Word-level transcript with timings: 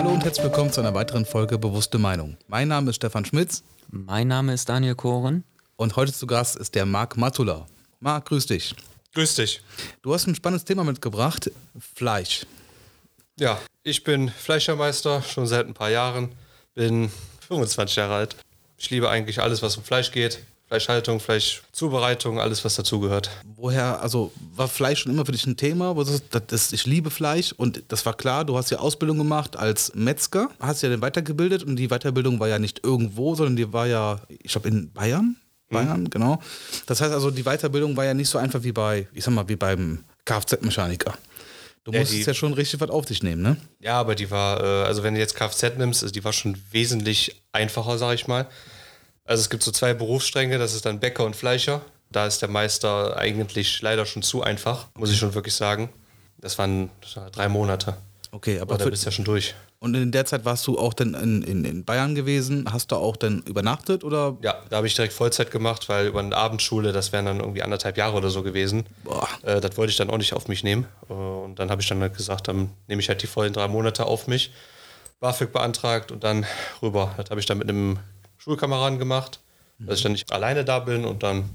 Hallo 0.00 0.14
und 0.14 0.24
herzlich 0.24 0.44
willkommen 0.44 0.72
zu 0.72 0.80
einer 0.80 0.94
weiteren 0.94 1.26
Folge 1.26 1.58
Bewusste 1.58 1.98
Meinung. 1.98 2.38
Mein 2.48 2.68
Name 2.68 2.88
ist 2.88 2.96
Stefan 2.96 3.26
Schmitz 3.26 3.62
Mein 3.90 4.28
Name 4.28 4.54
ist 4.54 4.66
Daniel 4.66 4.94
Koren. 4.94 5.44
und 5.76 5.94
heute 5.94 6.10
zu 6.10 6.26
Gast 6.26 6.56
ist 6.56 6.74
der 6.74 6.86
Marc 6.86 7.18
Matula. 7.18 7.66
Marc, 7.98 8.24
grüß 8.24 8.46
dich. 8.46 8.74
Grüß 9.12 9.34
dich. 9.34 9.60
Du 10.00 10.14
hast 10.14 10.26
ein 10.26 10.34
spannendes 10.34 10.64
Thema 10.64 10.84
mitgebracht, 10.84 11.50
Fleisch. 11.78 12.46
Ja, 13.38 13.60
ich 13.82 14.02
bin 14.02 14.30
Fleischermeister 14.30 15.20
schon 15.20 15.46
seit 15.46 15.66
ein 15.66 15.74
paar 15.74 15.90
Jahren, 15.90 16.34
bin 16.72 17.12
25 17.46 17.96
Jahre 17.96 18.14
alt. 18.14 18.36
Ich 18.78 18.88
liebe 18.88 19.10
eigentlich 19.10 19.42
alles, 19.42 19.60
was 19.60 19.76
um 19.76 19.84
Fleisch 19.84 20.12
geht. 20.12 20.38
Fleischhaltung, 20.70 21.18
Fleischzubereitung, 21.18 22.38
alles, 22.38 22.64
was 22.64 22.76
dazugehört. 22.76 23.28
Woher, 23.56 24.00
also 24.00 24.30
war 24.54 24.68
Fleisch 24.68 25.00
schon 25.00 25.10
immer 25.10 25.26
für 25.26 25.32
dich 25.32 25.44
ein 25.44 25.56
Thema? 25.56 25.96
Das, 25.96 26.46
das, 26.46 26.72
ich 26.72 26.86
liebe 26.86 27.10
Fleisch 27.10 27.50
und 27.50 27.82
das 27.88 28.06
war 28.06 28.14
klar, 28.16 28.44
du 28.44 28.56
hast 28.56 28.70
ja 28.70 28.78
Ausbildung 28.78 29.18
gemacht 29.18 29.56
als 29.56 29.92
Metzger, 29.96 30.48
hast 30.60 30.82
ja 30.82 30.88
dann 30.88 31.02
weitergebildet 31.02 31.64
und 31.64 31.74
die 31.74 31.88
Weiterbildung 31.88 32.38
war 32.38 32.46
ja 32.46 32.60
nicht 32.60 32.84
irgendwo, 32.84 33.34
sondern 33.34 33.56
die 33.56 33.72
war 33.72 33.88
ja, 33.88 34.20
ich 34.28 34.52
glaube, 34.52 34.68
in 34.68 34.92
Bayern. 34.92 35.34
Bayern, 35.70 36.08
genau. 36.08 36.40
Das 36.86 37.00
heißt 37.00 37.12
also, 37.12 37.32
die 37.32 37.42
Weiterbildung 37.42 37.96
war 37.96 38.04
ja 38.04 38.14
nicht 38.14 38.28
so 38.28 38.38
einfach 38.38 38.62
wie 38.62 38.72
bei, 38.72 39.08
ich 39.12 39.24
sag 39.24 39.34
mal, 39.34 39.48
wie 39.48 39.56
beim 39.56 40.04
Kfz-Mechaniker. 40.24 41.14
Du 41.82 41.90
Ja, 41.90 42.00
musstest 42.00 42.26
ja 42.28 42.34
schon 42.34 42.52
richtig 42.52 42.80
was 42.80 42.90
auf 42.90 43.06
dich 43.06 43.24
nehmen, 43.24 43.42
ne? 43.42 43.56
Ja, 43.80 43.98
aber 43.98 44.14
die 44.14 44.30
war, 44.30 44.62
äh, 44.62 44.86
also 44.86 45.02
wenn 45.02 45.14
du 45.14 45.20
jetzt 45.20 45.34
Kfz 45.34 45.78
nimmst, 45.78 46.04
also 46.04 46.12
die 46.12 46.22
war 46.22 46.32
schon 46.32 46.56
wesentlich 46.70 47.42
einfacher, 47.50 47.98
sag 47.98 48.14
ich 48.14 48.28
mal. 48.28 48.46
Also 49.30 49.42
es 49.42 49.48
gibt 49.48 49.62
so 49.62 49.70
zwei 49.70 49.94
Berufsstränge, 49.94 50.58
das 50.58 50.74
ist 50.74 50.84
dann 50.86 50.98
Bäcker 50.98 51.24
und 51.24 51.36
Fleischer. 51.36 51.82
Da 52.10 52.26
ist 52.26 52.42
der 52.42 52.48
Meister 52.48 53.16
eigentlich 53.16 53.80
leider 53.80 54.04
schon 54.04 54.22
zu 54.22 54.42
einfach, 54.42 54.88
muss 54.98 55.12
ich 55.12 55.18
schon 55.18 55.34
wirklich 55.34 55.54
sagen. 55.54 55.88
Das 56.38 56.58
waren 56.58 56.90
drei 57.30 57.48
Monate. 57.48 57.96
Okay, 58.32 58.58
aber 58.58 58.74
Aber 58.74 58.84
da 58.84 58.90
bist 58.90 59.04
du 59.04 59.06
ja 59.06 59.12
schon 59.12 59.24
durch. 59.24 59.54
und 59.78 59.94
in 59.94 60.10
der 60.10 60.24
Zeit 60.26 60.44
warst 60.44 60.66
du 60.66 60.76
auch 60.80 60.94
dann 60.94 61.14
in, 61.14 61.42
in, 61.42 61.64
in 61.64 61.84
Bayern 61.84 62.16
gewesen. 62.16 62.64
Hast 62.72 62.90
du 62.90 62.96
auch 62.96 63.16
dann 63.16 63.42
übernachtet 63.42 64.02
oder? 64.02 64.36
Ja, 64.42 64.56
da 64.68 64.78
habe 64.78 64.88
ich 64.88 64.96
direkt 64.96 65.12
Vollzeit 65.12 65.52
gemacht, 65.52 65.88
weil 65.88 66.08
über 66.08 66.18
eine 66.18 66.36
Abendschule, 66.36 66.90
das 66.90 67.12
wären 67.12 67.26
dann 67.26 67.38
irgendwie 67.38 67.62
anderthalb 67.62 67.96
Jahre 67.98 68.16
oder 68.16 68.30
so 68.30 68.42
gewesen. 68.42 68.84
Boah. 69.04 69.28
Äh, 69.44 69.60
das 69.60 69.76
wollte 69.76 69.92
ich 69.92 69.96
dann 69.96 70.10
auch 70.10 70.18
nicht 70.18 70.32
auf 70.32 70.48
mich 70.48 70.64
nehmen. 70.64 70.88
Äh, 71.08 71.12
und 71.12 71.60
dann 71.60 71.70
habe 71.70 71.80
ich 71.80 71.86
dann 71.88 72.00
halt 72.00 72.16
gesagt, 72.16 72.48
dann 72.48 72.70
nehme 72.88 73.00
ich 73.00 73.08
halt 73.08 73.22
die 73.22 73.28
vollen 73.28 73.52
drei 73.52 73.68
Monate 73.68 74.06
auf 74.06 74.26
mich. 74.26 74.50
BAföG 75.20 75.52
beantragt 75.52 76.10
und 76.10 76.24
dann 76.24 76.46
rüber. 76.82 77.14
Das 77.16 77.30
habe 77.30 77.38
ich 77.38 77.46
dann 77.46 77.58
mit 77.58 77.68
einem 77.68 78.00
Schulkameraden 78.40 78.98
gemacht, 78.98 79.40
dass 79.78 79.98
ich 79.98 80.02
dann 80.02 80.12
nicht 80.12 80.32
alleine 80.32 80.64
da 80.64 80.78
bin 80.80 81.04
und 81.04 81.22
dann 81.22 81.50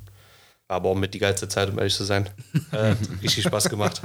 war 0.67 0.78
aber 0.78 0.89
auch 0.89 0.95
mit 0.95 1.14
die 1.14 1.19
geilste 1.19 1.47
Zeit, 1.47 1.69
um 1.69 1.78
ehrlich 1.78 1.95
zu 1.95 2.03
sein. 2.03 2.30
Äh, 2.72 2.95
richtig 3.22 3.44
Spaß 3.45 3.69
gemacht. 3.69 4.02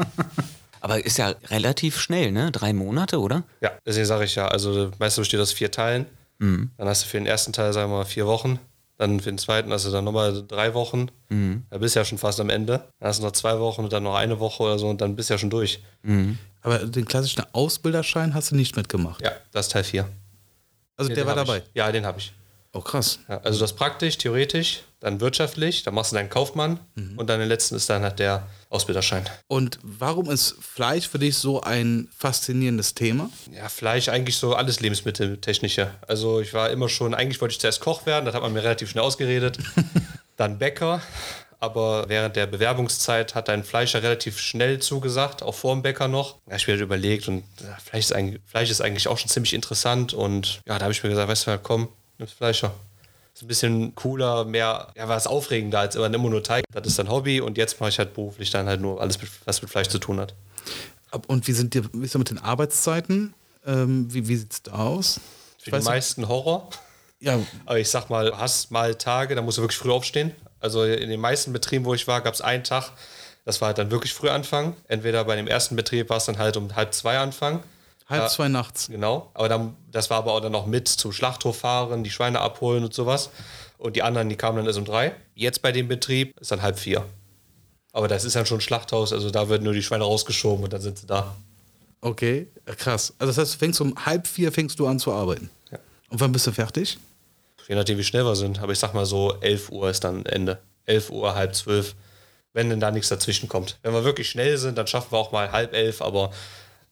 Aber 0.81 1.05
ist 1.05 1.19
ja 1.19 1.35
relativ 1.49 1.99
schnell, 1.99 2.31
ne? 2.33 2.51
Drei 2.53 2.73
Monate, 2.73 3.19
oder? 3.21 3.43
Ja, 3.61 3.73
deswegen 3.85 4.07
sage 4.07 4.25
ich 4.25 4.35
ja, 4.35 4.49
also 4.49 4.91
meistens 4.99 5.23
besteht 5.23 5.41
aus 5.41 5.53
vier 5.53 5.71
Teilen. 5.71 6.07
Dann 6.39 6.71
hast 6.79 7.05
du 7.05 7.09
für 7.09 7.19
den 7.19 7.27
ersten 7.27 7.53
Teil, 7.53 7.73
sagen 7.75 7.91
wir 7.93 7.99
mal, 7.99 8.05
vier 8.07 8.27
Wochen. 8.27 8.59
Dann 8.97 9.21
für 9.21 9.31
den 9.31 9.37
zweiten 9.39 9.71
hast 9.73 9.85
du 9.87 9.91
dann 9.91 10.05
nochmal 10.05 10.43
drei 10.47 10.73
Wochen. 10.75 11.09
Da 11.71 11.79
bist 11.79 11.95
du 11.97 12.01
ja 12.01 12.05
schon 12.05 12.17
fast 12.19 12.41
am 12.41 12.49
Ende. 12.49 12.85
Dann 12.99 13.09
hast 13.09 13.21
du 13.21 13.25
noch 13.25 13.33
zwei 13.33 13.59
Wochen 13.59 13.83
und 13.85 13.93
dann 13.93 14.03
noch 14.05 14.15
eine 14.15 14.41
Woche 14.41 14.63
oder 14.63 14.79
so 14.79 14.89
und 14.89 15.01
dann 15.03 15.17
bist 15.17 15.29
du 15.29 15.35
ja 15.35 15.39
schon 15.39 15.51
durch. 15.51 15.83
Aber 16.63 16.79
den 16.79 17.05
klassischen 17.07 17.43
Ausbilderschein 17.53 18.33
hast 18.35 18.51
du 18.53 18.57
nicht 18.57 18.75
mitgemacht. 18.77 19.21
Ja, 19.23 19.33
das 19.53 19.67
ist 19.67 19.73
Teil 19.73 19.85
4. 19.85 20.09
Also 20.97 21.13
der 21.13 21.27
war 21.27 21.35
dabei. 21.35 21.63
Ja, 21.75 21.91
den 21.93 22.07
habe 22.07 22.19
ich. 22.21 22.33
Oh 22.73 22.81
krass. 22.81 23.19
Ja, 23.29 23.39
also 23.39 23.59
das 23.59 23.75
praktisch, 23.75 24.17
theoretisch, 24.19 24.83
dann 25.01 25.21
wirtschaftlich, 25.21 25.83
dann 25.83 25.95
machst 25.95 26.13
du 26.13 26.17
deinen 26.17 26.29
Kaufmann 26.29 26.79
und 27.17 27.27
dann 27.29 27.41
den 27.41 27.49
letzten 27.49 27.75
ist 27.75 27.91
dann 27.91 28.03
halt 28.03 28.19
der 28.19 28.47
Ausbilderschein. 28.69 29.29
Und 29.49 29.81
warum 29.83 30.31
ist 30.31 30.55
Fleisch 30.61 31.09
für 31.09 31.19
dich 31.19 31.37
so 31.37 31.63
ein 31.63 32.09
faszinierendes 32.17 32.95
Thema? 32.95 33.29
Ja, 33.51 33.69
Fleisch 33.69 34.09
eigentlich 34.09 34.37
so 34.37 34.55
alles 34.55 34.81
Lebensmitteltechnische. 34.81 35.91
Also 36.07 36.41
ich 36.41 36.55
war 36.55 36.71
immer 36.71 36.89
schon, 36.89 37.15
eigentlich 37.15 37.41
wollte 37.41 37.53
ich 37.53 37.61
zuerst 37.61 37.81
Koch 37.81 38.07
werden, 38.07 38.25
das 38.25 38.35
hat 38.35 38.43
man 38.43 38.53
mir 38.53 38.63
relativ 38.63 38.91
schnell 38.91 39.05
ausgeredet. 39.05 39.59
dann 40.37 40.59
Bäcker, 40.59 41.03
aber 41.59 42.09
während 42.09 42.37
der 42.37 42.47
Bewerbungszeit 42.47 43.35
hat 43.35 43.51
ein 43.51 43.65
Fleischer 43.65 44.03
relativ 44.03 44.39
schnell 44.39 44.79
zugesagt, 44.79 45.43
auch 45.43 45.55
vor 45.55 45.75
dem 45.75 45.83
Bäcker 45.83 46.09
noch. 46.09 46.37
Da 46.47 46.53
habe 46.53 46.57
ich 46.57 46.67
mir 46.67 46.75
halt 46.75 46.83
überlegt 46.83 47.29
und 47.29 47.45
ja, 47.63 47.77
Fleisch, 47.85 48.07
ist 48.07 48.13
eigentlich, 48.13 48.41
Fleisch 48.47 48.71
ist 48.71 48.81
eigentlich 48.81 49.09
auch 49.09 49.19
schon 49.19 49.29
ziemlich 49.29 49.55
interessant 49.55 50.15
und 50.15 50.61
ja, 50.67 50.79
da 50.79 50.85
habe 50.85 50.93
ich 50.93 51.03
mir 51.03 51.11
gesagt, 51.11 51.29
weißt 51.29 51.47
du, 51.47 51.51
was, 51.51 51.63
komm, 51.63 51.89
nimm's 52.21 52.33
Fleischer. 52.33 52.73
Ist 53.35 53.43
ein 53.43 53.49
bisschen 53.49 53.95
cooler, 53.95 54.45
mehr, 54.45 54.89
ja, 54.97 55.09
war 55.09 55.17
es 55.17 55.27
aufregender 55.27 55.81
als 55.81 55.95
immer 55.97 56.19
nur 56.19 56.43
Teig. 56.43 56.65
Das 56.73 56.87
ist 56.87 56.99
dann 56.99 57.09
Hobby 57.09 57.41
und 57.41 57.57
jetzt 57.59 57.81
mache 57.81 57.91
ich 57.91 57.99
halt 57.99 58.15
beruflich 58.15 58.51
dann 58.51 58.67
halt 58.67 58.81
nur 58.81 59.01
alles, 59.01 59.19
was 59.45 59.63
mit 59.63 59.71
Fleisch 59.71 59.89
zu 59.89 59.99
tun 59.99 60.21
hat. 60.21 60.35
Und 61.27 61.47
wie 61.49 61.53
sind 61.53 61.75
die, 61.75 61.83
wie 61.93 62.05
ist 62.05 62.15
das 62.15 62.19
mit 62.19 62.31
den 62.31 62.39
Arbeitszeiten? 62.39 63.35
Ähm, 63.67 64.13
wie 64.13 64.29
wie 64.29 64.37
sieht 64.37 64.53
es 64.53 64.63
da 64.63 64.73
aus? 64.73 65.21
Für 65.59 65.79
die 65.79 65.85
meisten 65.85 66.29
Horror. 66.29 66.71
Ja, 67.21 67.39
Aber 67.67 67.79
ich 67.79 67.91
sag 67.91 68.09
mal, 68.09 68.33
hast 68.39 68.71
mal 68.71 68.95
Tage, 68.95 69.35
da 69.35 69.43
musst 69.43 69.59
du 69.59 69.63
wirklich 69.63 69.79
früh 69.79 69.91
aufstehen. 69.91 70.33
Also 70.59 70.85
in 70.85 71.11
den 71.11 71.21
meisten 71.21 71.53
Betrieben, 71.53 71.85
wo 71.85 71.95
ich 71.95 72.07
war, 72.07 72.23
gab 72.23 72.33
es 72.33 72.41
einen 72.41 72.65
Tag, 72.65 72.93
das 73.45 73.61
war 73.61 73.69
halt 73.69 73.79
dann 73.79 73.91
wirklich 73.91 74.15
früh 74.15 74.29
anfangen. 74.29 74.75
Entweder 74.89 75.25
bei 75.25 75.37
dem 75.37 75.47
ersten 75.47 75.77
Betrieb 75.77 76.09
war 76.09 76.17
es 76.17 76.25
dann 76.25 76.39
halt 76.39 76.57
um 76.57 76.75
halb 76.75 76.95
zwei 76.95 77.19
anfangen. 77.19 77.61
Halb 78.11 78.31
zwei 78.31 78.49
nachts. 78.49 78.89
Genau. 78.89 79.31
Aber 79.35 79.49
dann, 79.49 79.77
das 79.91 80.11
war 80.11 80.19
aber 80.19 80.33
auch 80.33 80.41
dann 80.41 80.53
noch 80.53 80.67
mit 80.67 80.89
zum 80.89 81.13
Schlachthof 81.13 81.59
fahren, 81.59 82.05
die 82.05 82.11
Schweine 82.11 82.41
abholen 82.41 82.85
und 82.85 82.93
sowas. 82.93 83.31
Und 83.79 83.97
die 83.97 84.03
anderen, 84.03 84.29
die 84.29 84.37
kamen 84.37 84.59
dann 84.59 84.67
erst 84.67 84.79
um 84.79 84.85
drei. 84.85 85.15
Jetzt 85.35 85.63
bei 85.63 85.73
dem 85.73 85.89
Betrieb 85.89 86.39
ist 86.39 86.51
dann 86.51 86.61
halb 86.61 86.79
vier. 86.79 87.05
Aber 87.93 88.09
das 88.09 88.25
ist 88.25 88.37
dann 88.37 88.47
schon 88.47 88.59
ein 88.59 88.63
Schlachthaus, 88.63 89.13
also 89.13 89.31
da 89.31 89.49
werden 89.49 89.65
nur 89.65 89.73
die 89.73 89.83
Schweine 89.83 90.05
rausgeschoben 90.05 90.65
und 90.65 90.73
dann 90.73 90.81
sind 90.81 90.99
sie 90.99 91.07
da. 91.07 91.35
Okay, 92.03 92.49
krass. 92.77 93.15
Also 93.19 93.31
das 93.31 93.39
heißt, 93.39 93.55
du 93.55 93.59
fängst 93.59 93.81
um 93.81 93.95
halb 94.07 94.27
vier 94.27 94.53
fängst 94.53 94.79
du 94.79 94.87
an 94.87 94.99
zu 94.99 95.13
arbeiten. 95.13 95.51
Ja. 95.71 95.79
Und 96.09 96.21
wann 96.21 96.33
bist 96.33 96.47
du 96.47 96.53
fertig? 96.53 96.99
Je 97.69 97.75
nachdem, 97.75 97.99
wie 97.99 98.05
schnell 98.05 98.25
wir 98.25 98.37
sind. 98.37 98.61
Aber 98.61 98.73
ich 98.73 98.79
sag 98.79 98.95
mal 98.95 99.07
so, 99.07 99.35
11 99.41 99.71
Uhr 99.71 99.91
ist 99.91 100.03
dann 100.05 100.25
Ende. 100.27 100.59
11 100.87 101.11
Uhr, 101.11 101.35
halb 101.35 101.55
zwölf. 101.55 101.95
Wenn 102.53 102.69
denn 102.69 102.81
da 102.81 102.91
nichts 102.91 103.09
dazwischen 103.09 103.49
kommt. 103.49 103.79
Wenn 103.83 103.93
wir 103.93 104.05
wirklich 104.05 104.29
schnell 104.29 104.59
sind, 104.59 104.77
dann 104.77 104.87
schaffen 104.87 105.13
wir 105.13 105.19
auch 105.19 105.31
mal 105.31 105.53
halb 105.53 105.73
elf, 105.73 106.03
aber 106.03 106.33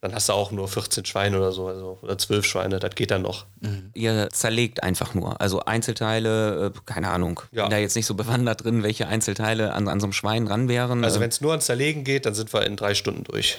dann 0.01 0.15
hast 0.15 0.29
du 0.29 0.33
auch 0.33 0.53
nur 0.53 0.69
14 0.69 1.05
Schweine 1.05 1.39
oder 1.39 1.51
so, 1.51 1.67
also, 1.67 1.99
oder 2.03 2.17
12 2.17 2.47
Schweine, 2.47 2.79
das 2.79 2.95
geht 2.95 3.11
dann 3.11 3.23
noch. 3.23 3.47
Ihr 3.95 4.29
zerlegt 4.31 4.83
einfach 4.83 5.15
nur. 5.15 5.41
Also 5.41 5.65
Einzelteile, 5.65 6.67
äh, 6.67 6.79
keine 6.87 7.11
Ahnung. 7.11 7.41
Ja. 7.51 7.65
Bin 7.65 7.71
da 7.73 7.79
jetzt 7.79 7.97
nicht 7.97 8.07
so 8.07 8.15
bewandert 8.15 8.63
drin, 8.63 8.85
welche 8.85 9.09
Einzelteile 9.09 9.73
an, 9.73 9.89
an 9.89 9.99
so 9.99 10.07
einem 10.07 10.13
Schwein 10.13 10.47
dran 10.47 10.69
wären. 10.69 11.03
Also 11.05 11.19
Äh, 11.19 11.23
wenn 11.23 11.31
es 11.31 11.41
nur 11.41 11.51
ans 11.51 11.67
Zerlegen 11.67 12.05
geht, 12.05 12.27
dann 12.27 12.35
sind 12.35 12.53
wir 12.53 12.65
in 12.65 12.77
drei 12.77 12.95
Stunden 12.95 13.25
durch. 13.25 13.59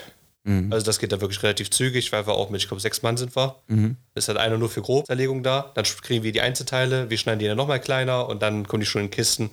Also 0.71 0.83
das 0.83 0.97
geht 0.97 1.11
da 1.11 1.21
wirklich 1.21 1.43
relativ 1.43 1.69
zügig, 1.69 2.11
weil 2.11 2.25
wir 2.25 2.33
auch 2.33 2.49
mit, 2.49 2.61
ich 2.61 2.67
glaube, 2.67 2.81
sechs 2.81 3.03
Mann 3.03 3.17
sind 3.17 3.35
wir. 3.35 3.57
Ist 4.15 4.29
halt 4.29 4.39
einer 4.39 4.57
nur 4.57 4.69
für 4.69 4.81
Grobzerlegung 4.81 5.43
da. 5.43 5.71
Dann 5.75 5.83
kriegen 5.83 6.23
wir 6.23 6.31
die 6.31 6.41
Einzelteile, 6.41 7.09
wir 7.09 7.17
schneiden 7.19 7.39
die 7.39 7.45
dann 7.45 7.57
nochmal 7.57 7.79
kleiner 7.79 8.27
und 8.27 8.41
dann 8.41 8.65
kommen 8.67 8.79
die 8.79 8.87
schon 8.87 9.03
in 9.03 9.11
Kisten. 9.11 9.51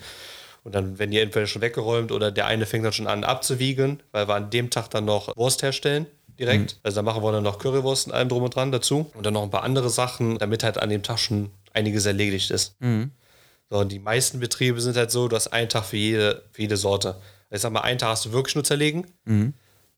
Und 0.63 0.75
dann 0.75 0.99
werden 0.99 1.11
die 1.11 1.19
entweder 1.19 1.47
schon 1.47 1.61
weggeräumt 1.61 2.13
oder 2.13 2.33
der 2.33 2.47
eine 2.47 2.65
fängt 2.65 2.85
dann 2.85 2.93
schon 2.95 3.09
an 3.09 3.25
abzuwiegen, 3.25 4.03
weil 4.13 4.27
wir 4.27 4.37
an 4.37 4.49
dem 4.49 4.71
Tag 4.71 4.89
dann 4.89 5.05
noch 5.05 5.37
Wurst 5.37 5.63
herstellen 5.63 6.07
direkt. 6.39 6.79
Also 6.83 6.97
da 6.97 7.03
machen 7.03 7.23
wir 7.23 7.33
dann 7.33 7.45
noch 7.45 7.59
Currywurst 7.59 8.07
und 8.09 8.13
allem 8.13 8.29
drum 8.29 8.43
und 8.43 8.55
dran 8.55 8.73
dazu. 8.73 9.11
Und 9.15 9.25
dann 9.27 9.35
noch 9.35 9.43
ein 9.43 9.51
paar 9.51 9.63
andere 9.63 9.91
Sachen, 9.91 10.39
damit 10.39 10.63
halt 10.63 10.79
an 10.79 10.91
dem 10.91 11.03
Tag 11.03 11.19
schon 11.19 11.51
einiges 11.73 12.07
erledigt 12.07 12.51
ist. 12.51 12.77
So, 13.69 13.79
und 13.79 13.91
die 13.91 13.99
meisten 13.99 14.39
Betriebe 14.39 14.81
sind 14.81 14.97
halt 14.97 15.11
so, 15.11 15.29
du 15.29 15.35
hast 15.37 15.49
einen 15.49 15.69
Tag 15.69 15.85
für 15.85 15.97
jede, 15.97 16.43
für 16.53 16.63
jede 16.63 16.77
Sorte. 16.77 17.17
Ich 17.51 17.61
sag 17.61 17.73
mal, 17.73 17.81
einen 17.81 17.99
Tag 17.99 18.11
hast 18.11 18.25
du 18.27 18.33
wirklich 18.33 18.55
nur 18.55 18.65
zerlegen. 18.65 19.07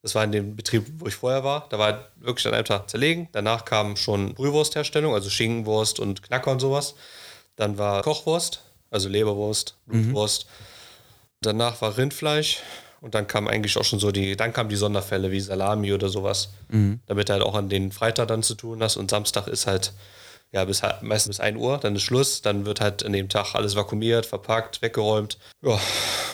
Das 0.03 0.15
war 0.15 0.22
in 0.25 0.32
dem 0.32 0.54
Betrieb, 0.56 0.87
wo 0.98 1.06
ich 1.06 1.15
vorher 1.15 1.44
war. 1.44 1.66
Da 1.71 1.78
war 1.78 2.09
wirklich 2.16 2.47
an 2.47 2.54
einem 2.54 2.65
Tag 2.65 2.88
zerlegen. 2.88 3.28
Danach 3.32 3.65
kam 3.65 3.97
schon 3.97 4.34
Brühwurstherstellung, 4.34 5.12
also 5.12 5.28
Schinkenwurst 5.28 5.98
und 5.98 6.22
Knacker 6.22 6.53
und 6.53 6.60
sowas. 6.60 6.94
Dann 7.56 7.78
war 7.78 8.03
Kochwurst, 8.03 8.62
also 8.91 9.09
Leberwurst, 9.09 9.77
Blutwurst. 9.87 10.47
Danach 11.41 11.81
war 11.82 11.97
Rindfleisch. 11.98 12.59
Und 13.00 13.14
dann 13.14 13.26
kam 13.28 13.47
eigentlich 13.48 13.76
auch 13.78 13.84
schon 13.84 13.98
so 14.00 14.10
die, 14.10 14.34
dann 14.36 14.53
kamen 14.53 14.69
die 14.70 14.76
Sonderfälle 14.76 15.31
wie 15.31 15.38
Salami 15.41 15.92
oder 15.92 16.09
sowas. 16.09 16.48
Damit 17.06 17.28
du 17.28 17.32
halt 17.34 17.42
auch 17.42 17.54
an 17.54 17.69
den 17.69 17.92
Freitag 17.92 18.26
dann 18.28 18.42
zu 18.42 18.54
tun 18.54 18.83
hast. 18.83 18.97
Und 18.97 19.10
Samstag 19.10 19.47
ist 19.47 19.66
halt, 19.68 19.92
ja, 20.50 20.65
bis 20.65 20.83
halt- 20.83 21.03
meistens 21.03 21.36
bis 21.36 21.41
1 21.41 21.56
Uhr, 21.59 21.78
dann 21.78 21.95
ist 21.97 22.03
Schluss. 22.03 22.41
Dann 22.42 22.65
wird 22.66 22.80
halt 22.80 23.04
an 23.04 23.12
dem 23.12 23.28
Tag 23.28 23.54
alles 23.54 23.77
vakuumiert, 23.77 24.27
verpackt, 24.27 24.83
weggeräumt. 24.83 25.39
Ja, 25.62 25.78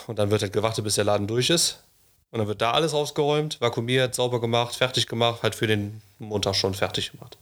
und 0.07 0.19
dann 0.19 0.31
wird 0.31 0.41
halt 0.43 0.53
gewartet, 0.55 0.85
bis 0.85 0.95
der 0.95 1.05
Laden 1.05 1.27
durch 1.27 1.51
ist. 1.51 1.81
Und 2.31 2.39
dann 2.39 2.49
wird 2.49 2.63
da 2.63 2.71
alles 2.73 2.95
ausgeräumt, 2.95 3.61
vakuumiert, 3.61 4.15
sauber 4.15 4.41
gemacht, 4.41 4.75
fertig 4.75 5.07
gemacht, 5.07 5.43
halt 5.43 5.55
für 5.55 5.67
den 5.67 6.01
Montag 6.19 6.55
schon 6.57 6.73
fertig 6.75 7.13
gemacht. 7.13 7.37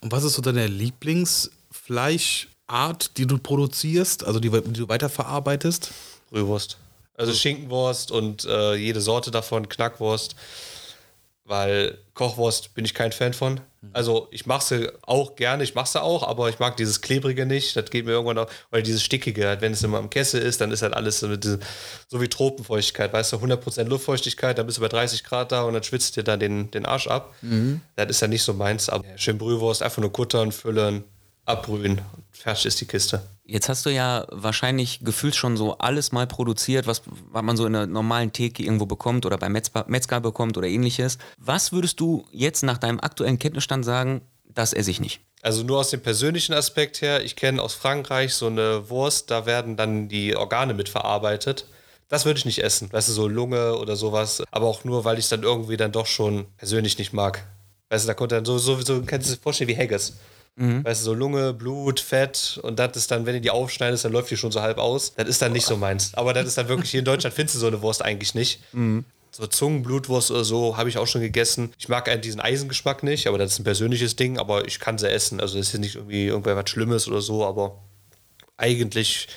Und 0.00 0.10
was 0.12 0.24
ist 0.24 0.34
so 0.34 0.42
deine 0.42 0.66
Lieblingsfleischart, 0.66 3.16
die 3.16 3.26
du 3.26 3.38
produzierst, 3.38 4.24
also 4.24 4.40
die, 4.40 4.50
die 4.50 4.72
du 4.72 4.88
weiterverarbeitest? 4.88 5.90
Rührwurst. 6.32 6.78
Also 7.16 7.32
Schinkenwurst 7.32 8.10
und 8.10 8.44
äh, 8.44 8.74
jede 8.74 9.00
Sorte 9.00 9.30
davon, 9.30 9.68
Knackwurst. 9.68 10.36
weil 11.44 11.98
Kochwurst 12.14 12.74
bin 12.74 12.84
ich 12.84 12.92
kein 12.92 13.12
Fan 13.12 13.32
von. 13.32 13.60
Also 13.92 14.26
ich 14.32 14.46
mache 14.46 14.64
sie 14.64 14.92
auch 15.02 15.36
gerne, 15.36 15.62
ich 15.62 15.76
mache 15.76 15.88
sie 15.88 16.02
auch, 16.02 16.24
aber 16.24 16.48
ich 16.48 16.58
mag 16.58 16.76
dieses 16.76 17.00
Klebrige 17.02 17.46
nicht. 17.46 17.76
Das 17.76 17.88
geht 17.88 18.04
mir 18.04 18.12
irgendwann 18.12 18.38
auch, 18.38 18.48
weil 18.70 18.82
dieses 18.82 19.04
Stickige, 19.04 19.46
halt, 19.46 19.60
wenn 19.60 19.72
es 19.72 19.82
immer 19.84 20.00
im 20.00 20.10
Kessel 20.10 20.42
ist, 20.42 20.60
dann 20.60 20.72
ist 20.72 20.82
halt 20.82 20.92
alles 20.92 21.20
so, 21.20 21.28
mit 21.28 21.44
diesem, 21.44 21.60
so 22.08 22.20
wie 22.20 22.26
Tropenfeuchtigkeit, 22.26 23.12
weißt 23.12 23.32
du, 23.32 23.36
100% 23.36 23.84
Luftfeuchtigkeit, 23.84 24.58
dann 24.58 24.66
bist 24.66 24.78
du 24.78 24.82
bei 24.82 24.88
30 24.88 25.22
Grad 25.22 25.52
da 25.52 25.62
und 25.62 25.74
dann 25.74 25.84
schwitzt 25.84 26.16
dir 26.16 26.24
dann 26.24 26.40
den, 26.40 26.70
den 26.72 26.84
Arsch 26.84 27.06
ab. 27.06 27.32
Das 27.94 28.08
ist 28.10 28.20
ja 28.20 28.26
nicht 28.28 28.42
so 28.42 28.52
meins, 28.52 28.88
aber 28.88 29.04
schön 29.14 29.38
Brühwurst, 29.38 29.84
einfach 29.84 30.02
nur 30.02 30.12
kuttern, 30.12 30.50
füllen, 30.50 31.04
abbrühen 31.44 31.92
und 32.16 32.24
fertig 32.32 32.66
ist 32.66 32.80
die 32.80 32.86
Kiste. 32.86 33.22
Jetzt 33.48 33.68
hast 33.68 33.86
du 33.86 33.90
ja 33.90 34.26
wahrscheinlich 34.32 35.00
gefühlt 35.04 35.36
schon 35.36 35.56
so 35.56 35.78
alles 35.78 36.10
mal 36.10 36.26
produziert, 36.26 36.88
was, 36.88 37.02
was 37.30 37.42
man 37.42 37.56
so 37.56 37.64
in 37.64 37.76
einer 37.76 37.86
normalen 37.86 38.32
Theke 38.32 38.64
irgendwo 38.64 38.86
bekommt 38.86 39.24
oder 39.24 39.38
beim 39.38 39.52
Metzger, 39.52 39.84
Metzger 39.86 40.20
bekommt 40.20 40.58
oder 40.58 40.66
ähnliches. 40.66 41.18
Was 41.38 41.70
würdest 41.70 42.00
du 42.00 42.26
jetzt 42.32 42.64
nach 42.64 42.78
deinem 42.78 42.98
aktuellen 42.98 43.38
Kenntnisstand 43.38 43.84
sagen, 43.84 44.22
das 44.44 44.72
esse 44.72 44.90
ich 44.90 44.98
nicht? 44.98 45.20
Also 45.42 45.62
nur 45.62 45.78
aus 45.78 45.90
dem 45.90 46.00
persönlichen 46.00 46.54
Aspekt 46.54 47.02
her, 47.02 47.22
ich 47.22 47.36
kenne 47.36 47.62
aus 47.62 47.74
Frankreich 47.74 48.34
so 48.34 48.48
eine 48.48 48.90
Wurst, 48.90 49.30
da 49.30 49.46
werden 49.46 49.76
dann 49.76 50.08
die 50.08 50.34
Organe 50.34 50.74
mit 50.74 50.88
verarbeitet. 50.88 51.66
Das 52.08 52.24
würde 52.24 52.38
ich 52.38 52.46
nicht 52.46 52.64
essen, 52.64 52.92
weißt 52.92 53.08
du, 53.08 53.12
so 53.12 53.28
Lunge 53.28 53.76
oder 53.76 53.94
sowas, 53.94 54.42
aber 54.50 54.66
auch 54.66 54.82
nur, 54.82 55.04
weil 55.04 55.18
ich 55.18 55.26
es 55.26 55.28
dann 55.28 55.44
irgendwie 55.44 55.76
dann 55.76 55.92
doch 55.92 56.06
schon 56.06 56.46
persönlich 56.56 56.98
nicht 56.98 57.12
mag. 57.12 57.46
Weißt 57.90 58.04
du, 58.04 58.08
da 58.08 58.14
kommt 58.14 58.32
dann 58.32 58.44
so, 58.44 58.58
so, 58.58 58.80
so 58.80 59.02
kannst 59.06 59.28
du 59.28 59.34
dir 59.34 59.40
vorstellen 59.40 59.68
wie 59.68 59.76
Haggis. 59.76 60.14
Weißt 60.84 61.02
du, 61.02 61.04
so 61.04 61.14
Lunge, 61.14 61.52
Blut, 61.52 62.00
Fett 62.00 62.58
und 62.62 62.78
das 62.78 62.96
ist 62.96 63.10
dann, 63.10 63.26
wenn 63.26 63.34
du 63.34 63.40
die 63.42 63.50
aufschneidest, 63.50 64.04
dann 64.06 64.12
läuft 64.12 64.30
die 64.30 64.36
schon 64.38 64.52
so 64.52 64.62
halb 64.62 64.78
aus. 64.78 65.12
Das 65.14 65.28
ist 65.28 65.42
dann 65.42 65.52
nicht 65.52 65.66
so 65.66 65.76
meins. 65.76 66.14
Aber 66.14 66.32
das 66.32 66.46
ist 66.46 66.56
dann 66.56 66.68
wirklich, 66.68 66.90
hier 66.90 67.00
in 67.00 67.04
Deutschland 67.04 67.34
findest 67.34 67.56
du 67.56 67.58
so 67.60 67.66
eine 67.66 67.82
Wurst 67.82 68.02
eigentlich 68.02 68.34
nicht. 68.34 68.60
So 69.32 69.46
Zungenblutwurst 69.46 70.30
oder 70.30 70.44
so 70.44 70.78
habe 70.78 70.88
ich 70.88 70.96
auch 70.96 71.06
schon 71.06 71.20
gegessen. 71.20 71.74
Ich 71.78 71.90
mag 71.90 72.22
diesen 72.22 72.40
Eisengeschmack 72.40 73.02
nicht, 73.02 73.26
aber 73.26 73.36
das 73.36 73.52
ist 73.52 73.58
ein 73.58 73.64
persönliches 73.64 74.16
Ding, 74.16 74.38
aber 74.38 74.66
ich 74.66 74.80
kann 74.80 74.96
sie 74.96 75.10
essen. 75.10 75.40
Also 75.40 75.58
das 75.58 75.74
ist 75.74 75.78
nicht 75.78 75.96
irgendwie 75.96 76.24
irgendwas 76.26 76.70
Schlimmes 76.70 77.06
oder 77.06 77.20
so, 77.20 77.44
aber 77.44 77.78
eigentlich 78.56 79.28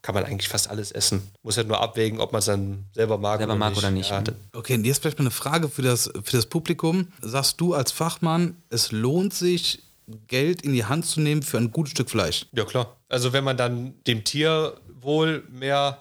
kann 0.00 0.14
man 0.14 0.24
eigentlich 0.24 0.48
fast 0.48 0.68
alles 0.70 0.90
essen. 0.90 1.30
Muss 1.42 1.56
halt 1.56 1.68
nur 1.68 1.80
abwägen, 1.80 2.18
ob 2.20 2.32
man 2.32 2.40
es 2.40 2.46
dann 2.46 2.86
selber 2.94 3.18
mag, 3.18 3.38
Selber 3.38 3.54
mag 3.54 3.76
oder 3.76 3.90
nicht, 3.90 4.10
Ja, 4.10 4.20
das- 4.20 4.34
Okay, 4.52 4.74
und 4.74 4.84
jetzt 4.84 5.02
vielleicht 5.02 5.18
mal 5.18 5.24
eine 5.24 5.30
Frage 5.30 5.68
für 5.68 5.82
das, 5.82 6.10
für 6.24 6.36
das 6.36 6.46
Publikum. 6.46 7.08
Sagst 7.20 7.60
du 7.60 7.74
als 7.74 7.92
Fachmann, 7.92 8.56
es 8.70 8.90
lohnt 8.90 9.32
sich, 9.34 9.80
Geld 10.26 10.62
in 10.62 10.72
die 10.72 10.84
Hand 10.84 11.06
zu 11.06 11.20
nehmen 11.20 11.42
für 11.42 11.58
ein 11.58 11.70
gutes 11.70 11.92
Stück 11.92 12.10
Fleisch? 12.10 12.46
Ja, 12.52 12.64
klar. 12.64 12.96
Also 13.08 13.32
wenn 13.32 13.44
man 13.44 13.56
dann 13.56 13.94
dem 14.06 14.24
Tier 14.24 14.74
wohl 15.00 15.44
mehr 15.50 16.00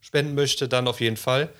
spenden 0.00 0.34
möchte, 0.34 0.68
dann 0.68 0.88
auf 0.88 1.00
jeden 1.00 1.16
Fall. 1.16 1.50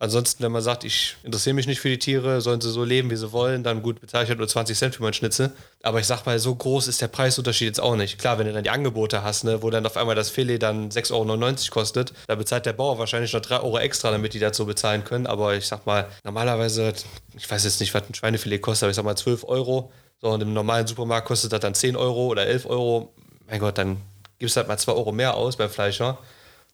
Ansonsten, 0.00 0.44
wenn 0.44 0.52
man 0.52 0.62
sagt, 0.62 0.84
ich 0.84 1.16
interessiere 1.24 1.54
mich 1.54 1.66
nicht 1.66 1.80
für 1.80 1.88
die 1.88 1.98
Tiere, 1.98 2.40
sollen 2.40 2.60
sie 2.60 2.70
so 2.70 2.84
leben, 2.84 3.10
wie 3.10 3.16
sie 3.16 3.32
wollen, 3.32 3.64
dann 3.64 3.82
gut, 3.82 4.00
bezahle 4.00 4.22
ich 4.22 4.30
halt 4.30 4.38
nur 4.38 4.46
20 4.46 4.78
Cent 4.78 4.94
für 4.94 5.02
meinen 5.02 5.12
Schnitzel. 5.12 5.50
Aber 5.82 5.98
ich 5.98 6.06
sag 6.06 6.24
mal, 6.24 6.38
so 6.38 6.54
groß 6.54 6.86
ist 6.86 7.00
der 7.00 7.08
Preisunterschied 7.08 7.66
jetzt 7.66 7.80
auch 7.80 7.96
nicht. 7.96 8.16
Klar, 8.16 8.38
wenn 8.38 8.46
du 8.46 8.52
dann 8.52 8.62
die 8.62 8.70
Angebote 8.70 9.24
hast, 9.24 9.42
ne, 9.42 9.60
wo 9.60 9.70
dann 9.70 9.84
auf 9.86 9.96
einmal 9.96 10.14
das 10.14 10.30
Filet 10.30 10.58
dann 10.58 10.90
6,99 10.90 11.12
Euro 11.12 11.70
kostet, 11.70 12.12
da 12.28 12.36
bezahlt 12.36 12.66
der 12.66 12.74
Bauer 12.74 13.00
wahrscheinlich 13.00 13.32
noch 13.32 13.40
3 13.40 13.56
Euro 13.56 13.78
extra, 13.78 14.12
damit 14.12 14.34
die 14.34 14.48
so 14.52 14.66
bezahlen 14.66 15.02
können. 15.02 15.26
Aber 15.26 15.56
ich 15.56 15.66
sag 15.66 15.84
mal, 15.84 16.06
normalerweise, 16.22 16.92
ich 17.36 17.50
weiß 17.50 17.64
jetzt 17.64 17.80
nicht, 17.80 17.92
was 17.92 18.08
ein 18.08 18.14
Schweinefilet 18.14 18.60
kostet, 18.60 18.84
aber 18.84 18.90
ich 18.90 18.96
sag 18.96 19.04
mal 19.04 19.16
12 19.16 19.42
Euro. 19.48 19.90
So, 20.20 20.30
und 20.30 20.42
im 20.42 20.52
normalen 20.52 20.86
Supermarkt 20.86 21.28
kostet 21.28 21.52
das 21.52 21.60
dann 21.60 21.74
10 21.74 21.96
Euro 21.96 22.26
oder 22.26 22.46
11 22.46 22.66
Euro. 22.66 23.12
Mein 23.46 23.60
Gott, 23.60 23.78
dann 23.78 23.98
gibst 24.38 24.56
du 24.56 24.58
halt 24.58 24.68
mal 24.68 24.78
2 24.78 24.92
Euro 24.92 25.12
mehr 25.12 25.34
aus 25.34 25.56
beim 25.56 25.70
Fleischer. 25.70 26.18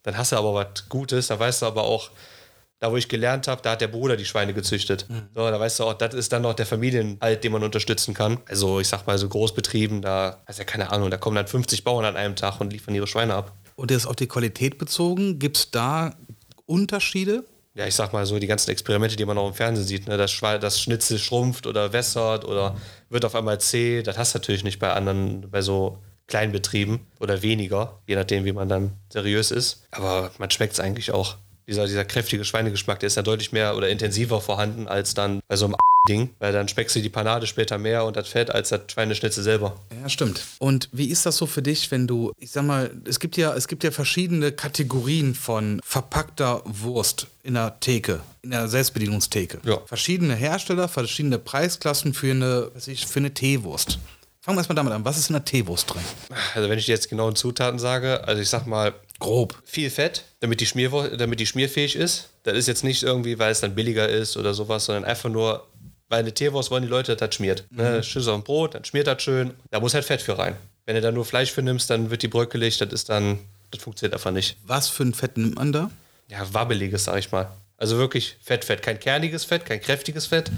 Dann 0.03 0.17
hast 0.17 0.31
du 0.31 0.35
aber 0.35 0.53
was 0.53 0.89
Gutes, 0.89 1.27
dann 1.27 1.39
weißt 1.39 1.61
du 1.61 1.65
aber 1.65 1.83
auch, 1.83 2.09
da 2.79 2.91
wo 2.91 2.97
ich 2.97 3.07
gelernt 3.07 3.47
habe, 3.47 3.61
da 3.61 3.71
hat 3.71 3.81
der 3.81 3.87
Bruder 3.87 4.17
die 4.17 4.25
Schweine 4.25 4.53
gezüchtet. 4.53 5.07
So, 5.33 5.49
da 5.49 5.59
weißt 5.59 5.79
du 5.79 5.85
auch, 5.85 5.93
das 5.93 6.13
ist 6.13 6.31
dann 6.31 6.41
noch 6.43 6.53
der 6.53 6.65
Familienhalt, 6.65 7.43
den 7.43 7.51
man 7.51 7.63
unterstützen 7.63 8.13
kann. 8.13 8.39
Also 8.47 8.79
ich 8.79 8.87
sag 8.87 9.07
mal, 9.07 9.17
so 9.17 9.27
Großbetrieben, 9.29 10.01
da, 10.01 10.41
also 10.45 10.59
ja 10.59 10.65
keine 10.65 10.91
Ahnung, 10.91 11.09
da 11.09 11.17
kommen 11.17 11.35
dann 11.35 11.47
50 11.47 11.83
Bauern 11.83 12.05
an 12.05 12.15
einem 12.15 12.35
Tag 12.35 12.59
und 12.61 12.73
liefern 12.73 12.93
ihre 12.93 13.07
Schweine 13.07 13.33
ab. 13.33 13.53
Und 13.75 13.91
jetzt 13.91 14.05
auf 14.05 14.15
die 14.15 14.27
Qualität 14.27 14.77
bezogen, 14.77 15.39
gibt 15.39 15.57
es 15.57 15.71
da 15.71 16.13
Unterschiede? 16.65 17.43
Ja, 17.75 17.85
ich 17.85 17.93
sag 17.93 18.13
mal 18.13 18.25
so, 18.25 18.39
die 18.39 18.47
ganzen 18.47 18.71
Experimente, 18.71 19.17
die 19.17 19.25
man 19.25 19.37
auch 19.37 19.49
im 19.49 19.53
Fernsehen 19.53 19.85
sieht, 19.85 20.07
ne, 20.07 20.15
das, 20.15 20.39
das 20.39 20.79
Schnitzel 20.79 21.19
schrumpft 21.19 21.67
oder 21.67 21.91
wässert 21.91 22.45
oder 22.45 22.77
wird 23.09 23.25
auf 23.25 23.35
einmal 23.35 23.59
zäh, 23.59 24.01
das 24.01 24.17
hast 24.17 24.33
du 24.33 24.39
natürlich 24.39 24.63
nicht 24.63 24.79
bei 24.79 24.93
anderen, 24.93 25.51
bei 25.51 25.61
so 25.61 25.97
kleinen 26.27 26.53
Betrieben 26.53 27.05
oder 27.19 27.41
weniger, 27.41 27.99
je 28.07 28.15
nachdem, 28.15 28.45
wie 28.45 28.53
man 28.53 28.69
dann 28.69 28.93
seriös 29.09 29.51
ist. 29.51 29.83
Aber 29.91 30.31
man 30.37 30.49
schmeckt 30.51 30.73
es 30.73 30.79
eigentlich 30.79 31.11
auch. 31.11 31.35
Dieser, 31.67 31.85
dieser 31.85 32.05
kräftige 32.05 32.45
Schweinegeschmack, 32.45 32.99
der 33.01 33.07
ist 33.07 33.15
ja 33.15 33.23
deutlich 33.23 33.51
mehr 33.51 33.75
oder 33.75 33.89
intensiver 33.89 34.39
vorhanden 34.39 34.87
als 34.87 35.13
dann 35.13 35.41
bei 35.47 35.57
so 35.57 35.65
einem 35.65 35.75
Ding, 36.05 36.29
weil 36.39 36.53
dann 36.53 36.67
schmeckst 36.67 36.95
du 36.95 37.01
die 37.01 37.09
Panade 37.09 37.47
später 37.47 37.77
mehr 37.77 38.05
und 38.05 38.15
das 38.15 38.27
Fett 38.27 38.49
als 38.49 38.69
das 38.69 38.81
Schweineschnitzel 38.91 39.43
selber. 39.43 39.79
Ja, 40.01 40.09
stimmt. 40.09 40.43
Und 40.59 40.89
wie 40.91 41.07
ist 41.07 41.25
das 41.25 41.37
so 41.37 41.45
für 41.45 41.61
dich, 41.61 41.91
wenn 41.91 42.07
du, 42.07 42.31
ich 42.37 42.51
sag 42.51 42.65
mal, 42.65 42.91
es 43.05 43.19
gibt 43.19 43.37
ja, 43.37 43.53
es 43.53 43.67
gibt 43.67 43.83
ja 43.83 43.91
verschiedene 43.91 44.51
Kategorien 44.51 45.35
von 45.35 45.79
verpackter 45.83 46.61
Wurst 46.65 47.27
in 47.43 47.55
der 47.55 47.79
Theke, 47.79 48.21
in 48.41 48.51
der 48.51 48.67
Selbstbedienungstheke. 48.67 49.59
Ja. 49.63 49.81
Verschiedene 49.85 50.35
Hersteller, 50.35 50.87
verschiedene 50.87 51.39
Preisklassen 51.39 52.13
für 52.13 52.31
eine, 52.31 52.71
was 52.73 52.87
ich, 52.87 53.05
für 53.05 53.19
eine 53.19 53.33
Teewurst. 53.33 53.99
Fangen 54.45 54.57
wir 54.57 54.59
erstmal 54.59 54.75
damit 54.75 54.93
an. 54.93 55.03
Was 55.03 55.17
ist 55.17 55.29
in 55.29 55.33
der 55.33 55.43
Teewurst 55.43 55.91
drin? 55.91 56.03
Also 56.53 56.69
wenn 56.69 56.77
ich 56.77 56.85
dir 56.85 56.91
jetzt 56.91 57.09
genauen 57.09 57.35
Zutaten 57.35 57.79
sage, 57.79 58.23
also 58.27 58.41
ich 58.41 58.49
sag 58.49 58.67
mal, 58.67 58.93
Grob. 59.19 59.55
viel 59.65 59.89
Fett, 59.89 60.23
damit 60.39 60.59
die, 60.61 60.67
Schmierwur 60.67 61.09
damit 61.17 61.39
die 61.39 61.47
schmierfähig 61.47 61.95
ist. 61.95 62.29
Das 62.43 62.55
ist 62.55 62.67
jetzt 62.67 62.83
nicht 62.83 63.01
irgendwie, 63.01 63.39
weil 63.39 63.51
es 63.51 63.61
dann 63.61 63.73
billiger 63.73 64.07
ist 64.07 64.37
oder 64.37 64.53
sowas, 64.53 64.85
sondern 64.85 65.05
einfach 65.05 65.29
nur, 65.29 65.65
weil 66.09 66.19
eine 66.19 66.33
Teewurst 66.33 66.71
wollen 66.71 66.83
die 66.83 66.89
Leute, 66.89 67.15
dass 67.15 67.27
das 67.27 67.35
schmiert. 67.35 67.65
Ne? 67.71 68.03
Schüssel 68.03 68.33
auf 68.33 68.41
dem 68.41 68.43
Brot, 68.43 68.75
dann 68.75 68.85
schmiert 68.85 69.07
das 69.07 69.21
schön. 69.21 69.53
Da 69.71 69.79
muss 69.79 69.93
halt 69.93 70.05
Fett 70.05 70.21
für 70.21 70.37
rein. 70.37 70.55
Wenn 70.85 70.95
du 70.95 71.01
da 71.01 71.11
nur 71.11 71.25
Fleisch 71.25 71.51
für 71.51 71.61
nimmst, 71.61 71.89
dann 71.89 72.11
wird 72.11 72.21
die 72.21 72.27
bröckelig, 72.27 72.77
das 72.77 72.93
ist 72.93 73.09
dann, 73.09 73.39
das 73.71 73.81
funktioniert 73.81 74.13
einfach 74.13 74.31
nicht. 74.31 74.57
Was 74.65 74.89
für 74.89 75.03
ein 75.03 75.13
Fett 75.13 75.37
nimmt 75.37 75.55
man 75.55 75.71
da? 75.71 75.89
Ja, 76.27 76.53
wabbeliges, 76.53 77.05
sag 77.05 77.17
ich 77.17 77.31
mal. 77.31 77.51
Also 77.77 77.97
wirklich 77.97 78.37
Fett, 78.41 78.65
Fett. 78.65 78.81
Kein 78.81 78.99
kerniges 78.99 79.45
Fett, 79.45 79.65
kein 79.65 79.81
kräftiges 79.81 80.27
Fett. 80.27 80.51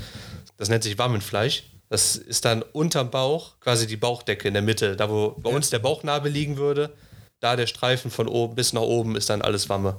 Das 0.57 0.69
nennt 0.69 0.83
sich 0.83 0.97
Wammenfleisch. 0.97 1.63
Das 1.89 2.17
ist 2.17 2.43
dann 2.43 2.61
unterm 2.61 3.09
Bauch, 3.11 3.53
quasi 3.61 3.87
die 3.87 3.95
Bauchdecke 3.95 4.47
in 4.47 4.53
der 4.53 4.63
Mitte, 4.63 4.97
da 4.97 5.09
wo 5.09 5.35
bei 5.37 5.49
uns 5.49 5.69
der 5.69 5.79
Bauchnabel 5.79 6.31
liegen 6.31 6.57
würde. 6.57 6.91
Da 7.39 7.55
der 7.55 7.67
Streifen 7.67 8.11
von 8.11 8.27
oben 8.27 8.55
bis 8.55 8.73
nach 8.73 8.81
oben 8.81 9.15
ist 9.15 9.29
dann 9.29 9.41
alles 9.41 9.69
Wamme. 9.69 9.95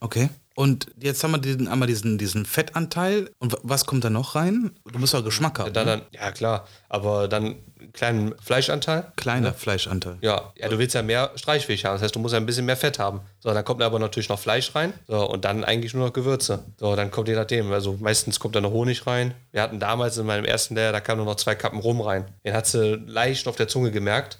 Okay. 0.00 0.28
Und 0.56 0.88
jetzt 1.00 1.22
haben 1.24 1.30
wir 1.30 1.38
diesen, 1.38 1.68
einmal 1.68 1.88
diesen, 1.88 2.18
diesen 2.18 2.44
Fettanteil. 2.44 3.30
Und 3.38 3.52
wa- 3.52 3.58
was 3.62 3.86
kommt 3.86 4.04
da 4.04 4.10
noch 4.10 4.34
rein? 4.34 4.72
Du 4.92 4.98
musst 4.98 5.14
ja 5.14 5.20
Geschmack 5.20 5.58
haben. 5.58 5.72
Dann, 5.72 5.86
ne? 5.86 5.96
dann, 5.98 6.02
ja 6.20 6.32
klar, 6.32 6.66
aber 6.90 7.28
dann 7.28 7.44
einen 7.78 7.92
kleinen 7.94 8.34
Fleischanteil. 8.42 9.10
Kleiner 9.16 9.54
Fleischanteil. 9.54 10.18
Ja, 10.20 10.52
ja, 10.58 10.68
du 10.68 10.78
willst 10.78 10.94
ja 10.94 11.02
mehr 11.02 11.30
Streichfleisch 11.36 11.84
haben, 11.84 11.94
das 11.94 12.02
heißt, 12.02 12.14
du 12.14 12.18
musst 12.18 12.32
ja 12.34 12.40
ein 12.40 12.44
bisschen 12.44 12.66
mehr 12.66 12.76
Fett 12.76 12.98
haben. 12.98 13.20
So, 13.38 13.54
dann 13.54 13.64
kommt 13.64 13.80
aber 13.80 13.98
natürlich 13.98 14.28
noch 14.28 14.38
Fleisch 14.38 14.74
rein 14.74 14.92
so, 15.08 15.26
und 15.30 15.46
dann 15.46 15.64
eigentlich 15.64 15.94
nur 15.94 16.06
noch 16.06 16.12
Gewürze. 16.12 16.62
So, 16.78 16.94
dann 16.94 17.10
kommt 17.10 17.28
je 17.28 17.36
nachdem, 17.36 17.72
also 17.72 17.96
meistens 17.98 18.38
kommt 18.38 18.54
da 18.54 18.60
noch 18.60 18.72
Honig 18.72 19.06
rein. 19.06 19.32
Wir 19.52 19.62
hatten 19.62 19.80
damals 19.80 20.18
in 20.18 20.26
meinem 20.26 20.44
ersten 20.44 20.74
Lehr, 20.74 20.92
da 20.92 21.00
kamen 21.00 21.18
nur 21.18 21.26
noch 21.26 21.36
zwei 21.36 21.54
Kappen 21.54 21.78
Rum 21.78 22.02
rein. 22.02 22.26
Den 22.44 22.52
hat 22.52 22.66
sie 22.66 22.96
leicht 23.06 23.48
auf 23.48 23.56
der 23.56 23.68
Zunge 23.68 23.92
gemerkt, 23.92 24.38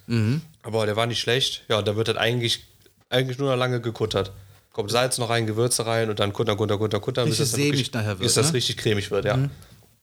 aber 0.62 0.85
der 0.85 0.96
war 0.96 1.06
nicht 1.06 1.20
schlecht. 1.20 1.64
Ja, 1.68 1.80
da 1.80 1.96
wird 1.96 2.08
das 2.08 2.16
eigentlich, 2.18 2.66
eigentlich 3.08 3.38
nur 3.38 3.49
noch 3.50 3.56
lange 3.56 3.80
gekuttert. 3.80 4.32
Kommt 4.72 4.90
Salz 4.90 5.18
noch 5.18 5.30
rein, 5.30 5.46
Gewürze 5.46 5.86
rein 5.86 6.10
und 6.10 6.20
dann 6.20 6.32
kuttern, 6.32 6.56
kuttern, 6.56 6.78
kuttern, 6.78 7.00
kuttern, 7.00 7.28
bis 7.28 7.38
das 7.38 7.56
wirklich, 7.56 7.92
nachher 7.92 8.10
wird, 8.10 8.20
bis 8.20 8.34
das 8.34 8.48
ne? 8.48 8.54
richtig 8.54 8.76
cremig 8.76 9.10
wird, 9.10 9.24
ja. 9.24 9.38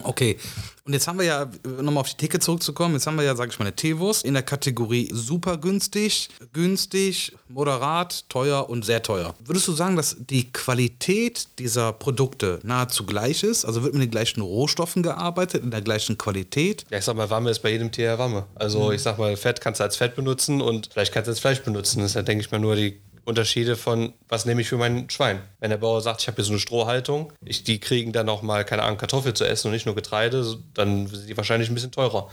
Okay. 0.04 0.38
Und 0.86 0.94
jetzt 0.94 1.08
haben 1.08 1.20
wir 1.20 1.26
ja, 1.26 1.50
nochmal 1.66 2.02
auf 2.02 2.10
die 2.10 2.16
Theke 2.16 2.40
zurückzukommen, 2.40 2.94
jetzt 2.94 3.08
haben 3.08 3.18
wir 3.18 3.26
ja, 3.26 3.36
sag 3.36 3.50
ich 3.50 3.60
mal, 3.60 3.66
eine 3.66 3.76
Teewurst 3.76 4.24
in 4.24 4.36
der 4.36 4.44
Kategorie 4.44 5.10
super 5.12 5.58
günstig, 5.58 6.30
günstig, 6.54 7.36
moderat, 7.50 8.30
teuer 8.30 8.70
und 8.70 8.86
sehr 8.86 9.04
teuer. 9.04 9.36
Würdest 9.44 9.68
du 9.68 9.74
sagen, 9.74 9.98
dass 9.98 10.16
die 10.18 10.52
Qualität 10.52 11.48
dieser 11.60 11.92
Produkte 11.92 12.60
nahezu 12.64 13.06
gleich 13.06 13.44
ist? 13.44 13.66
Also 13.66 13.84
wird 13.84 13.94
mit 13.94 14.04
den 14.04 14.12
gleichen 14.12 14.40
Rohstoffen 14.42 15.04
gearbeitet, 15.04 15.64
in 15.64 15.72
der 15.72 15.82
gleichen 15.82 16.18
Qualität? 16.18 16.86
Ja, 16.90 17.00
ich 17.00 17.06
sag 17.06 17.18
mal, 17.18 17.30
Wamme 17.30 17.50
ist 17.50 17.60
bei 17.60 17.72
jedem 17.72 17.92
Tier 17.92 18.18
Wamme. 18.18 18.46
Also 18.56 18.92
ich 18.94 19.02
sag 19.02 19.18
mal, 19.18 19.36
Fett 19.36 19.60
kannst 19.60 19.82
du 19.82 19.84
als 19.84 19.98
Fett 19.98 20.16
benutzen 20.16 20.62
und 20.62 20.90
vielleicht 20.94 21.12
kannst 21.12 21.28
du 21.28 21.32
als 21.32 21.40
Fleisch 21.40 21.62
benutzen. 21.64 22.00
Das 22.00 22.12
ist 22.12 22.16
ja, 22.16 22.22
denke 22.22 22.46
ich 22.46 22.52
mal, 22.52 22.60
nur 22.60 22.78
die 22.78 22.98
Unterschiede 23.28 23.76
von, 23.76 24.14
was 24.30 24.46
nehme 24.46 24.62
ich 24.62 24.70
für 24.70 24.78
mein 24.78 25.10
Schwein. 25.10 25.42
Wenn 25.60 25.70
der 25.70 25.78
Bauer 25.78 26.02
sagt, 26.02 26.22
ich 26.22 26.28
habe 26.28 26.36
hier 26.38 26.46
so 26.46 26.52
eine 26.52 26.60
Strohhaltung, 26.60 27.34
ich, 27.44 27.64
die 27.64 27.78
kriegen 27.80 28.14
dann 28.14 28.30
auch 28.30 28.42
mal, 28.42 28.64
keine 28.64 28.84
Ahnung, 28.84 28.98
Kartoffel 28.98 29.34
zu 29.34 29.46
essen 29.46 29.68
und 29.68 29.74
nicht 29.74 29.86
nur 29.86 29.96
Getreide, 29.96 30.58
dann 30.74 31.08
sind 31.08 31.28
die 31.28 31.36
wahrscheinlich 31.36 31.70
ein 31.70 31.76
bisschen 31.76 31.92
teurer. 31.92 32.30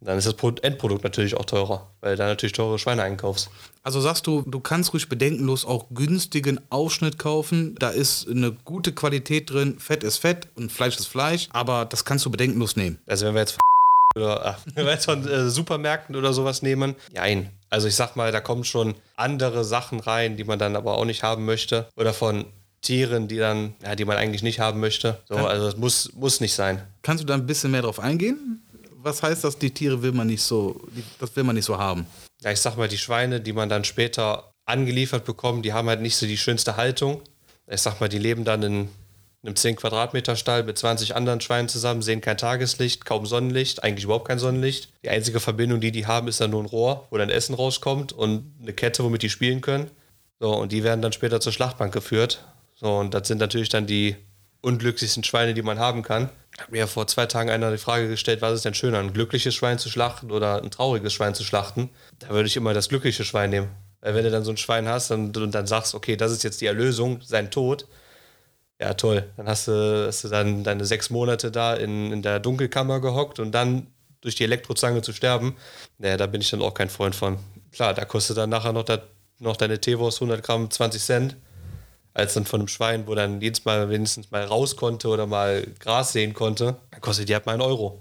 Dann 0.00 0.16
ist 0.16 0.26
das 0.26 0.34
Pro- 0.34 0.54
Endprodukt 0.62 1.02
natürlich 1.04 1.36
auch 1.36 1.44
teurer, 1.44 1.90
weil 2.00 2.12
du 2.12 2.18
da 2.18 2.26
natürlich 2.28 2.52
teure 2.54 2.78
Schweine 2.78 3.02
einkaufst. 3.02 3.50
Also 3.82 4.00
sagst 4.00 4.26
du, 4.26 4.42
du 4.46 4.60
kannst 4.60 4.94
ruhig 4.94 5.08
bedenkenlos 5.08 5.66
auch 5.66 5.86
günstigen 5.92 6.60
Aufschnitt 6.70 7.18
kaufen. 7.18 7.74
Da 7.78 7.90
ist 7.90 8.26
eine 8.28 8.52
gute 8.52 8.92
Qualität 8.92 9.50
drin. 9.50 9.78
Fett 9.78 10.02
ist 10.04 10.18
Fett 10.18 10.46
und 10.54 10.70
Fleisch 10.72 10.96
ist 10.96 11.06
Fleisch. 11.08 11.48
Aber 11.52 11.84
das 11.84 12.04
kannst 12.04 12.24
du 12.24 12.30
bedenkenlos 12.30 12.76
nehmen. 12.76 12.98
Also 13.06 13.26
wenn 13.26 13.34
wir 13.34 13.40
jetzt 13.40 13.58
oder 14.16 14.46
ach, 14.46 14.58
wenn 14.74 14.86
wir 14.86 14.92
jetzt 14.92 15.04
von 15.06 15.26
äh, 15.28 15.50
Supermärkten 15.50 16.16
oder 16.16 16.32
sowas 16.32 16.62
nehmen, 16.62 16.94
nein. 17.12 17.50
Also 17.70 17.88
ich 17.88 17.94
sag 17.94 18.16
mal, 18.16 18.32
da 18.32 18.40
kommen 18.40 18.64
schon 18.64 18.94
andere 19.16 19.64
Sachen 19.64 20.00
rein, 20.00 20.36
die 20.36 20.44
man 20.44 20.58
dann 20.58 20.76
aber 20.76 20.96
auch 20.96 21.04
nicht 21.04 21.22
haben 21.22 21.44
möchte. 21.44 21.88
Oder 21.96 22.14
von 22.14 22.46
Tieren, 22.80 23.28
die 23.28 23.36
dann, 23.36 23.74
ja, 23.82 23.94
die 23.94 24.04
man 24.04 24.16
eigentlich 24.16 24.42
nicht 24.42 24.60
haben 24.60 24.80
möchte. 24.80 25.18
So, 25.28 25.36
also 25.36 25.66
das 25.66 25.76
muss, 25.76 26.12
muss 26.14 26.40
nicht 26.40 26.54
sein. 26.54 26.82
Kannst 27.02 27.22
du 27.22 27.26
da 27.26 27.34
ein 27.34 27.46
bisschen 27.46 27.70
mehr 27.70 27.82
drauf 27.82 28.00
eingehen? 28.00 28.62
Was 29.02 29.22
heißt 29.22 29.44
das, 29.44 29.58
die 29.58 29.72
Tiere 29.72 30.02
will 30.02 30.12
man 30.12 30.26
nicht 30.26 30.42
so, 30.42 30.80
das 31.18 31.34
will 31.36 31.44
man 31.44 31.56
nicht 31.56 31.64
so 31.64 31.78
haben? 31.78 32.06
Ja, 32.40 32.52
ich 32.52 32.60
sag 32.60 32.76
mal, 32.76 32.88
die 32.88 32.98
Schweine, 32.98 33.40
die 33.40 33.52
man 33.52 33.68
dann 33.68 33.84
später 33.84 34.52
angeliefert 34.64 35.24
bekommt, 35.24 35.64
die 35.64 35.72
haben 35.72 35.88
halt 35.88 36.00
nicht 36.00 36.16
so 36.16 36.26
die 36.26 36.36
schönste 36.36 36.76
Haltung. 36.76 37.22
Ich 37.66 37.80
sag 37.80 38.00
mal, 38.00 38.08
die 38.08 38.18
leben 38.18 38.44
dann 38.44 38.62
in 38.62 38.88
einem 39.48 39.56
10 39.56 39.76
Quadratmeter 39.76 40.36
Stall 40.36 40.62
mit 40.62 40.78
20 40.78 41.16
anderen 41.16 41.40
Schweinen 41.40 41.68
zusammen, 41.68 42.02
sehen 42.02 42.20
kein 42.20 42.38
Tageslicht, 42.38 43.04
kaum 43.04 43.26
Sonnenlicht, 43.26 43.82
eigentlich 43.82 44.04
überhaupt 44.04 44.28
kein 44.28 44.38
Sonnenlicht. 44.38 44.92
Die 45.02 45.08
einzige 45.08 45.40
Verbindung, 45.40 45.80
die 45.80 45.90
die 45.90 46.06
haben, 46.06 46.28
ist 46.28 46.40
dann 46.40 46.50
nur 46.50 46.62
ein 46.62 46.66
Rohr, 46.66 47.06
wo 47.10 47.16
dann 47.16 47.30
Essen 47.30 47.54
rauskommt 47.54 48.12
und 48.12 48.54
eine 48.62 48.72
Kette, 48.72 49.02
womit 49.02 49.22
die 49.22 49.30
spielen 49.30 49.60
können. 49.60 49.90
So, 50.38 50.54
und 50.54 50.70
die 50.70 50.84
werden 50.84 51.02
dann 51.02 51.12
später 51.12 51.40
zur 51.40 51.52
Schlachtbank 51.52 51.92
geführt. 51.92 52.44
So, 52.76 52.96
und 52.96 53.14
das 53.14 53.26
sind 53.26 53.38
natürlich 53.38 53.70
dann 53.70 53.86
die 53.86 54.16
unglücklichsten 54.60 55.24
Schweine, 55.24 55.54
die 55.54 55.62
man 55.62 55.78
haben 55.78 56.02
kann. 56.02 56.30
Hat 56.58 56.70
mir 56.70 56.86
vor 56.86 57.06
zwei 57.06 57.26
Tagen 57.26 57.50
einer 57.50 57.70
die 57.70 57.78
Frage 57.78 58.08
gestellt, 58.08 58.42
was 58.42 58.54
ist 58.54 58.64
denn 58.64 58.74
schöner, 58.74 58.98
ein 58.98 59.12
glückliches 59.12 59.54
Schwein 59.54 59.78
zu 59.78 59.88
schlachten 59.88 60.30
oder 60.30 60.62
ein 60.62 60.70
trauriges 60.70 61.12
Schwein 61.12 61.34
zu 61.34 61.44
schlachten? 61.44 61.90
Da 62.18 62.30
würde 62.30 62.48
ich 62.48 62.56
immer 62.56 62.74
das 62.74 62.88
glückliche 62.88 63.24
Schwein 63.24 63.50
nehmen. 63.50 63.68
Weil 64.00 64.14
wenn 64.14 64.24
du 64.24 64.30
dann 64.30 64.44
so 64.44 64.50
ein 64.50 64.56
Schwein 64.56 64.88
hast 64.88 65.10
und, 65.10 65.36
und 65.36 65.54
dann 65.54 65.66
sagst, 65.66 65.94
okay, 65.94 66.16
das 66.16 66.32
ist 66.32 66.44
jetzt 66.44 66.60
die 66.60 66.66
Erlösung, 66.66 67.20
sein 67.22 67.50
Tod, 67.50 67.86
ja 68.80 68.94
toll, 68.94 69.28
dann 69.36 69.48
hast 69.48 69.68
du, 69.68 70.06
hast 70.06 70.24
du 70.24 70.28
dann 70.28 70.64
deine 70.64 70.84
sechs 70.84 71.10
Monate 71.10 71.50
da 71.50 71.74
in, 71.74 72.12
in 72.12 72.22
der 72.22 72.40
Dunkelkammer 72.40 73.00
gehockt 73.00 73.40
und 73.40 73.52
dann 73.52 73.88
durch 74.20 74.34
die 74.34 74.44
Elektrozange 74.44 75.02
zu 75.02 75.12
sterben, 75.12 75.56
naja, 75.98 76.16
da 76.16 76.26
bin 76.26 76.40
ich 76.40 76.50
dann 76.50 76.62
auch 76.62 76.74
kein 76.74 76.88
Freund 76.88 77.14
von. 77.14 77.38
Klar, 77.72 77.94
da 77.94 78.04
kostet 78.04 78.36
dann 78.36 78.50
nachher 78.50 78.72
noch, 78.72 78.84
das, 78.84 79.00
noch 79.38 79.56
deine 79.56 79.80
Teewurst 79.80 80.18
100 80.18 80.42
Gramm 80.42 80.70
20 80.70 81.02
Cent, 81.02 81.36
als 82.14 82.34
dann 82.34 82.44
von 82.44 82.60
einem 82.60 82.68
Schwein, 82.68 83.06
wo 83.06 83.14
dann 83.14 83.40
jedes 83.40 83.64
Mal 83.64 83.90
wenigstens 83.90 84.30
mal 84.30 84.42
raus 84.42 84.76
konnte 84.76 85.08
oder 85.08 85.26
mal 85.26 85.66
Gras 85.78 86.12
sehen 86.12 86.34
konnte, 86.34 86.76
dann 86.90 87.00
kostet 87.00 87.28
die 87.28 87.34
halt 87.34 87.46
mal 87.46 87.52
einen 87.52 87.62
Euro. 87.62 88.00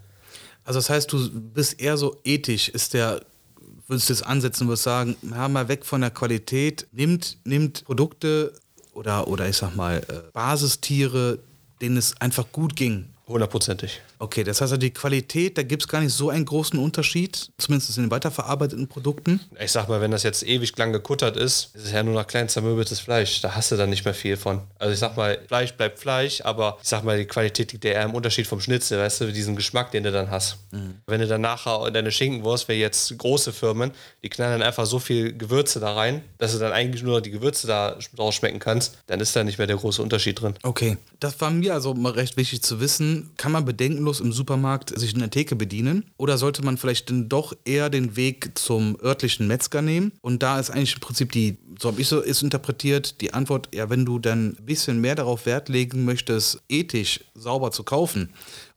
Also 0.64 0.80
das 0.80 0.90
heißt, 0.90 1.12
du 1.12 1.30
bist 1.32 1.80
eher 1.80 1.98
so 1.98 2.18
ethisch, 2.24 2.68
ist 2.70 2.94
der, 2.94 3.22
würdest 3.88 4.10
du 4.10 4.14
jetzt 4.14 4.26
ansetzen, 4.26 4.68
würdest 4.68 4.84
sagen, 4.84 5.16
ja, 5.22 5.48
mal 5.48 5.68
weg 5.68 5.86
von 5.86 6.02
der 6.02 6.12
Qualität, 6.12 6.88
nimmt, 6.92 7.38
nimmt 7.46 7.86
Produkte 7.86 8.54
oder, 8.98 9.28
oder 9.28 9.48
ich 9.48 9.56
sag 9.56 9.76
mal, 9.76 10.00
äh, 10.10 10.32
Basistiere, 10.34 11.40
denen 11.82 11.98
es 11.98 12.20
einfach 12.20 12.52
gut 12.52 12.76
ging. 12.76 13.06
Hundertprozentig. 13.28 14.02
Okay, 14.20 14.46
das 14.46 14.62
heißt, 14.62 14.72
also 14.72 14.78
die 14.78 14.92
Qualität, 14.92 15.58
da 15.58 15.64
gibt 15.64 15.84
es 15.84 15.88
gar 15.88 16.00
nicht 16.00 16.14
so 16.14 16.30
einen 16.30 16.46
großen 16.46 16.80
Unterschied, 16.80 17.50
zumindest 17.58 17.98
in 17.98 18.06
den 18.06 18.12
weiterverarbeiteten 18.12 18.88
Produkten. 18.88 19.42
Ich 19.60 19.74
sag 19.74 19.90
mal, 19.90 20.00
wenn 20.00 20.12
das 20.12 20.24
jetzt 20.24 20.44
ewig 20.44 20.78
lang 20.78 20.94
gekuttert 20.94 21.36
ist, 21.36 21.76
ist 21.76 21.86
es 21.86 21.92
ja 21.92 22.04
nur 22.04 22.14
noch 22.14 22.26
klein 22.26 22.48
zermöbeltes 22.48 23.02
Fleisch. 23.02 23.42
Da 23.42 23.54
hast 23.54 23.72
du 23.72 23.76
dann 23.76 23.90
nicht 23.90 24.06
mehr 24.06 24.14
viel 24.14 24.38
von. 24.38 24.62
Also 24.80 24.94
ich 24.94 25.00
sag 25.00 25.18
mal, 25.18 25.38
Fleisch 25.48 25.74
bleibt 25.74 26.00
Fleisch, 26.00 26.40
aber 26.42 26.78
ich 26.82 26.88
sag 26.88 27.04
mal, 27.04 27.18
die 27.18 27.26
Qualität 27.26 27.74
liegt 27.74 27.84
ja 27.84 27.92
eher 27.92 28.04
im 28.04 28.16
Unterschied 28.16 28.48
vom 28.48 28.62
Schnitzel, 28.62 28.98
weißt 28.98 29.22
du, 29.22 29.34
diesen 29.34 29.58
Geschmack, 29.58 29.92
den 29.92 30.04
du 30.04 30.12
dann 30.14 30.32
hast. 30.32 30.58
Mhm. 30.72 30.96
Wenn 31.06 31.20
du 31.20 31.28
dann 31.28 31.42
nachher 31.42 31.92
deine 31.92 32.12
Schinkenwurst, 32.12 32.70
wie 32.70 32.74
jetzt 32.74 33.18
große 33.18 33.52
Firmen, 33.52 33.92
die 34.24 34.30
knallen 34.30 34.60
dann 34.60 34.68
einfach 34.68 34.86
so 34.86 35.00
viel 35.00 35.38
Gewürze 35.38 35.82
da 35.82 35.94
rein, 35.94 36.22
dass 36.38 36.54
du 36.54 36.60
dann 36.60 36.72
eigentlich 36.72 37.04
nur 37.04 37.20
die 37.20 37.32
Gewürze 37.32 37.68
da 37.68 37.98
draus 38.16 38.36
schmecken 38.36 38.60
kannst, 38.60 39.00
dann 39.08 39.20
ist 39.20 39.36
da 39.36 39.44
nicht 39.44 39.58
mehr 39.58 39.68
der 39.68 39.76
große 39.76 40.02
Unterschied 40.02 40.40
drin. 40.40 40.54
Okay, 40.64 40.98
das 41.20 41.40
war 41.42 41.52
mir 41.52 41.74
also 41.74 41.94
mal 41.94 42.14
recht 42.14 42.38
wichtig 42.38 42.62
zu 42.62 42.80
wissen. 42.80 43.17
Kann 43.38 43.52
man 43.52 43.66
bedenken, 43.66 44.08
kostenlos 44.08 44.20
im 44.20 44.32
Supermarkt 44.32 44.98
sich 44.98 45.14
in 45.14 45.20
der 45.20 45.30
Theke 45.30 45.56
bedienen? 45.56 46.06
Oder 46.18 46.38
sollte 46.38 46.64
man 46.64 46.78
vielleicht 46.78 47.10
dann 47.10 47.30
doch 47.30 47.54
eher 47.66 47.90
den 47.90 48.16
Weg 48.16 48.52
zum 48.58 48.98
örtlichen 49.02 49.48
Metzger 49.48 49.82
nehmen? 49.82 50.12
Und 50.22 50.44
da 50.44 50.60
ist 50.60 50.70
eigentlich 50.70 50.96
im 50.96 51.02
Prinzip 51.02 51.32
die, 51.32 51.58
so 51.80 51.90
habe 51.90 52.02
ich 52.02 52.08
so 52.08 52.22
ist 52.22 52.42
interpretiert, 52.42 53.22
die 53.22 53.34
Antwort, 53.34 53.70
ja, 53.74 53.90
wenn 53.90 54.06
du 54.06 54.20
dann 54.20 54.56
ein 54.60 54.66
bisschen 54.66 55.02
mehr 55.02 55.16
darauf 55.16 55.46
Wert 55.46 55.70
legen 55.70 56.06
möchtest, 56.06 56.62
ethisch 56.70 57.22
sauber 57.36 57.72
zu 57.72 57.84
kaufen, 57.84 58.30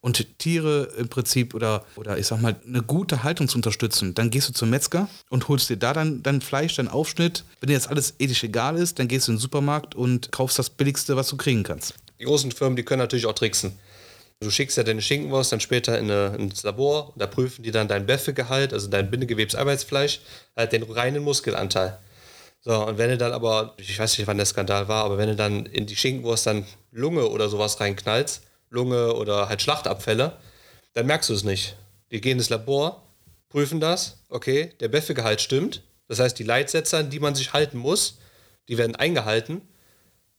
und 0.03 0.39
Tiere 0.39 0.89
im 0.97 1.09
Prinzip 1.09 1.55
oder, 1.55 1.85
oder 1.97 2.17
ich 2.17 2.27
sag 2.27 2.41
mal, 2.41 2.57
eine 2.67 2.81
gute 2.81 3.23
Haltung 3.23 3.49
zu 3.49 3.59
unterstützen, 3.59 4.15
dann 4.15 4.31
gehst 4.31 4.49
du 4.49 4.55
zum 4.55 4.71
Metzger 4.71 5.11
und 5.29 5.49
holst 5.49 5.69
dir 5.69 5.77
da 5.77 5.93
dann 5.93 6.23
dein 6.23 6.41
Fleisch, 6.41 6.77
deinen 6.77 6.89
Aufschnitt. 6.89 7.45
Wenn 7.61 7.69
dir 7.69 7.75
jetzt 7.75 7.91
alles 7.91 8.15
ethisch 8.19 8.43
egal 8.43 8.77
ist, 8.77 8.99
dann 8.99 9.09
gehst 9.09 9.29
du 9.29 9.33
in 9.33 9.37
den 9.37 9.43
Supermarkt 9.43 9.95
und 9.95 10.33
kaufst 10.33 10.59
das 10.59 10.71
Billigste, 10.71 11.17
was 11.17 11.29
du 11.29 11.37
kriegen 11.37 11.65
kannst. 11.65 11.97
Die 12.19 12.25
großen 12.25 12.51
Firmen, 12.53 12.77
die 12.77 12.83
können 12.83 13.01
natürlich 13.01 13.27
auch 13.27 13.35
tricksen. 13.35 13.73
Du 14.43 14.51
schickst 14.51 14.79
ja 14.79 14.83
deine 14.83 15.03
Schinkenwurst 15.03 15.53
dann 15.53 15.61
später 15.61 15.99
in 15.99 16.11
eine, 16.11 16.35
ins 16.37 16.63
Labor 16.63 17.13
und 17.13 17.21
da 17.21 17.27
prüfen 17.27 17.63
die 17.63 17.73
dann 17.73 17.89
dein 17.89 18.07
Beffe-Gehalt, 18.07 18.73
also 18.73 18.89
dein 18.89 19.11
Bindegewebsarbeitsfleisch, 19.11 20.21
halt 20.57 20.73
den 20.73 20.83
reinen 20.83 21.23
Muskelanteil. 21.23 21.99
So, 22.63 22.87
und 22.87 22.97
wenn 22.97 23.11
du 23.11 23.19
dann 23.19 23.33
aber, 23.33 23.75
ich 23.77 23.99
weiß 23.99 24.17
nicht, 24.17 24.27
wann 24.27 24.39
der 24.39 24.47
Skandal 24.47 24.89
war, 24.89 25.05
aber 25.05 25.19
wenn 25.19 25.29
du 25.29 25.37
dann 25.37 25.67
in 25.67 25.85
die 25.87 25.97
Schinkenwurst 25.97 26.47
dann 26.47 26.67
Lunge 26.91 27.29
oder 27.29 27.51
sowas 27.51 27.81
reinknallst, 27.81 28.43
Lunge 28.71 29.15
oder 29.15 29.51
halt 29.51 29.61
Schlachtabfälle, 29.61 30.39
dann 30.95 31.07
merkst 31.07 31.29
du 31.29 31.35
es 31.35 31.45
nicht. 31.45 31.77
Die 32.11 32.23
gehen 32.23 32.39
ins 32.39 32.49
Labor, 32.49 33.03
prüfen 33.51 33.79
das, 33.79 34.25
okay, 34.31 34.73
der 34.81 34.89
Beffe-Gehalt 34.89 35.43
stimmt. 35.43 35.83
Das 36.09 36.19
heißt, 36.19 36.39
die 36.39 36.45
Leitsätze, 36.45 36.97
an 36.97 37.11
die 37.11 37.21
man 37.21 37.35
sich 37.35 37.53
halten 37.53 37.77
muss, 37.77 38.19
die 38.69 38.79
werden 38.79 38.97
eingehalten 38.97 39.61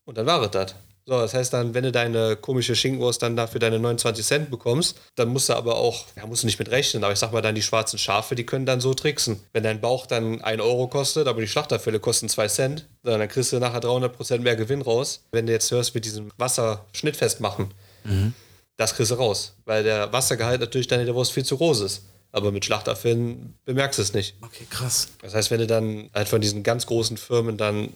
und 0.05 0.17
dann 0.17 0.25
war 0.25 0.41
es 0.41 0.50
das. 0.51 0.75
So, 1.05 1.20
das 1.20 1.34
heißt 1.34 1.51
dann, 1.53 1.74
wenn 1.74 1.84
du 1.84 1.91
deine 1.91 2.36
komische 2.36 2.75
Schinkenwurst 2.75 3.22
dann 3.22 3.36
dafür 3.36 3.60
deine 3.60 3.79
29 3.79 4.25
Cent 4.25 4.51
bekommst, 4.51 5.00
dann 5.15 5.29
musst 5.29 5.50
du 5.50 5.53
aber 5.53 5.77
auch, 5.77 6.05
ja, 6.15 6.27
musst 6.27 6.43
du 6.43 6.48
nicht 6.48 6.60
mit 6.60 6.70
rechnen, 6.70 7.03
aber 7.03 7.12
ich 7.12 7.20
sag 7.20 7.31
mal 7.31 7.41
dann, 7.41 7.55
die 7.55 7.63
schwarzen 7.63 7.98
Schafe, 7.98 8.36
die 8.36 8.46
können 8.46 8.65
dann 8.67 8.81
so 8.81 8.93
tricksen. 8.93 9.39
Wenn 9.51 9.63
dein 9.63 9.81
Bauch 9.81 10.05
dann 10.05 10.41
1 10.41 10.62
Euro 10.62 10.88
kostet, 10.88 11.27
aber 11.27 11.41
die 11.41 11.48
Schlachterfälle 11.48 12.00
kosten 12.00 12.29
2 12.29 12.48
Cent, 12.48 12.88
dann 13.03 13.27
kriegst 13.27 13.51
du 13.51 13.60
nachher 13.60 13.81
300% 13.81 14.39
mehr 14.39 14.55
Gewinn 14.55 14.81
raus. 14.81 15.24
Wenn 15.31 15.48
du 15.48 15.53
jetzt 15.53 15.72
hörst, 15.72 15.96
mit 15.96 16.05
diesem 16.05 16.31
Wasser 16.38 16.86
schnittfest 16.93 17.39
machen, 17.41 17.74
mhm. 18.03 18.34
das 18.77 18.93
kriegst 18.96 19.12
du 19.12 19.15
raus, 19.15 19.55
weil 19.65 19.84
der 19.84 20.13
Wassergehalt 20.13 20.62
natürlich 20.62 20.88
dann 20.88 21.00
in 21.00 21.08
der 21.08 21.15
Wurst 21.15 21.31
viel 21.31 21.46
zu 21.46 21.58
groß 21.58 21.81
ist. 21.81 22.03
Aber 22.31 22.51
mit 22.51 22.63
Schlachterfällen 22.63 23.55
bemerkst 23.65 23.98
du 24.00 24.03
es 24.03 24.13
nicht. 24.13 24.36
Okay, 24.41 24.65
krass. 24.70 25.10
Das 25.22 25.34
heißt, 25.34 25.51
wenn 25.51 25.60
du 25.60 25.67
dann 25.67 26.10
halt 26.13 26.29
von 26.29 26.39
diesen 26.39 26.63
ganz 26.63 26.86
großen 26.86 27.17
Firmen 27.17 27.58
dann 27.58 27.89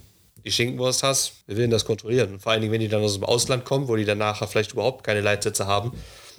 die 0.46 0.52
Schinkenwurst 0.52 1.04
hast, 1.04 1.34
wir 1.48 1.58
werden 1.58 1.72
das 1.72 1.86
kontrollieren. 1.86 2.34
Und 2.34 2.42
vor 2.42 2.52
allen 2.52 2.62
Dingen, 2.62 2.72
wenn 2.72 2.80
die 2.80 2.88
dann 2.88 3.02
aus 3.02 3.16
dem 3.16 3.24
Ausland 3.24 3.66
kommen, 3.66 3.88
wo 3.88 3.96
die 3.96 4.06
dann 4.06 4.20
nachher 4.20 4.48
vielleicht 4.48 4.74
überhaupt 4.74 5.04
keine 5.04 5.22
Leitsätze 5.22 5.66
haben, 5.66 5.92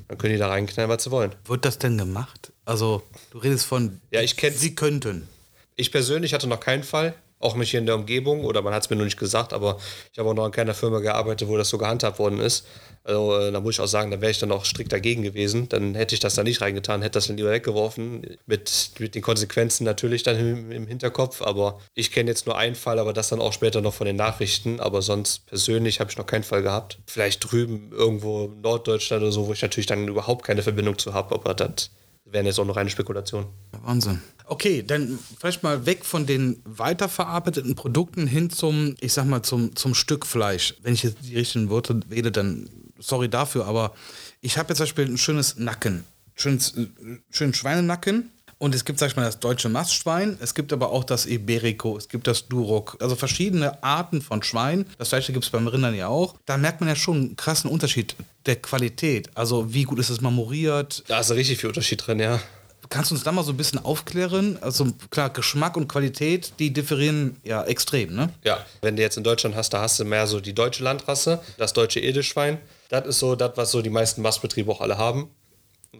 dann 0.08 0.16
können 0.16 0.32
die 0.34 0.38
da 0.38 0.48
reinknallen, 0.48 0.90
was 0.90 1.04
sie 1.04 1.10
wollen. 1.10 1.34
Wird 1.44 1.64
das 1.64 1.78
denn 1.78 1.98
gemacht? 1.98 2.52
Also, 2.64 3.02
du 3.32 3.38
redest 3.38 3.66
von, 3.66 4.00
ja, 4.10 4.20
ich 4.20 4.36
kenn, 4.36 4.54
sie 4.54 4.74
könnten. 4.74 5.28
Ich 5.74 5.90
persönlich 5.90 6.32
hatte 6.34 6.46
noch 6.46 6.60
keinen 6.60 6.84
Fall 6.84 7.14
auch 7.46 7.56
nicht 7.56 7.70
hier 7.70 7.80
in 7.80 7.86
der 7.86 7.94
Umgebung 7.94 8.44
oder 8.44 8.60
man 8.62 8.74
hat 8.74 8.84
es 8.84 8.90
mir 8.90 8.96
noch 8.96 9.04
nicht 9.04 9.18
gesagt, 9.18 9.52
aber 9.52 9.78
ich 10.12 10.18
habe 10.18 10.28
auch 10.28 10.34
noch 10.34 10.46
in 10.46 10.52
keiner 10.52 10.74
Firma 10.74 10.98
gearbeitet, 10.98 11.48
wo 11.48 11.56
das 11.56 11.68
so 11.68 11.78
gehandhabt 11.78 12.18
worden 12.18 12.40
ist. 12.40 12.66
Also 13.06 13.38
äh, 13.38 13.52
da 13.52 13.60
muss 13.60 13.76
ich 13.76 13.80
auch 13.80 13.86
sagen, 13.86 14.10
da 14.10 14.20
wäre 14.20 14.32
ich 14.32 14.40
dann 14.40 14.50
auch 14.50 14.64
strikt 14.64 14.92
dagegen 14.92 15.22
gewesen. 15.22 15.68
Dann 15.68 15.94
hätte 15.94 16.14
ich 16.14 16.20
das 16.20 16.34
da 16.34 16.42
nicht 16.42 16.60
reingetan, 16.60 17.02
hätte 17.02 17.12
das 17.12 17.28
dann 17.28 17.36
lieber 17.36 17.52
weggeworfen. 17.52 18.36
Mit, 18.46 18.90
mit 18.98 19.14
den 19.14 19.22
Konsequenzen 19.22 19.84
natürlich 19.84 20.24
dann 20.24 20.38
im, 20.38 20.72
im 20.72 20.86
Hinterkopf. 20.88 21.40
Aber 21.40 21.80
ich 21.94 22.10
kenne 22.10 22.30
jetzt 22.30 22.46
nur 22.46 22.58
einen 22.58 22.74
Fall, 22.74 22.98
aber 22.98 23.12
das 23.12 23.28
dann 23.28 23.40
auch 23.40 23.52
später 23.52 23.80
noch 23.80 23.94
von 23.94 24.08
den 24.08 24.16
Nachrichten. 24.16 24.80
Aber 24.80 25.02
sonst 25.02 25.46
persönlich 25.46 26.00
habe 26.00 26.10
ich 26.10 26.18
noch 26.18 26.26
keinen 26.26 26.42
Fall 26.42 26.62
gehabt. 26.62 26.98
Vielleicht 27.06 27.50
drüben 27.50 27.92
irgendwo 27.92 28.46
in 28.46 28.60
Norddeutschland 28.60 29.22
oder 29.22 29.30
so, 29.30 29.46
wo 29.46 29.52
ich 29.52 29.62
natürlich 29.62 29.86
dann 29.86 30.08
überhaupt 30.08 30.44
keine 30.44 30.62
Verbindung 30.64 30.98
zu 30.98 31.14
habe. 31.14 31.32
Aber 31.32 31.54
das 31.54 31.90
wäre 32.30 32.44
jetzt 32.44 32.58
auch 32.58 32.64
noch 32.64 32.76
eine 32.76 32.90
Spekulation. 32.90 33.46
Wahnsinn. 33.82 34.20
Okay, 34.44 34.82
dann 34.82 35.18
vielleicht 35.38 35.62
mal 35.62 35.86
weg 35.86 36.04
von 36.04 36.26
den 36.26 36.60
weiterverarbeiteten 36.64 37.74
Produkten 37.74 38.26
hin 38.26 38.50
zum, 38.50 38.94
ich 39.00 39.12
sag 39.12 39.26
mal, 39.26 39.42
zum, 39.42 39.74
zum 39.74 39.94
Stück 39.94 40.26
Fleisch. 40.26 40.74
Wenn 40.82 40.94
ich 40.94 41.02
jetzt 41.02 41.18
die 41.22 41.36
richtigen 41.36 41.70
Worte 41.70 42.00
wähle, 42.08 42.30
dann 42.30 42.68
sorry 42.98 43.28
dafür, 43.28 43.66
aber 43.66 43.94
ich 44.40 44.58
habe 44.58 44.68
jetzt 44.68 44.78
zum 44.78 44.84
Beispiel 44.84 45.06
ein 45.06 45.18
schönes 45.18 45.56
Nacken, 45.56 46.04
schönes, 46.34 46.76
äh, 46.76 46.86
schönen 47.30 47.54
Schweinenacken. 47.54 48.30
Und 48.58 48.74
es 48.74 48.86
gibt, 48.86 48.98
sag 48.98 49.08
ich 49.08 49.16
mal, 49.16 49.24
das 49.24 49.38
deutsche 49.38 49.68
Mastschwein, 49.68 50.38
es 50.40 50.54
gibt 50.54 50.72
aber 50.72 50.90
auch 50.90 51.04
das 51.04 51.26
Iberico, 51.26 51.96
es 51.98 52.08
gibt 52.08 52.26
das 52.26 52.48
Duroc, 52.48 52.96
also 53.00 53.14
verschiedene 53.14 53.82
Arten 53.82 54.22
von 54.22 54.42
Schwein. 54.42 54.86
Das 54.98 55.10
gleiche 55.10 55.32
gibt 55.34 55.44
es 55.44 55.50
beim 55.50 55.68
Rindern 55.68 55.94
ja 55.94 56.08
auch. 56.08 56.36
Da 56.46 56.56
merkt 56.56 56.80
man 56.80 56.88
ja 56.88 56.96
schon 56.96 57.16
einen 57.16 57.36
krassen 57.36 57.70
Unterschied 57.70 58.16
der 58.46 58.56
Qualität. 58.56 59.28
Also 59.34 59.74
wie 59.74 59.82
gut 59.82 59.98
ist 59.98 60.08
es 60.08 60.22
marmoriert? 60.22 61.04
Da 61.06 61.20
ist 61.20 61.30
richtig 61.32 61.58
viel 61.58 61.68
Unterschied 61.68 62.06
drin, 62.06 62.18
ja. 62.18 62.40
Kannst 62.88 63.10
du 63.10 63.14
uns 63.14 63.24
da 63.24 63.32
mal 63.32 63.42
so 63.42 63.52
ein 63.52 63.56
bisschen 63.56 63.84
aufklären? 63.84 64.58
Also 64.62 64.86
klar, 65.10 65.30
Geschmack 65.30 65.76
und 65.76 65.88
Qualität, 65.88 66.52
die 66.58 66.72
differieren 66.72 67.36
ja 67.42 67.64
extrem, 67.64 68.14
ne? 68.14 68.32
Ja, 68.44 68.64
wenn 68.80 68.96
du 68.96 69.02
jetzt 69.02 69.16
in 69.16 69.24
Deutschland 69.24 69.56
hast, 69.56 69.70
da 69.74 69.80
hast 69.80 69.98
du 69.98 70.04
mehr 70.04 70.26
so 70.26 70.40
die 70.40 70.54
deutsche 70.54 70.84
Landrasse, 70.84 71.40
das 71.58 71.72
deutsche 71.72 72.00
Edelschwein. 72.00 72.58
Das 72.88 73.06
ist 73.06 73.18
so 73.18 73.34
das, 73.34 73.52
was 73.56 73.72
so 73.72 73.82
die 73.82 73.90
meisten 73.90 74.22
Mastbetriebe 74.22 74.70
auch 74.70 74.80
alle 74.80 74.96
haben. 74.96 75.28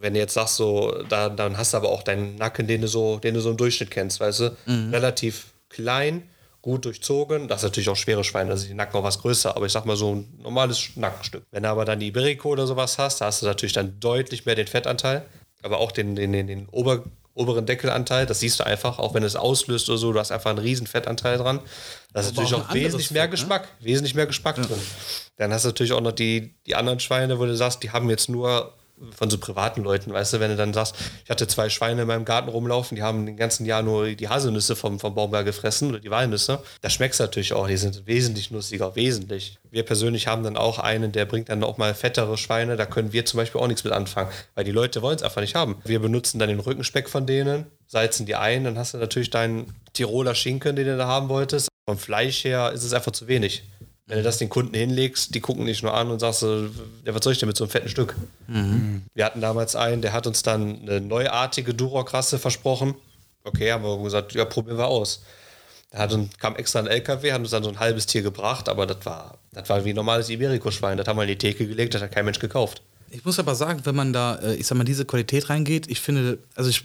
Wenn 0.00 0.14
du 0.14 0.20
jetzt 0.20 0.34
sagst, 0.34 0.56
so, 0.56 1.02
da, 1.08 1.28
dann 1.28 1.56
hast 1.56 1.72
du 1.72 1.78
aber 1.78 1.90
auch 1.90 2.02
deinen 2.02 2.36
Nacken, 2.36 2.66
den 2.66 2.82
du 2.82 2.88
so, 2.88 3.18
den 3.18 3.34
du 3.34 3.40
so 3.40 3.50
im 3.50 3.56
Durchschnitt 3.56 3.90
kennst, 3.90 4.20
weißt 4.20 4.40
du? 4.40 4.56
Mhm. 4.66 4.90
Relativ 4.92 5.52
klein, 5.68 6.28
gut 6.62 6.84
durchzogen. 6.84 7.48
Das 7.48 7.60
ist 7.60 7.64
natürlich 7.64 7.88
auch 7.88 7.96
schwere 7.96 8.24
Schweine, 8.24 8.50
also 8.50 8.66
die 8.66 8.74
Nacken 8.74 8.98
auch 8.98 9.04
was 9.04 9.20
größer, 9.20 9.56
aber 9.56 9.66
ich 9.66 9.72
sag 9.72 9.84
mal 9.84 9.96
so 9.96 10.14
ein 10.14 10.38
normales 10.42 10.90
Nackenstück. 10.96 11.44
Wenn 11.50 11.62
du 11.62 11.68
aber 11.68 11.84
dann 11.84 12.00
die 12.00 12.08
Iberico 12.08 12.50
oder 12.50 12.66
sowas 12.66 12.98
hast, 12.98 13.20
da 13.20 13.26
hast 13.26 13.42
du 13.42 13.46
natürlich 13.46 13.72
dann 13.72 13.98
deutlich 14.00 14.46
mehr 14.46 14.54
den 14.54 14.66
Fettanteil 14.66 15.26
aber 15.66 15.78
auch 15.78 15.92
den, 15.92 16.16
den, 16.16 16.32
den, 16.32 16.46
den 16.46 16.68
Ober, 16.70 17.04
oberen 17.34 17.66
Deckelanteil. 17.66 18.24
Das 18.24 18.40
siehst 18.40 18.60
du 18.60 18.64
einfach, 18.64 18.98
auch 18.98 19.12
wenn 19.14 19.22
es 19.22 19.36
auslöst 19.36 19.88
oder 19.90 19.98
so, 19.98 20.12
du 20.12 20.18
hast 20.18 20.32
einfach 20.32 20.50
einen 20.50 20.60
riesen 20.60 20.86
Fettanteil 20.86 21.38
dran. 21.38 21.60
Da 22.12 22.20
ist 22.20 22.28
natürlich 22.28 22.54
auch 22.54 22.70
auch, 22.70 22.74
wesentlich 22.74 23.10
mehr 23.10 23.22
Fett, 23.22 23.30
ne? 23.30 23.36
Geschmack, 23.36 23.68
wesentlich 23.80 24.14
mehr 24.14 24.26
Geschmack 24.26 24.56
drin. 24.56 24.80
Dann 25.36 25.52
hast 25.52 25.64
du 25.64 25.68
natürlich 25.68 25.92
auch 25.92 26.00
noch 26.00 26.12
die, 26.12 26.54
die 26.66 26.74
anderen 26.74 27.00
Schweine, 27.00 27.38
wo 27.38 27.44
du 27.44 27.54
sagst, 27.54 27.82
die 27.82 27.90
haben 27.90 28.08
jetzt 28.08 28.28
nur 28.28 28.72
von 29.14 29.30
so 29.30 29.38
privaten 29.38 29.82
Leuten, 29.82 30.12
weißt 30.12 30.34
du, 30.34 30.40
wenn 30.40 30.50
du 30.50 30.56
dann 30.56 30.72
sagst, 30.72 30.94
ich 31.24 31.30
hatte 31.30 31.46
zwei 31.46 31.68
Schweine 31.68 32.02
in 32.02 32.08
meinem 32.08 32.24
Garten 32.24 32.48
rumlaufen, 32.48 32.96
die 32.96 33.02
haben 33.02 33.26
den 33.26 33.36
ganzen 33.36 33.66
Jahr 33.66 33.82
nur 33.82 34.08
die 34.08 34.28
Haselnüsse 34.28 34.76
vom, 34.76 34.98
vom 34.98 35.14
Baum 35.14 35.32
da 35.32 35.42
gefressen 35.42 35.90
oder 35.90 36.00
die 36.00 36.10
Walnüsse. 36.10 36.62
Da 36.80 36.90
schmeckt 36.90 37.14
es 37.14 37.20
natürlich 37.20 37.52
auch, 37.52 37.66
die 37.66 37.76
sind 37.76 38.06
wesentlich 38.06 38.50
nussiger, 38.50 38.96
wesentlich. 38.96 39.58
Wir 39.70 39.82
persönlich 39.82 40.26
haben 40.26 40.42
dann 40.42 40.56
auch 40.56 40.78
einen, 40.78 41.12
der 41.12 41.26
bringt 41.26 41.48
dann 41.48 41.62
auch 41.62 41.76
mal 41.76 41.94
fettere 41.94 42.38
Schweine, 42.38 42.76
da 42.76 42.86
können 42.86 43.12
wir 43.12 43.24
zum 43.26 43.38
Beispiel 43.38 43.60
auch 43.60 43.66
nichts 43.66 43.84
mit 43.84 43.92
anfangen, 43.92 44.30
weil 44.54 44.64
die 44.64 44.72
Leute 44.72 45.02
wollen 45.02 45.16
es 45.16 45.22
einfach 45.22 45.42
nicht 45.42 45.54
haben. 45.54 45.76
Wir 45.84 46.00
benutzen 46.00 46.38
dann 46.38 46.48
den 46.48 46.60
Rückenspeck 46.60 47.08
von 47.08 47.26
denen, 47.26 47.66
salzen 47.86 48.26
die 48.26 48.36
ein, 48.36 48.64
dann 48.64 48.78
hast 48.78 48.94
du 48.94 48.98
natürlich 48.98 49.30
deinen 49.30 49.74
Tiroler 49.92 50.34
Schinken, 50.34 50.76
den 50.76 50.86
du 50.86 50.96
da 50.96 51.06
haben 51.06 51.28
wolltest. 51.28 51.68
Vom 51.88 51.98
Fleisch 51.98 52.44
her 52.44 52.72
ist 52.72 52.82
es 52.82 52.92
einfach 52.92 53.12
zu 53.12 53.28
wenig. 53.28 53.62
Wenn 54.08 54.18
du 54.18 54.22
das 54.22 54.38
den 54.38 54.48
Kunden 54.48 54.74
hinlegst, 54.74 55.34
die 55.34 55.40
gucken 55.40 55.66
dich 55.66 55.82
nur 55.82 55.92
an 55.92 56.10
und 56.10 56.20
sagst, 56.20 56.40
so, 56.40 56.66
ja, 57.04 57.14
was 57.14 57.24
soll 57.24 57.32
ich 57.32 57.40
denn 57.40 57.48
mit 57.48 57.56
so 57.56 57.64
einem 57.64 57.70
fetten 57.70 57.88
Stück? 57.88 58.14
Wir 59.14 59.24
hatten 59.24 59.40
damals 59.40 59.74
einen, 59.74 60.00
der 60.00 60.12
hat 60.12 60.28
uns 60.28 60.42
dann 60.42 60.82
eine 60.82 61.00
neuartige 61.00 61.74
Durokrasse 61.74 62.38
versprochen. 62.38 62.94
Okay, 63.42 63.72
haben 63.72 63.82
wir 63.82 64.00
gesagt, 64.02 64.32
ja, 64.34 64.44
probieren 64.44 64.78
wir 64.78 64.86
aus. 64.86 65.22
Da 65.90 65.98
hat 65.98 66.12
uns, 66.12 66.36
kam 66.38 66.54
extra 66.56 66.80
ein 66.80 66.86
LKW, 66.86 67.32
hat 67.32 67.40
uns 67.40 67.50
dann 67.50 67.64
so 67.64 67.70
ein 67.70 67.80
halbes 67.80 68.06
Tier 68.06 68.22
gebracht, 68.22 68.68
aber 68.68 68.86
das 68.86 69.04
war, 69.04 69.38
das 69.52 69.68
war 69.68 69.84
wie 69.84 69.90
ein 69.90 69.96
normales 69.96 70.28
Iberico-Schwein. 70.30 70.98
Das 70.98 71.08
haben 71.08 71.16
wir 71.16 71.22
in 71.22 71.28
die 71.28 71.38
Theke 71.38 71.66
gelegt, 71.66 71.94
das 71.94 72.02
hat 72.02 72.12
kein 72.12 72.24
Mensch 72.24 72.38
gekauft. 72.38 72.82
Ich 73.10 73.24
muss 73.24 73.38
aber 73.38 73.54
sagen, 73.54 73.80
wenn 73.84 73.94
man 73.94 74.12
da, 74.12 74.36
äh, 74.36 74.54
ich 74.54 74.66
sag 74.66 74.78
mal, 74.78 74.84
diese 74.84 75.04
Qualität 75.04 75.48
reingeht, 75.48 75.88
ich 75.88 76.00
finde, 76.00 76.38
also 76.54 76.70
ich 76.70 76.84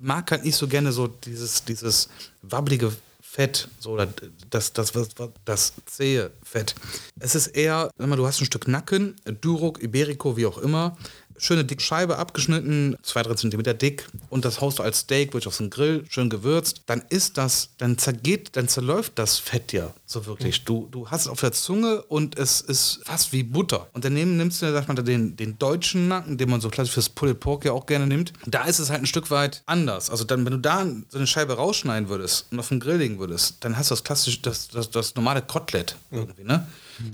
mag 0.00 0.30
halt 0.30 0.44
nicht 0.44 0.56
so 0.56 0.68
gerne 0.68 0.92
so 0.92 1.06
dieses, 1.08 1.64
dieses 1.64 2.08
wabbelige 2.42 2.92
Fett, 3.30 3.68
so 3.78 3.94
das, 3.96 4.72
das, 4.72 4.92
das, 4.92 5.14
das 5.44 5.72
zähe 5.84 6.30
Fett. 6.42 6.74
Es 7.20 7.34
ist 7.34 7.48
eher, 7.48 7.90
sag 7.98 8.08
mal, 8.08 8.16
du 8.16 8.26
hast 8.26 8.40
ein 8.40 8.46
Stück 8.46 8.66
Nacken, 8.66 9.16
Duroc, 9.42 9.82
Iberico, 9.82 10.38
wie 10.38 10.46
auch 10.46 10.56
immer, 10.56 10.96
schöne 11.38 11.64
dicke 11.64 11.82
Scheibe 11.82 12.18
abgeschnitten, 12.18 12.96
zwei, 13.02 13.22
drei 13.22 13.34
Zentimeter 13.34 13.74
dick 13.74 14.08
und 14.30 14.44
das 14.44 14.60
haust 14.60 14.78
du 14.78 14.82
als 14.82 15.00
Steak, 15.00 15.28
wirklich 15.28 15.46
auf 15.46 15.56
den 15.56 15.70
Grill, 15.70 16.04
schön 16.08 16.30
gewürzt, 16.30 16.82
dann 16.86 17.02
ist 17.08 17.38
das, 17.38 17.70
dann 17.78 17.98
zergeht, 17.98 18.50
dann 18.52 18.68
zerläuft 18.68 19.12
das 19.16 19.38
Fett 19.38 19.72
ja 19.72 19.94
so 20.08 20.24
wirklich. 20.24 20.64
Du, 20.64 20.88
du 20.90 21.10
hast 21.10 21.22
es 21.22 21.28
auf 21.28 21.40
der 21.40 21.52
Zunge 21.52 22.02
und 22.02 22.38
es 22.38 22.62
ist 22.62 23.00
fast 23.04 23.32
wie 23.32 23.42
Butter. 23.42 23.88
Und 23.92 24.06
daneben 24.06 24.38
nimmst 24.38 24.62
du, 24.62 24.72
sag 24.72 24.88
mal, 24.88 24.94
den, 24.94 25.36
den 25.36 25.58
deutschen 25.58 26.08
Nacken, 26.08 26.38
den 26.38 26.48
man 26.48 26.62
so 26.62 26.70
klassisch 26.70 26.94
fürs 26.94 27.10
Pulled 27.10 27.40
Pork 27.40 27.66
ja 27.66 27.72
auch 27.72 27.84
gerne 27.84 28.06
nimmt. 28.06 28.32
Da 28.46 28.64
ist 28.64 28.78
es 28.78 28.88
halt 28.88 29.00
ein 29.00 29.06
Stück 29.06 29.30
weit 29.30 29.62
anders. 29.66 30.08
Also 30.08 30.24
dann, 30.24 30.46
wenn 30.46 30.52
du 30.52 30.58
da 30.58 30.86
so 31.08 31.18
eine 31.18 31.26
Scheibe 31.26 31.54
rausschneiden 31.54 32.08
würdest 32.08 32.46
und 32.50 32.58
auf 32.58 32.68
den 32.68 32.80
Grill 32.80 32.96
legen 32.96 33.18
würdest, 33.18 33.56
dann 33.60 33.76
hast 33.76 33.90
du 33.90 33.92
das 33.92 34.04
klassische, 34.04 34.40
das, 34.40 34.68
das, 34.68 34.90
das 34.90 35.14
normale 35.14 35.42
Kotelett 35.42 35.96
irgendwie, 36.10 36.44
ne? 36.44 36.66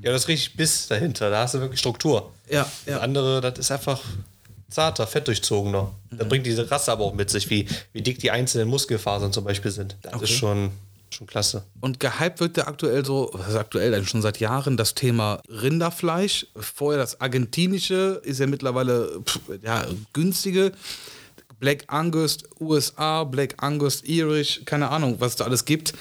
Ja, 0.02 0.12
das 0.12 0.22
ist 0.22 0.28
richtig 0.28 0.56
Biss 0.56 0.86
dahinter, 0.88 1.30
da 1.30 1.42
hast 1.42 1.54
du 1.54 1.60
wirklich 1.60 1.80
Struktur. 1.80 2.32
Ja, 2.48 2.68
Das 2.86 2.94
ja. 2.94 3.00
andere, 3.00 3.40
das 3.40 3.58
ist 3.58 3.70
einfach 3.70 4.00
zarter, 4.70 5.06
fettdurchzogener. 5.06 5.90
Das 6.10 6.28
bringt 6.28 6.46
diese 6.46 6.70
Rasse 6.70 6.92
aber 6.92 7.04
auch 7.04 7.14
mit 7.14 7.30
sich, 7.30 7.48
wie, 7.50 7.66
wie 7.92 8.02
dick 8.02 8.18
die 8.18 8.30
einzelnen 8.30 8.68
Muskelfasern 8.68 9.32
zum 9.32 9.44
Beispiel 9.44 9.70
sind. 9.70 9.96
Das 10.02 10.20
ist 10.20 10.32
schon, 10.32 10.70
schon 11.10 11.26
klasse. 11.26 11.64
Und 11.80 12.00
gehypt 12.00 12.40
wird 12.40 12.56
ja 12.56 12.66
aktuell 12.66 13.04
so, 13.04 13.30
was 13.32 13.48
ist 13.48 13.56
aktuell, 13.56 13.94
eigentlich 13.94 14.10
schon 14.10 14.22
seit 14.22 14.40
Jahren, 14.40 14.76
das 14.76 14.94
Thema 14.94 15.40
Rinderfleisch. 15.48 16.46
Vorher 16.56 17.00
das 17.00 17.20
argentinische 17.20 18.20
ist 18.24 18.40
ja 18.40 18.46
mittlerweile 18.46 19.20
pff, 19.24 19.40
ja, 19.62 19.86
günstige. 20.12 20.72
Black 21.60 21.84
Angus 21.86 22.38
USA, 22.60 23.24
Black 23.24 23.54
Angus 23.58 24.02
Irish, 24.02 24.62
keine 24.64 24.90
Ahnung, 24.90 25.16
was 25.20 25.30
es 25.32 25.36
da 25.36 25.44
alles 25.44 25.64
gibt. 25.64 25.94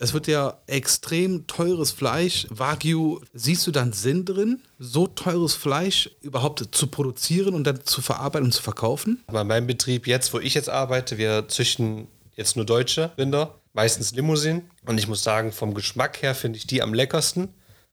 Es 0.00 0.12
wird 0.12 0.28
ja 0.28 0.60
extrem 0.68 1.48
teures 1.48 1.90
Fleisch. 1.90 2.46
Wagyu, 2.50 3.20
siehst 3.32 3.66
du 3.66 3.72
dann 3.72 3.92
Sinn 3.92 4.24
drin, 4.24 4.62
so 4.78 5.08
teures 5.08 5.54
Fleisch 5.54 6.08
überhaupt 6.20 6.68
zu 6.70 6.86
produzieren 6.86 7.54
und 7.54 7.64
dann 7.64 7.84
zu 7.84 8.00
verarbeiten 8.00 8.46
und 8.46 8.52
zu 8.52 8.62
verkaufen? 8.62 9.24
Aber 9.26 9.40
in 9.40 9.48
meinem 9.48 9.66
Betrieb 9.66 10.06
jetzt, 10.06 10.32
wo 10.32 10.38
ich 10.38 10.54
jetzt 10.54 10.70
arbeite, 10.70 11.18
wir 11.18 11.48
züchten 11.48 12.06
jetzt 12.36 12.54
nur 12.54 12.64
deutsche 12.64 13.10
Rinder, 13.18 13.58
meistens 13.72 14.12
Limousin. 14.12 14.70
Und 14.86 14.98
ich 14.98 15.08
muss 15.08 15.24
sagen, 15.24 15.50
vom 15.50 15.74
Geschmack 15.74 16.22
her 16.22 16.36
finde 16.36 16.58
ich 16.58 16.68
die 16.68 16.80
am 16.80 16.94
leckersten, 16.94 17.48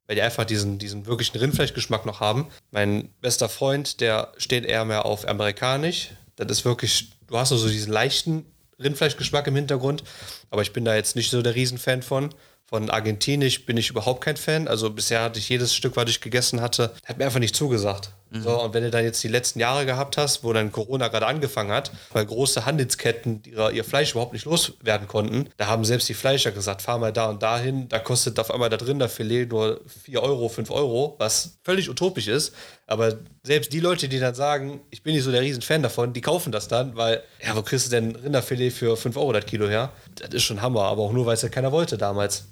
weil 0.06 0.16
die 0.16 0.22
einfach 0.22 0.46
diesen, 0.46 0.78
diesen 0.78 1.08
wirklichen 1.08 1.40
Rindfleischgeschmack 1.40 2.06
noch 2.06 2.20
haben. 2.20 2.48
Mein 2.70 3.10
bester 3.22 3.50
Freund, 3.50 4.00
der 4.00 4.32
steht 4.38 4.66
eher 4.66 4.86
mehr 4.86 5.06
auf 5.06 5.28
amerikanisch. 5.28 6.12
Das 6.36 6.52
ist 6.52 6.66
wirklich, 6.66 7.14
du 7.26 7.36
hast 7.36 7.50
nur 7.50 7.60
so 7.60 7.68
diesen 7.68 7.92
leichten 7.92 8.46
Rindfleischgeschmack 8.80 9.48
im 9.48 9.56
Hintergrund, 9.56 10.04
aber 10.50 10.62
ich 10.62 10.74
bin 10.74 10.86
da 10.86 10.96
jetzt 10.96 11.16
nicht 11.16 11.32
so 11.32 11.42
der 11.42 11.56
Riesenfan 11.56 12.02
von. 12.02 12.30
Von 12.68 12.90
Argentinisch 12.90 13.66
bin 13.68 13.78
ich 13.78 13.92
überhaupt 13.92 14.22
kein 14.22 14.38
Fan. 14.38 14.68
Also 14.68 14.90
bisher 14.90 15.22
hatte 15.22 15.38
ich 15.38 15.50
jedes 15.50 15.76
Stück, 15.76 15.96
was 15.96 16.10
ich 16.10 16.20
gegessen 16.20 16.62
hatte, 16.62 16.96
hat 17.06 17.20
mir 17.20 17.26
einfach 17.26 17.40
nicht 17.40 17.56
zugesagt. 17.56 18.10
So, 18.32 18.62
und 18.62 18.74
wenn 18.74 18.84
du 18.84 18.92
dann 18.92 19.06
jetzt 19.06 19.24
die 19.24 19.30
letzten 19.30 19.60
Jahre 19.60 19.86
gehabt 19.86 20.18
hast, 20.18 20.44
wo 20.44 20.52
dann 20.52 20.72
Corona 20.72 21.08
gerade 21.08 21.26
angefangen 21.26 21.72
hat, 21.72 21.92
weil 22.12 22.26
große 22.26 22.66
Handelsketten 22.66 23.42
ihre, 23.46 23.72
ihr 23.72 23.86
Fleisch 23.86 24.12
überhaupt 24.12 24.34
nicht 24.34 24.44
loswerden 24.46 25.08
konnten, 25.08 25.50
da 25.56 25.68
haben 25.68 25.86
selbst 25.86 26.10
die 26.10 26.16
Fleischer 26.16 26.52
gesagt, 26.52 26.82
fahr 26.82 26.98
mal 26.98 27.14
da 27.14 27.30
und 27.30 27.42
dahin, 27.44 27.88
da 27.88 28.00
kostet 28.00 28.38
auf 28.40 28.52
einmal 28.52 28.70
das 28.70 28.86
Rinderfilet 28.86 29.46
nur 29.46 29.80
4 30.04 30.22
Euro, 30.22 30.50
5 30.50 30.70
Euro, 30.72 31.16
was 31.18 31.60
völlig 31.64 31.90
utopisch 31.90 32.28
ist. 32.28 32.54
Aber 32.88 33.16
selbst 33.42 33.74
die 33.74 33.80
Leute, 33.80 34.08
die 34.08 34.20
dann 34.20 34.36
sagen, 34.36 34.82
ich 34.92 35.02
bin 35.02 35.16
nicht 35.16 35.24
so 35.24 35.32
der 35.32 35.42
Riesenfan 35.42 35.82
davon, 35.82 36.14
die 36.14 36.22
kaufen 36.22 36.52
das 36.52 36.68
dann, 36.68 36.96
weil, 36.96 37.24
ja, 37.44 37.56
wo 37.56 37.62
kriegst 37.62 37.88
du 37.88 37.90
denn 37.90 38.16
Rinderfilet 38.16 38.72
für 38.72 38.98
5 38.98 39.16
Euro 39.18 39.34
das 39.34 39.46
Kilo 39.46 39.68
her? 39.68 39.92
Das 40.16 40.34
ist 40.34 40.44
schon 40.44 40.62
Hammer, 40.62 40.84
aber 40.84 41.04
auch 41.04 41.12
nur, 41.12 41.26
weil 41.26 41.34
es 41.36 41.42
ja 41.42 41.50
keiner 41.50 41.72
wollte 41.72 41.98
damals. 41.98 42.46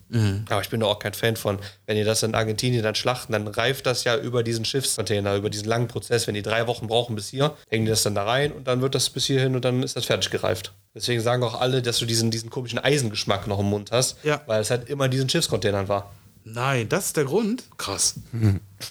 Aber 0.50 0.62
ich 0.62 0.70
bin 0.70 0.80
da 0.80 0.86
auch 0.88 1.00
kein 1.00 1.14
Fan 1.14 1.36
von. 1.36 1.60
Wenn 1.86 1.98
ihr 1.98 2.06
das 2.06 2.24
in 2.24 2.36
Argentinien 2.36 2.84
dann 2.84 2.96
schlachten, 2.96 3.34
dann 3.34 3.48
reift 3.48 3.86
das 3.86 4.04
ja 4.06 4.16
über 4.16 4.44
diesen 4.44 4.66
Schiffscontainer, 4.66 5.36
über 5.36 5.50
diesen 5.50 5.63
langen 5.68 5.88
Prozess. 5.88 6.28
Wenn 6.28 6.36
die 6.36 6.42
drei 6.42 6.68
Wochen 6.68 6.88
brauchen 6.88 7.16
bis 7.16 7.30
hier, 7.30 7.56
hängen 7.70 7.86
die 7.86 7.90
das 7.92 8.04
dann 8.04 8.16
da 8.16 8.24
rein 8.24 8.52
und 8.52 8.68
dann 8.68 8.82
wird 8.82 8.96
das 8.96 9.10
bis 9.10 9.26
hierhin 9.26 9.56
und 9.56 9.64
dann 9.66 9.84
ist 9.84 9.96
das 9.96 10.06
fertig 10.06 10.30
gereift. 10.32 10.74
Deswegen 10.96 11.22
sagen 11.22 11.44
auch 11.44 11.60
alle, 11.60 11.82
dass 11.82 11.98
du 12.00 12.06
diesen, 12.06 12.32
diesen 12.32 12.50
komischen 12.50 12.80
Eisengeschmack 12.80 13.48
noch 13.48 13.60
im 13.60 13.66
Mund 13.66 13.92
hast, 13.92 14.18
Ja. 14.24 14.42
weil 14.46 14.62
es 14.62 14.70
halt 14.70 14.90
immer 14.90 15.06
in 15.06 15.12
diesen 15.12 15.30
Schiffscontainern 15.30 15.88
war. 15.88 16.12
Nein, 16.46 16.90
das 16.90 17.06
ist 17.06 17.18
der 17.18 17.24
Grund. 17.24 17.64
Krass. 17.78 18.16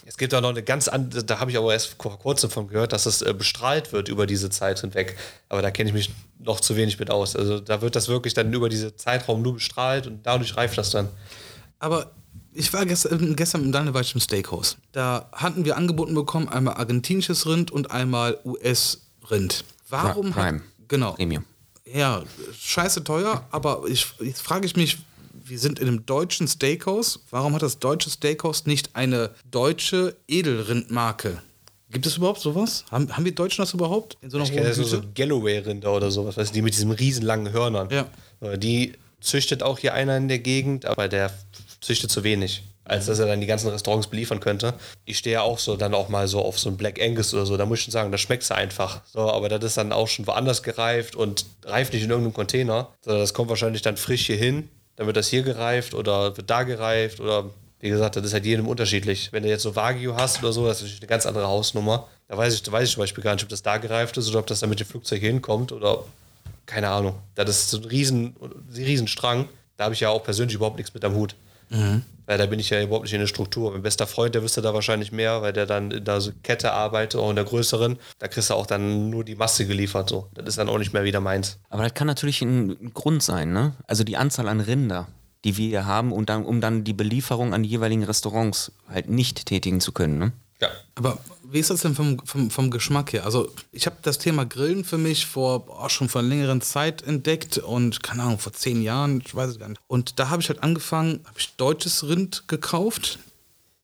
Es 0.07 0.17
gibt 0.17 0.33
auch 0.33 0.41
noch 0.41 0.49
eine 0.49 0.63
ganz 0.63 0.87
andere, 0.87 1.23
da 1.23 1.39
habe 1.39 1.51
ich 1.51 1.57
aber 1.57 1.71
erst 1.71 1.95
vor 2.01 2.17
kurzem 2.17 2.49
von 2.49 2.67
gehört, 2.67 2.93
dass 2.93 3.05
es 3.05 3.21
äh, 3.21 3.31
bestrahlt 3.31 3.93
wird 3.93 4.09
über 4.09 4.25
diese 4.25 4.49
Zeit 4.49 4.79
hinweg. 4.79 5.15
Aber 5.49 5.61
da 5.61 5.69
kenne 5.69 5.89
ich 5.89 5.93
mich 5.93 6.09
noch 6.39 6.59
zu 6.59 6.75
wenig 6.75 6.97
mit 6.97 7.11
aus. 7.11 7.35
Also 7.35 7.59
da 7.59 7.81
wird 7.81 7.95
das 7.95 8.07
wirklich 8.07 8.33
dann 8.33 8.51
über 8.51 8.69
diesen 8.69 8.97
Zeitraum 8.97 9.43
nur 9.43 9.53
bestrahlt 9.53 10.07
und 10.07 10.25
dadurch 10.25 10.57
reift 10.57 10.79
das 10.79 10.89
dann. 10.89 11.09
Aber 11.77 12.11
ich 12.53 12.71
war 12.73 12.85
gestern, 12.85 13.35
gestern 13.35 13.63
im 13.63 13.71
Daniel 13.71 13.93
war 13.93 14.01
ich 14.01 14.13
im 14.13 14.21
Steakhouse. 14.21 14.77
Da 14.91 15.29
hatten 15.31 15.65
wir 15.65 15.77
angeboten 15.77 16.13
bekommen, 16.13 16.47
einmal 16.49 16.75
argentinisches 16.75 17.45
Rind 17.47 17.71
und 17.71 17.91
einmal 17.91 18.39
US-Rind. 18.45 19.63
Warum? 19.89 20.27
Pri- 20.27 20.33
Prime. 20.33 20.57
Hat, 20.59 20.63
genau. 20.87 21.11
Premium. 21.13 21.45
Ja, 21.85 22.23
scheiße 22.59 23.03
teuer, 23.03 23.45
aber 23.51 23.83
ich, 23.87 24.07
jetzt 24.21 24.41
frage 24.41 24.65
ich 24.65 24.75
mich, 24.75 24.97
wir 25.45 25.59
sind 25.59 25.79
in 25.79 25.87
einem 25.87 26.05
deutschen 26.05 26.47
Steakhouse. 26.47 27.19
Warum 27.29 27.53
hat 27.53 27.61
das 27.61 27.77
deutsche 27.79 28.09
Steakhouse 28.09 28.65
nicht 28.65 28.95
eine 28.95 29.31
deutsche 29.51 30.15
Edelrindmarke? 30.27 31.41
Gibt 31.91 32.05
es 32.07 32.17
überhaupt 32.17 32.39
sowas? 32.41 32.85
Haben, 32.89 33.15
haben 33.15 33.25
wir 33.25 33.35
Deutschen 33.35 33.61
das 33.61 33.73
überhaupt? 33.73 34.17
In 34.21 34.29
so 34.31 34.37
einer 34.37 34.45
Ich 34.45 34.51
kenne 34.51 34.61
hohen 34.63 34.69
das 34.69 34.77
nur 34.77 34.87
so 34.87 35.01
Güte? 35.01 35.11
Galloway-Rinder 35.13 35.93
oder 35.93 36.09
sowas, 36.09 36.37
weißt 36.37 36.49
du, 36.51 36.53
die 36.55 36.61
mit 36.63 36.73
diesen 36.73 36.91
riesen 36.91 37.23
langen 37.23 37.51
Hörnern. 37.51 37.89
Ja. 37.91 38.07
Äh, 38.41 38.57
Die 38.57 38.93
züchtet 39.21 39.61
auch 39.61 39.77
hier 39.79 39.93
einer 39.93 40.17
in 40.17 40.27
der 40.27 40.39
Gegend, 40.39 40.85
aber 40.85 41.07
der 41.07 41.31
züchtet 41.83 42.11
zu 42.11 42.23
wenig, 42.23 42.63
als 42.85 43.05
dass 43.05 43.19
er 43.19 43.27
dann 43.27 43.41
die 43.41 43.47
ganzen 43.47 43.69
Restaurants 43.69 44.07
beliefern 44.07 44.39
könnte. 44.39 44.73
Ich 45.05 45.17
stehe 45.17 45.35
ja 45.35 45.41
auch 45.41 45.59
so 45.59 45.75
dann 45.75 45.93
auch 45.93 46.09
mal 46.09 46.27
so 46.27 46.39
auf 46.41 46.59
so 46.59 46.69
ein 46.69 46.77
Black 46.77 47.01
Angus 47.01 47.33
oder 47.33 47.45
so, 47.45 47.57
da 47.57 47.65
muss 47.65 47.79
ich 47.79 47.85
schon 47.85 47.91
sagen, 47.91 48.11
das 48.11 48.21
schmeckt 48.21 48.49
einfach. 48.51 49.01
So, 49.05 49.19
aber 49.19 49.49
das 49.49 49.63
ist 49.63 49.77
dann 49.77 49.91
auch 49.91 50.07
schon 50.07 50.27
woanders 50.27 50.63
gereift 50.63 51.15
und 51.15 51.45
reift 51.63 51.93
nicht 51.93 52.03
in 52.03 52.09
irgendeinem 52.09 52.33
Container, 52.33 52.89
sondern 53.01 53.21
das 53.21 53.33
kommt 53.33 53.49
wahrscheinlich 53.49 53.81
dann 53.81 53.97
frisch 53.97 54.25
hier 54.25 54.37
hin, 54.37 54.69
dann 54.95 55.07
wird 55.07 55.17
das 55.17 55.27
hier 55.27 55.43
gereift 55.43 55.93
oder 55.93 56.35
wird 56.37 56.49
da 56.49 56.63
gereift 56.63 57.19
oder 57.19 57.49
wie 57.79 57.89
gesagt, 57.89 58.15
das 58.15 58.23
ist 58.23 58.33
halt 58.33 58.45
jedem 58.45 58.69
unterschiedlich. 58.69 59.33
Wenn 59.33 59.43
du 59.43 59.49
jetzt 59.49 59.63
so 59.63 59.75
Wagyu 59.75 60.15
hast 60.15 60.39
oder 60.39 60.53
so, 60.53 60.65
das 60.65 60.77
ist 60.77 60.83
natürlich 60.83 61.01
eine 61.01 61.09
ganz 61.09 61.25
andere 61.25 61.47
Hausnummer. 61.47 62.07
Da 62.29 62.37
weiß 62.37 62.53
ich, 62.53 62.63
da 62.63 62.71
weiß 62.71 62.87
ich 62.87 62.93
zum 62.93 63.01
Beispiel 63.01 63.23
gar 63.23 63.33
nicht, 63.33 63.43
ob 63.43 63.49
das 63.49 63.61
da 63.61 63.77
gereift 63.77 64.15
ist 64.15 64.29
oder 64.29 64.39
ob 64.39 64.47
das 64.47 64.61
dann 64.61 64.69
mit 64.69 64.79
dem 64.79 64.87
Flugzeug 64.87 65.19
hier 65.19 65.29
hinkommt 65.29 65.73
oder 65.73 66.05
keine 66.65 66.87
Ahnung. 66.87 67.15
Das 67.35 67.49
ist 67.49 67.71
so 67.71 67.77
ein 67.77 67.83
riesen, 67.83 68.37
riesen 68.73 69.09
Strang. 69.09 69.49
Da 69.75 69.83
habe 69.83 69.93
ich 69.93 69.99
ja 69.99 70.09
auch 70.09 70.23
persönlich 70.23 70.55
überhaupt 70.55 70.77
nichts 70.77 70.93
mit 70.93 71.03
am 71.03 71.13
Hut. 71.15 71.35
Weil 72.25 72.37
da 72.37 72.45
bin 72.45 72.59
ich 72.59 72.69
ja 72.69 72.81
überhaupt 72.81 73.03
nicht 73.03 73.13
in 73.13 73.19
der 73.19 73.27
Struktur. 73.27 73.71
Mein 73.71 73.81
bester 73.81 74.07
Freund, 74.07 74.33
der 74.33 74.43
wüsste 74.43 74.61
da 74.61 74.73
wahrscheinlich 74.73 75.11
mehr, 75.11 75.41
weil 75.41 75.51
der 75.51 75.65
dann 75.65 75.91
in 75.91 76.05
der 76.05 76.21
Kette 76.41 76.71
arbeitet, 76.71 77.19
auch 77.19 77.29
in 77.29 77.35
der 77.35 77.45
größeren. 77.45 77.97
Da 78.19 78.27
kriegst 78.27 78.49
du 78.49 78.53
auch 78.53 78.65
dann 78.65 79.09
nur 79.09 79.25
die 79.25 79.35
Masse 79.35 79.67
geliefert. 79.67 80.09
So. 80.09 80.29
Das 80.33 80.45
ist 80.47 80.57
dann 80.57 80.69
auch 80.69 80.77
nicht 80.77 80.93
mehr 80.93 81.03
wieder 81.03 81.19
meins. 81.19 81.59
Aber 81.69 81.83
das 81.83 81.93
kann 81.93 82.07
natürlich 82.07 82.41
ein 82.41 82.93
Grund 82.93 83.23
sein, 83.23 83.51
ne? 83.51 83.73
Also 83.87 84.03
die 84.03 84.15
Anzahl 84.15 84.47
an 84.47 84.61
Rinder, 84.61 85.07
die 85.43 85.57
wir 85.57 85.67
hier 85.67 85.85
haben, 85.85 86.13
und 86.13 86.29
dann, 86.29 86.45
um 86.45 86.61
dann 86.61 86.85
die 86.85 86.93
Belieferung 86.93 87.53
an 87.53 87.63
die 87.63 87.69
jeweiligen 87.69 88.03
Restaurants 88.03 88.71
halt 88.87 89.09
nicht 89.09 89.45
tätigen 89.45 89.81
zu 89.81 89.91
können, 89.91 90.17
ne? 90.17 90.31
Ja. 90.61 90.69
Aber 90.95 91.17
Wie 91.53 91.59
ist 91.59 91.69
das 91.69 91.81
denn 91.81 91.93
vom, 91.93 92.17
vom, 92.25 92.49
vom 92.49 92.71
Geschmack 92.71 93.13
her? 93.13 93.25
Also 93.25 93.47
ich 93.71 93.85
habe 93.85 93.97
das 94.01 94.17
Thema 94.17 94.43
Grillen 94.43 94.83
für 94.83 94.97
mich 94.97 95.27
vor 95.27 95.67
oh, 95.67 95.87
schon 95.87 96.09
vor 96.09 96.21
einer 96.21 96.29
längeren 96.29 96.61
Zeit 96.61 97.03
entdeckt 97.03 97.59
und 97.59 98.01
keine 98.01 98.23
Ahnung, 98.23 98.39
vor 98.39 98.53
zehn 98.53 98.81
Jahren, 98.81 99.21
ich 99.23 99.35
weiß 99.35 99.51
es 99.51 99.59
gar 99.59 99.69
nicht. 99.69 99.79
Und 99.85 100.17
da 100.17 100.29
habe 100.29 100.41
ich 100.41 100.49
halt 100.49 100.63
angefangen, 100.63 101.19
habe 101.25 101.37
ich 101.37 101.55
deutsches 101.55 102.07
Rind 102.07 102.47
gekauft 102.47 103.19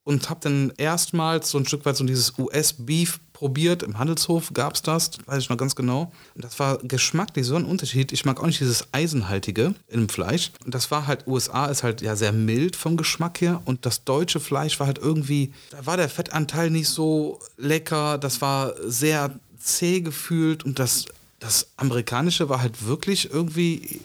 und 0.02 0.30
habe 0.30 0.40
dann 0.42 0.72
erstmals 0.78 1.52
so 1.52 1.58
ein 1.58 1.64
Stück 1.64 1.84
weit 1.84 1.96
so 1.96 2.02
dieses 2.02 2.36
US-Beef 2.36 3.20
probiert. 3.40 3.82
Im 3.82 3.98
Handelshof 3.98 4.52
gab 4.52 4.74
es 4.74 4.82
das, 4.82 5.12
weiß 5.24 5.42
ich 5.42 5.48
noch 5.48 5.56
ganz 5.56 5.74
genau. 5.74 6.12
Das 6.34 6.58
war 6.58 6.76
geschmacklich 6.76 7.46
so 7.46 7.56
ein 7.56 7.64
Unterschied. 7.64 8.12
Ich 8.12 8.26
mag 8.26 8.38
auch 8.38 8.46
nicht 8.46 8.60
dieses 8.60 8.88
Eisenhaltige 8.92 9.74
im 9.88 10.10
Fleisch. 10.10 10.52
Und 10.66 10.74
das 10.74 10.90
war 10.90 11.06
halt, 11.06 11.26
USA 11.26 11.64
ist 11.66 11.82
halt 11.82 12.02
ja 12.02 12.16
sehr 12.16 12.32
mild 12.32 12.76
vom 12.76 12.98
Geschmack 12.98 13.40
her. 13.40 13.62
Und 13.64 13.86
das 13.86 14.04
deutsche 14.04 14.40
Fleisch 14.40 14.78
war 14.78 14.86
halt 14.86 14.98
irgendwie, 14.98 15.54
da 15.70 15.86
war 15.86 15.96
der 15.96 16.10
Fettanteil 16.10 16.68
nicht 16.68 16.90
so 16.90 17.40
lecker. 17.56 18.18
Das 18.18 18.42
war 18.42 18.74
sehr 18.84 19.34
zäh 19.58 20.02
gefühlt. 20.02 20.62
Und 20.62 20.78
das, 20.78 21.06
das 21.38 21.68
amerikanische 21.78 22.50
war 22.50 22.60
halt 22.60 22.86
wirklich 22.86 23.32
irgendwie 23.32 24.02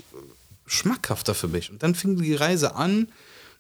schmackhafter 0.66 1.36
für 1.36 1.50
mich. 1.50 1.72
Und 1.72 1.84
dann 1.84 1.94
fing 1.94 2.22
die 2.22 2.36
Reise 2.36 2.76
an 2.76 3.10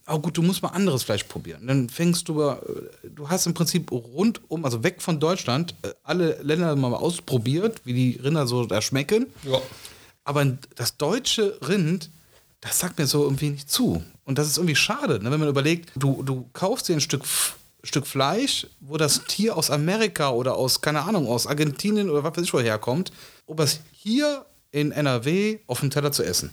oh 0.07 0.19
gut, 0.19 0.37
du 0.37 0.41
musst 0.41 0.61
mal 0.61 0.69
anderes 0.69 1.03
Fleisch 1.03 1.23
probieren. 1.23 1.67
Dann 1.67 1.89
fängst 1.89 2.27
du, 2.29 2.41
äh, 2.41 2.57
du 3.03 3.29
hast 3.29 3.45
im 3.45 3.53
Prinzip 3.53 3.91
rundum, 3.91 4.65
also 4.65 4.83
weg 4.83 5.01
von 5.01 5.19
Deutschland, 5.19 5.75
äh, 5.81 5.89
alle 6.03 6.41
Länder 6.41 6.75
mal 6.75 6.93
ausprobiert, 6.93 7.81
wie 7.85 7.93
die 7.93 8.19
Rinder 8.21 8.47
so 8.47 8.65
da 8.65 8.81
schmecken. 8.81 9.27
Ja. 9.43 9.61
Aber 10.23 10.45
das 10.75 10.97
deutsche 10.97 11.57
Rind, 11.67 12.09
das 12.61 12.79
sagt 12.79 12.97
mir 12.99 13.07
so 13.07 13.23
irgendwie 13.23 13.49
nicht 13.49 13.69
zu. 13.69 14.03
Und 14.23 14.37
das 14.37 14.47
ist 14.47 14.57
irgendwie 14.57 14.75
schade, 14.75 15.23
ne? 15.23 15.31
wenn 15.31 15.39
man 15.39 15.49
überlegt, 15.49 15.91
du, 15.95 16.23
du 16.23 16.49
kaufst 16.53 16.89
dir 16.89 16.93
ein 16.93 17.01
Stück, 17.01 17.23
Stück 17.83 18.07
Fleisch, 18.07 18.65
wo 18.79 18.97
das 18.97 19.25
Tier 19.25 19.55
aus 19.55 19.69
Amerika 19.69 20.31
oder 20.31 20.55
aus, 20.55 20.81
keine 20.81 21.03
Ahnung, 21.03 21.27
aus 21.27 21.45
Argentinien 21.45 22.09
oder 22.09 22.23
was 22.23 22.35
weiß 22.35 22.43
ich 22.43 22.53
woher 22.53 22.79
kommt, 22.79 23.11
um 23.45 23.59
es 23.59 23.81
hier 23.91 24.45
in 24.71 24.91
NRW 24.91 25.59
auf 25.67 25.79
dem 25.81 25.91
Teller 25.91 26.11
zu 26.11 26.23
essen. 26.23 26.49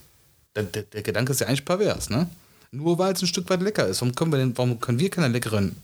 Der, 0.55 0.65
der, 0.65 0.83
der 0.83 1.03
Gedanke 1.03 1.33
ist 1.33 1.41
ja 1.41 1.47
eigentlich 1.47 1.65
pervers, 1.65 2.11
ne? 2.11 2.29
Nur 2.72 2.98
weil 2.98 3.12
es 3.12 3.22
ein 3.22 3.28
Stück 3.28 3.48
weit 3.50 3.61
lecker 3.61 3.87
ist. 3.87 4.00
Warum 4.00 4.14
können 4.14 4.32
wir, 4.32 4.38
denn, 4.38 4.56
warum 4.56 4.80
können 4.80 4.98
wir 4.98 5.11
keine 5.11 5.28
leckeren 5.28 5.76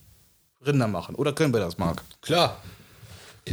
Rinder 0.66 0.88
machen? 0.88 1.14
Oder 1.14 1.35
können 1.35 1.53
wir 1.53 1.61
das, 1.61 1.77
Marc? 1.77 2.03
Klar. 2.22 2.61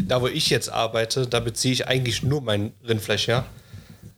Da, 0.07 0.21
wo 0.21 0.27
ich 0.27 0.49
jetzt 0.49 0.69
arbeite, 0.69 1.27
da 1.27 1.41
beziehe 1.41 1.73
ich 1.73 1.87
eigentlich 1.87 2.23
nur 2.23 2.41
mein 2.41 2.71
Rindfleisch 2.87 3.27
her. 3.27 3.45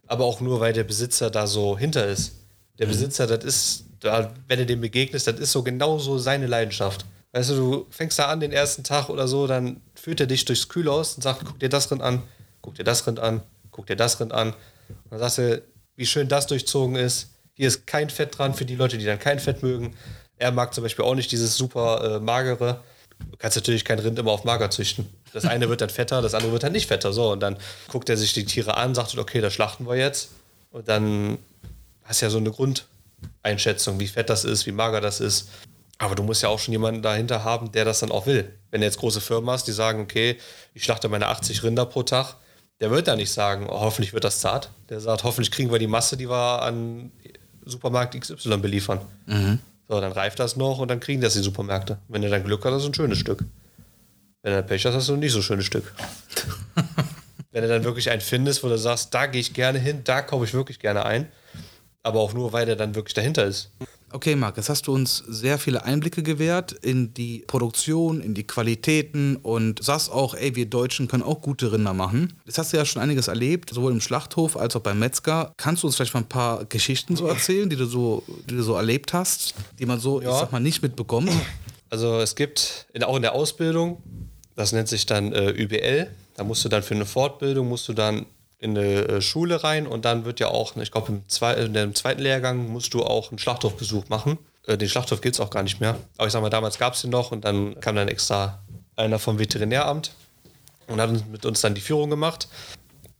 Aber 0.05 0.25
auch 0.25 0.39
nur, 0.39 0.59
weil 0.59 0.71
der 0.71 0.83
Besitzer 0.83 1.31
da 1.31 1.47
so 1.47 1.77
hinter 1.77 2.07
ist. 2.07 2.33
Der 2.77 2.85
mhm. 2.85 2.91
Besitzer, 2.91 3.25
das 3.25 3.43
ist, 3.43 3.85
da, 3.99 4.31
wenn 4.47 4.59
du 4.59 4.65
dem 4.67 4.81
begegnest, 4.81 5.25
das 5.25 5.39
ist 5.39 5.51
so 5.51 5.63
genauso 5.63 6.19
seine 6.19 6.45
Leidenschaft. 6.45 7.05
Weißt 7.31 7.49
du, 7.49 7.55
du 7.55 7.87
fängst 7.89 8.19
da 8.19 8.27
an 8.27 8.39
den 8.39 8.51
ersten 8.51 8.83
Tag 8.83 9.09
oder 9.09 9.27
so, 9.27 9.47
dann 9.47 9.81
führt 9.95 10.19
er 10.19 10.27
dich 10.27 10.45
durchs 10.45 10.69
Kühlhaus 10.69 11.15
und 11.15 11.23
sagt, 11.23 11.43
guck 11.43 11.59
dir 11.59 11.69
das 11.69 11.91
Rind 11.91 12.01
an, 12.01 12.21
guck 12.61 12.75
dir 12.75 12.83
das 12.83 13.05
Rind 13.05 13.19
an, 13.19 13.41
guck 13.71 13.87
dir 13.87 13.95
das 13.95 14.19
Rind 14.19 14.31
an. 14.31 14.49
Und 14.89 15.11
dann 15.11 15.19
sagst 15.19 15.39
du, 15.39 15.61
wie 15.95 16.05
schön 16.05 16.27
das 16.27 16.47
durchzogen 16.47 16.95
ist, 16.95 17.29
hier 17.57 17.67
ist 17.67 17.87
kein 17.87 18.09
Fett 18.11 18.37
dran 18.37 18.53
für 18.53 18.65
die 18.65 18.75
Leute, 18.75 18.99
die 18.99 19.05
dann 19.05 19.17
kein 19.17 19.39
Fett 19.39 19.63
mögen. 19.63 19.95
Er 20.37 20.51
mag 20.51 20.75
zum 20.75 20.83
Beispiel 20.83 21.03
auch 21.03 21.15
nicht 21.15 21.31
dieses 21.31 21.57
super 21.57 22.17
äh, 22.17 22.19
magere. 22.19 22.81
Du 23.31 23.37
kannst 23.37 23.57
natürlich 23.57 23.83
kein 23.83 23.97
Rind 23.97 24.19
immer 24.19 24.31
auf 24.31 24.43
mager 24.43 24.69
züchten. 24.69 25.09
Das 25.33 25.45
eine 25.45 25.67
wird 25.67 25.81
dann 25.81 25.89
fetter, 25.89 26.21
das 26.21 26.35
andere 26.35 26.51
wird 26.51 26.61
dann 26.61 26.71
nicht 26.71 26.87
fetter. 26.87 27.11
So, 27.13 27.31
und 27.31 27.39
dann 27.39 27.57
guckt 27.87 28.09
er 28.09 28.17
sich 28.17 28.33
die 28.33 28.45
Tiere 28.45 28.77
an, 28.77 28.93
sagt, 28.93 29.17
okay, 29.17 29.41
das 29.41 29.53
schlachten 29.53 29.87
wir 29.87 29.95
jetzt. 29.95 30.29
Und 30.69 30.87
dann 30.87 31.39
hast 32.03 32.21
ja 32.21 32.29
so 32.29 32.37
eine 32.37 32.51
Grundeinschätzung, 32.51 33.99
wie 33.99 34.07
fett 34.07 34.29
das 34.29 34.45
ist, 34.45 34.67
wie 34.67 34.71
mager 34.71 35.01
das 35.01 35.19
ist. 35.19 35.49
Aber 35.97 36.13
du 36.13 36.21
musst 36.21 36.43
ja 36.43 36.49
auch 36.49 36.59
schon 36.59 36.73
jemanden 36.73 37.01
dahinter 37.01 37.43
haben, 37.43 37.71
der 37.71 37.85
das 37.85 38.01
dann 38.01 38.11
auch 38.11 38.27
will. 38.27 38.53
Wenn 38.69 38.81
du 38.81 38.85
jetzt 38.85 38.99
große 38.99 39.19
Firmen 39.19 39.49
hast, 39.49 39.65
die 39.65 39.71
sagen, 39.71 39.99
okay, 39.99 40.37
ich 40.75 40.83
schlachte 40.83 41.09
meine 41.09 41.25
80 41.25 41.63
Rinder 41.63 41.87
pro 41.87 42.03
Tag, 42.03 42.35
der 42.79 42.91
wird 42.91 43.07
da 43.07 43.15
nicht 43.15 43.31
sagen, 43.31 43.67
oh, 43.67 43.79
hoffentlich 43.79 44.13
wird 44.13 44.23
das 44.23 44.41
zart. 44.41 44.69
Der 44.89 44.99
sagt, 44.99 45.23
hoffentlich 45.23 45.49
kriegen 45.49 45.71
wir 45.71 45.79
die 45.79 45.87
Masse, 45.87 46.17
die 46.17 46.29
wir 46.29 46.61
an 46.61 47.11
Supermarkt 47.69 48.19
XY 48.19 48.57
beliefern. 48.57 48.99
Mhm. 49.25 49.59
So, 49.87 50.01
dann 50.01 50.11
reift 50.11 50.39
das 50.39 50.57
noch 50.57 50.79
und 50.79 50.89
dann 50.89 50.99
kriegen 50.99 51.21
das 51.21 51.33
die 51.33 51.39
Supermärkte. 51.39 51.97
Wenn 52.07 52.21
du 52.21 52.29
dann 52.29 52.43
Glück 52.43 52.65
hast, 52.65 52.73
hast 52.73 52.83
du 52.83 52.89
ein 52.89 52.93
schönes 52.93 53.17
Stück. 53.17 53.43
Wenn 54.41 54.53
du 54.53 54.63
Pech 54.63 54.85
hast, 54.85 54.93
hast 54.93 55.09
du 55.09 55.13
ein 55.13 55.19
nicht 55.19 55.31
so 55.31 55.41
schönes 55.41 55.65
Stück. 55.65 55.93
Wenn 57.51 57.63
du 57.63 57.69
dann 57.69 57.83
wirklich 57.83 58.11
einen 58.11 58.21
findest, 58.21 58.63
wo 58.63 58.67
du 58.67 58.77
sagst, 58.77 59.13
da 59.13 59.25
gehe 59.25 59.41
ich 59.41 59.53
gerne 59.53 59.79
hin, 59.79 60.01
da 60.03 60.21
kaufe 60.21 60.45
ich 60.45 60.53
wirklich 60.53 60.79
gerne 60.79 61.05
ein, 61.05 61.27
aber 62.03 62.19
auch 62.19 62.33
nur, 62.33 62.53
weil 62.53 62.65
der 62.65 62.75
dann 62.75 62.93
wirklich 62.93 63.15
dahinter 63.15 63.45
ist. 63.45 63.71
Okay, 64.09 64.37
Marc, 64.37 64.55
jetzt 64.55 64.69
hast 64.69 64.87
du 64.87 64.93
uns 64.93 65.17
sehr 65.27 65.57
viele 65.57 65.83
Einblicke 65.83 66.23
gewährt 66.23 66.71
in 66.71 67.13
die 67.13 67.43
Produktion, 67.45 68.21
in 68.21 68.33
die 68.33 68.47
Qualitäten 68.47 69.35
und 69.35 69.83
sagst 69.83 70.09
auch, 70.09 70.33
ey, 70.33 70.55
wir 70.55 70.65
Deutschen 70.65 71.09
können 71.09 71.23
auch 71.23 71.41
gute 71.41 71.73
Rinder 71.73 71.93
machen. 71.93 72.33
Jetzt 72.45 72.57
hast 72.57 72.71
du 72.71 72.77
ja 72.77 72.85
schon 72.85 73.01
einiges 73.01 73.27
erlebt, 73.27 73.73
sowohl 73.73 73.91
im 73.91 73.99
Schlachthof 73.99 74.55
als 74.55 74.77
auch 74.77 74.81
beim 74.81 74.99
Metzger. 74.99 75.51
Kannst 75.57 75.83
du 75.83 75.87
uns 75.87 75.97
vielleicht 75.97 76.13
mal 76.13 76.21
ein 76.21 76.29
paar 76.29 76.63
Geschichten 76.65 77.17
so 77.17 77.27
erzählen, 77.27 77.69
die 77.69 77.75
du 77.75 77.85
so, 77.85 78.23
die 78.49 78.55
du 78.55 78.63
so 78.63 78.75
erlebt 78.75 79.11
hast, 79.11 79.55
die 79.77 79.85
man 79.85 79.99
so, 79.99 80.21
ja. 80.21 80.29
ich 80.29 80.35
sag 80.35 80.53
mal, 80.53 80.61
nicht 80.61 80.81
mitbekommt? 80.81 81.29
Also 81.89 82.19
es 82.19 82.35
gibt 82.35 82.87
in, 82.93 83.03
auch 83.03 83.15
in 83.17 83.21
der 83.21 83.33
Ausbildung, 83.33 84.01
das 84.55 84.71
nennt 84.71 84.87
sich 84.87 85.05
dann 85.05 85.33
äh, 85.33 85.51
ÜBL, 85.51 86.09
da 86.35 86.43
musst 86.43 86.63
du 86.63 86.69
dann 86.69 86.83
für 86.83 86.95
eine 86.95 87.05
Fortbildung, 87.05 87.67
musst 87.67 87.87
du 87.87 87.93
dann 87.93 88.25
in 88.59 88.77
eine 88.77 89.07
äh, 89.07 89.21
Schule 89.21 89.63
rein 89.63 89.85
und 89.85 90.05
dann 90.05 90.25
wird 90.25 90.39
ja 90.39 90.47
auch, 90.47 90.75
ich 90.75 90.91
glaube, 90.91 91.11
im, 91.11 91.29
zwei, 91.29 91.53
in 91.53 91.73
dem 91.73 91.93
zweiten 91.93 92.21
Lehrgang 92.21 92.67
musst 92.69 92.93
du 92.93 93.03
auch 93.03 93.29
einen 93.29 93.39
Schlachthofbesuch 93.39 94.09
machen. 94.09 94.37
Äh, 94.65 94.77
den 94.77 94.89
Schlachthof 94.89 95.21
gibt 95.21 95.35
es 95.35 95.39
auch 95.39 95.49
gar 95.49 95.63
nicht 95.63 95.79
mehr. 95.79 95.97
Aber 96.17 96.27
ich 96.27 96.33
sag 96.33 96.41
mal, 96.41 96.49
damals 96.49 96.77
gab 96.79 96.93
es 96.93 97.01
den 97.01 97.11
noch 97.11 97.31
und 97.31 97.45
dann 97.45 97.79
kam 97.79 97.95
dann 97.95 98.07
extra 98.07 98.61
einer 98.95 99.19
vom 99.19 99.37
Veterinäramt 99.37 100.11
und 100.87 100.99
hat 100.99 101.27
mit 101.29 101.45
uns 101.45 101.61
dann 101.61 101.75
die 101.75 101.81
Führung 101.81 102.09
gemacht. 102.09 102.47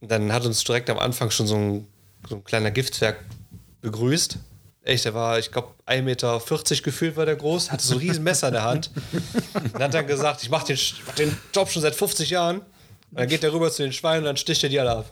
Und 0.01 0.09
dann 0.11 0.33
hat 0.33 0.45
uns 0.45 0.63
direkt 0.63 0.89
am 0.89 0.99
Anfang 0.99 1.29
schon 1.29 1.47
so 1.47 1.55
ein, 1.55 1.87
so 2.27 2.35
ein 2.35 2.43
kleiner 2.43 2.71
Giftzwerg 2.71 3.17
begrüßt. 3.81 4.39
Echt, 4.83 5.05
der 5.05 5.13
war, 5.13 5.37
ich 5.37 5.51
glaube, 5.51 5.69
1,40 5.85 6.01
Meter 6.01 6.41
gefühlt 6.81 7.17
war 7.17 7.25
der 7.25 7.35
groß, 7.35 7.71
hatte 7.71 7.83
so 7.83 7.95
ein 7.95 7.99
riesen 7.99 8.23
Messer 8.23 8.47
in 8.47 8.53
der 8.53 8.63
Hand 8.63 8.89
und 9.73 9.83
hat 9.83 9.93
dann 9.93 10.07
gesagt, 10.07 10.43
ich 10.43 10.49
mache 10.49 10.67
den, 10.67 10.79
mach 11.05 11.15
den 11.15 11.37
Job 11.53 11.69
schon 11.69 11.81
seit 11.81 11.93
50 11.93 12.29
Jahren 12.29 12.61
und 13.11 13.19
dann 13.19 13.27
geht 13.27 13.43
der 13.43 13.53
rüber 13.53 13.71
zu 13.71 13.83
den 13.83 13.93
Schweinen 13.93 14.19
und 14.19 14.25
dann 14.25 14.37
sticht 14.37 14.63
er 14.63 14.69
die 14.69 14.79
alle 14.79 14.91
ab. 14.91 15.05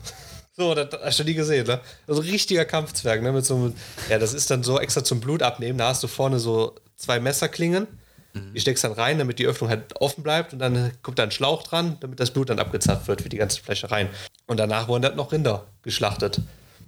So, 0.58 0.74
das 0.74 0.88
hast 1.04 1.20
du 1.20 1.24
nie 1.26 1.34
gesehen, 1.34 1.68
ne? 1.68 1.82
Also 2.08 2.22
richtiger 2.22 2.64
Kampfzwerg, 2.64 3.22
ne? 3.22 3.32
Mit 3.34 3.46
so 3.46 3.56
einem, 3.56 3.74
ja, 4.10 4.18
das 4.20 4.34
ist 4.34 4.50
dann 4.50 4.64
so 4.64 4.80
extra 4.80 5.04
zum 5.04 5.20
Blut 5.20 5.44
abnehmen. 5.44 5.78
Da 5.78 5.90
hast 5.90 6.02
du 6.02 6.08
vorne 6.08 6.40
so 6.40 6.76
zwei 6.96 7.20
Messerklingen. 7.20 7.88
Mhm. 8.34 8.54
Die 8.54 8.62
steckst 8.62 8.84
dann 8.86 8.94
rein, 8.94 9.18
damit 9.18 9.40
die 9.40 9.48
Öffnung 9.48 9.70
halt 9.70 10.00
offen 10.00 10.24
bleibt 10.24 10.54
und 10.54 10.60
dann 10.60 10.92
kommt 11.02 11.20
da 11.20 11.24
ein 11.24 11.32
Schlauch 11.32 11.64
dran, 11.64 11.98
damit 12.00 12.22
das 12.22 12.32
Blut 12.32 12.50
dann 12.50 12.60
abgezapft 12.60 13.08
wird 13.08 13.22
für 13.22 13.30
die 13.30 13.38
ganzen 13.38 13.64
Fleschereien. 13.64 14.08
Und 14.48 14.58
danach 14.58 14.88
wurden 14.88 15.02
dann 15.02 15.16
noch 15.18 15.34
Rinder 15.34 15.66
geschlachtet. 15.82 16.40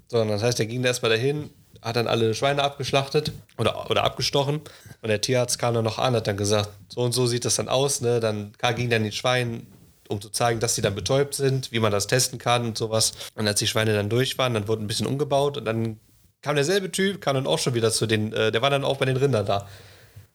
So, 0.08 0.24
das 0.24 0.44
heißt, 0.44 0.60
der 0.60 0.66
ging 0.66 0.82
da 0.82 0.88
erstmal 0.88 1.12
dahin, 1.12 1.50
hat 1.82 1.98
dann 1.98 2.08
alle 2.08 2.34
Schweine 2.34 2.64
abgeschlachtet 2.64 3.34
oder, 3.58 3.90
oder 3.90 4.04
abgestochen. 4.06 4.62
Und 5.02 5.10
der 5.10 5.20
Tierarzt 5.20 5.60
kam 5.60 5.74
dann 5.74 5.84
noch 5.84 6.00
an, 6.00 6.16
hat 6.16 6.28
dann 6.28 6.38
gesagt, 6.38 6.70
so 6.88 7.02
und 7.02 7.12
so 7.12 7.28
sieht 7.28 7.44
das 7.44 7.56
dann 7.56 7.68
aus. 7.68 8.00
Ne? 8.00 8.22
Dann 8.22 8.54
ging 8.76 8.90
dann 8.90 9.04
die 9.04 9.12
Schweine 9.12 9.64
um 10.08 10.22
zu 10.22 10.30
zeigen, 10.30 10.60
dass 10.60 10.76
sie 10.76 10.82
dann 10.82 10.96
betäubt 10.96 11.36
sind, 11.36 11.72
wie 11.72 11.80
man 11.80 11.92
das 11.92 12.08
testen 12.08 12.40
kann 12.40 12.66
und 12.66 12.78
sowas. 12.78 13.14
Und 13.36 13.48
als 13.48 13.60
die 13.60 13.68
Schweine 13.68 13.94
dann 13.94 14.10
durch 14.10 14.38
waren, 14.38 14.54
dann 14.54 14.68
wurde 14.68 14.84
ein 14.84 14.88
bisschen 14.88 15.08
umgebaut 15.08 15.58
und 15.58 15.66
dann 15.66 16.00
kam 16.42 16.56
derselbe 16.56 16.92
Typ, 16.92 17.22
kam 17.22 17.36
dann 17.36 17.48
auch 17.48 17.60
schon 17.60 17.74
wieder 17.74 17.92
zu 17.92 18.06
den, 18.06 18.34
äh, 18.34 18.52
der 18.52 18.62
war 18.62 18.70
dann 18.70 18.84
auch 18.84 18.98
bei 18.98 19.06
den 19.06 19.18
Rindern 19.18 19.46
da. 19.46 19.68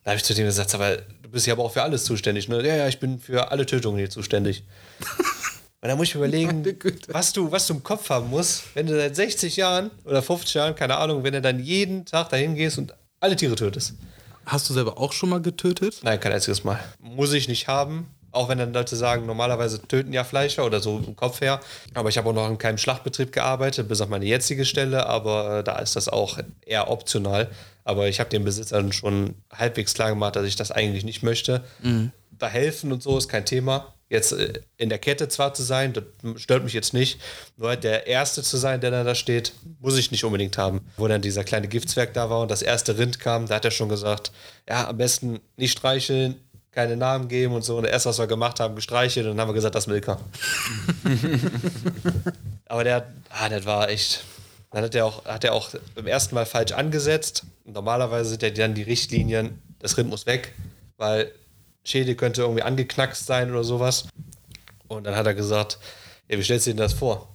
Da 0.03 0.11
habe 0.11 0.17
ich 0.17 0.23
zu 0.23 0.33
dem 0.33 0.45
gesagt, 0.45 0.75
aber 0.75 0.97
du 0.97 1.29
bist 1.29 1.47
ja 1.47 1.53
aber 1.53 1.63
auch 1.63 1.71
für 1.71 1.81
alles 1.81 2.03
zuständig. 2.03 2.49
Ne? 2.49 2.65
Ja, 2.65 2.75
ja, 2.75 2.87
ich 2.87 2.99
bin 2.99 3.19
für 3.19 3.51
alle 3.51 3.65
Tötungen 3.65 3.97
hier 3.97 4.09
zuständig. 4.09 4.63
Und 5.81 5.89
da 5.89 5.97
muss 5.97 6.07
ich 6.07 6.15
mir 6.15 6.21
überlegen, 6.21 6.65
was 7.09 7.33
du, 7.33 7.51
was 7.51 7.67
du 7.67 7.73
im 7.73 7.83
Kopf 7.83 8.09
haben 8.09 8.29
musst, 8.29 8.63
wenn 8.73 8.85
du 8.85 8.95
seit 8.95 9.17
60 9.17 9.57
Jahren 9.57 9.91
oder 10.05 10.21
50 10.21 10.53
Jahren, 10.53 10.75
keine 10.75 10.95
Ahnung, 10.95 11.25
wenn 11.25 11.33
du 11.33 11.41
dann 11.41 11.59
jeden 11.59 12.05
Tag 12.05 12.29
dahin 12.29 12.55
gehst 12.55 12.77
und 12.77 12.93
alle 13.19 13.35
Tiere 13.35 13.55
tötest. 13.55 13.93
Hast 14.45 14.69
du 14.69 14.73
selber 14.73 14.97
auch 14.97 15.11
schon 15.11 15.29
mal 15.29 15.41
getötet? 15.41 15.99
Nein, 16.03 16.21
kein 16.21 16.31
einziges 16.31 16.63
Mal. 16.63 16.79
Muss 16.99 17.33
ich 17.33 17.49
nicht 17.49 17.67
haben. 17.67 18.07
Auch 18.33 18.49
wenn 18.49 18.57
dann 18.57 18.73
Leute 18.73 18.95
sagen, 18.95 19.25
normalerweise 19.25 19.81
töten 19.81 20.11
ja 20.11 20.23
Fleischer 20.23 20.65
oder 20.65 20.79
so 20.79 20.97
im 20.97 21.15
Kopf 21.15 21.39
her. 21.39 21.59
Aber 21.93 22.09
ich 22.09 22.17
habe 22.17 22.29
auch 22.29 22.33
noch 22.33 22.49
in 22.49 22.57
keinem 22.57 22.79
Schlachtbetrieb 22.79 23.31
gearbeitet, 23.31 23.87
bis 23.87 24.01
auf 24.01 24.09
meine 24.09 24.25
jetzige 24.25 24.65
Stelle. 24.65 25.05
Aber 25.05 25.59
äh, 25.59 25.63
da 25.63 25.77
ist 25.77 25.95
das 25.95 26.09
auch 26.09 26.39
eher 26.65 26.89
optional. 26.89 27.49
Aber 27.83 28.07
ich 28.07 28.19
habe 28.19 28.29
den 28.29 28.43
Besitzern 28.43 28.91
schon 28.91 29.35
halbwegs 29.53 29.93
klar 29.93 30.09
gemacht, 30.09 30.35
dass 30.35 30.45
ich 30.45 30.55
das 30.55 30.71
eigentlich 30.71 31.03
nicht 31.05 31.21
möchte. 31.21 31.63
Mhm. 31.81 32.11
Da 32.31 32.47
helfen 32.47 32.91
und 32.91 33.03
so 33.03 33.17
ist 33.17 33.29
kein 33.29 33.45
Thema. 33.45 33.93
Jetzt 34.09 34.31
äh, 34.31 34.61
in 34.77 34.89
der 34.89 34.99
Kette 34.99 35.27
zwar 35.27 35.53
zu 35.53 35.63
sein, 35.63 35.93
das 35.93 36.03
stört 36.41 36.63
mich 36.63 36.73
jetzt 36.73 36.93
nicht. 36.93 37.19
Nur 37.57 37.69
halt 37.69 37.83
der 37.83 38.07
Erste 38.07 38.43
zu 38.43 38.57
sein, 38.57 38.79
der 38.79 39.03
da 39.03 39.15
steht, 39.15 39.53
muss 39.79 39.97
ich 39.97 40.11
nicht 40.11 40.23
unbedingt 40.23 40.57
haben. 40.57 40.81
Wo 40.97 41.07
dann 41.07 41.21
dieser 41.21 41.43
kleine 41.43 41.67
Giftzwerg 41.67 42.13
da 42.13 42.29
war 42.29 42.41
und 42.41 42.51
das 42.51 42.61
erste 42.61 42.97
Rind 42.97 43.19
kam, 43.19 43.47
da 43.47 43.55
hat 43.55 43.65
er 43.65 43.71
schon 43.71 43.89
gesagt, 43.89 44.31
ja, 44.67 44.87
am 44.87 44.97
besten 44.97 45.39
nicht 45.57 45.77
streicheln, 45.77 46.35
keine 46.73 46.97
Namen 46.97 47.27
geben 47.27 47.53
und 47.53 47.63
so. 47.63 47.77
Und 47.77 47.83
das 47.83 47.91
erste, 47.91 48.09
was 48.09 48.19
wir 48.19 48.27
gemacht 48.27 48.59
haben, 48.59 48.75
gestreichelt 48.75 49.25
und 49.25 49.33
dann 49.33 49.41
haben 49.41 49.49
wir 49.49 49.53
gesagt, 49.53 49.75
das 49.75 49.85
ist 49.85 49.87
Milka. 49.87 50.19
Aber 52.67 52.83
der, 52.83 53.07
ah, 53.29 53.49
das 53.49 53.65
war 53.65 53.89
echt. 53.89 54.23
Dann 54.71 54.83
hat 54.83 54.95
er 54.95 55.05
auch, 55.05 55.25
hat 55.25 55.43
er 55.43 55.53
auch 55.53 55.69
beim 55.93 56.07
ersten 56.07 56.33
Mal 56.33 56.45
falsch 56.45 56.71
angesetzt. 56.71 57.43
Und 57.63 57.73
normalerweise 57.73 58.31
sind 58.31 58.41
ja 58.41 58.49
dann 58.49 58.73
die 58.73 58.81
Richtlinien, 58.81 59.61
das 59.79 59.97
Rind 59.97 60.09
muss 60.09 60.25
weg, 60.25 60.53
weil 60.97 61.31
Schädel 61.83 62.15
könnte 62.15 62.41
irgendwie 62.41 62.63
angeknackst 62.63 63.25
sein 63.25 63.51
oder 63.51 63.63
sowas. 63.63 64.07
Und 64.87 65.05
dann 65.05 65.15
hat 65.15 65.27
er 65.27 65.35
gesagt, 65.35 65.77
ja, 66.27 66.37
wie 66.37 66.43
stellst 66.43 66.65
du 66.65 66.71
dir 66.71 66.77
das 66.77 66.93
vor? 66.93 67.27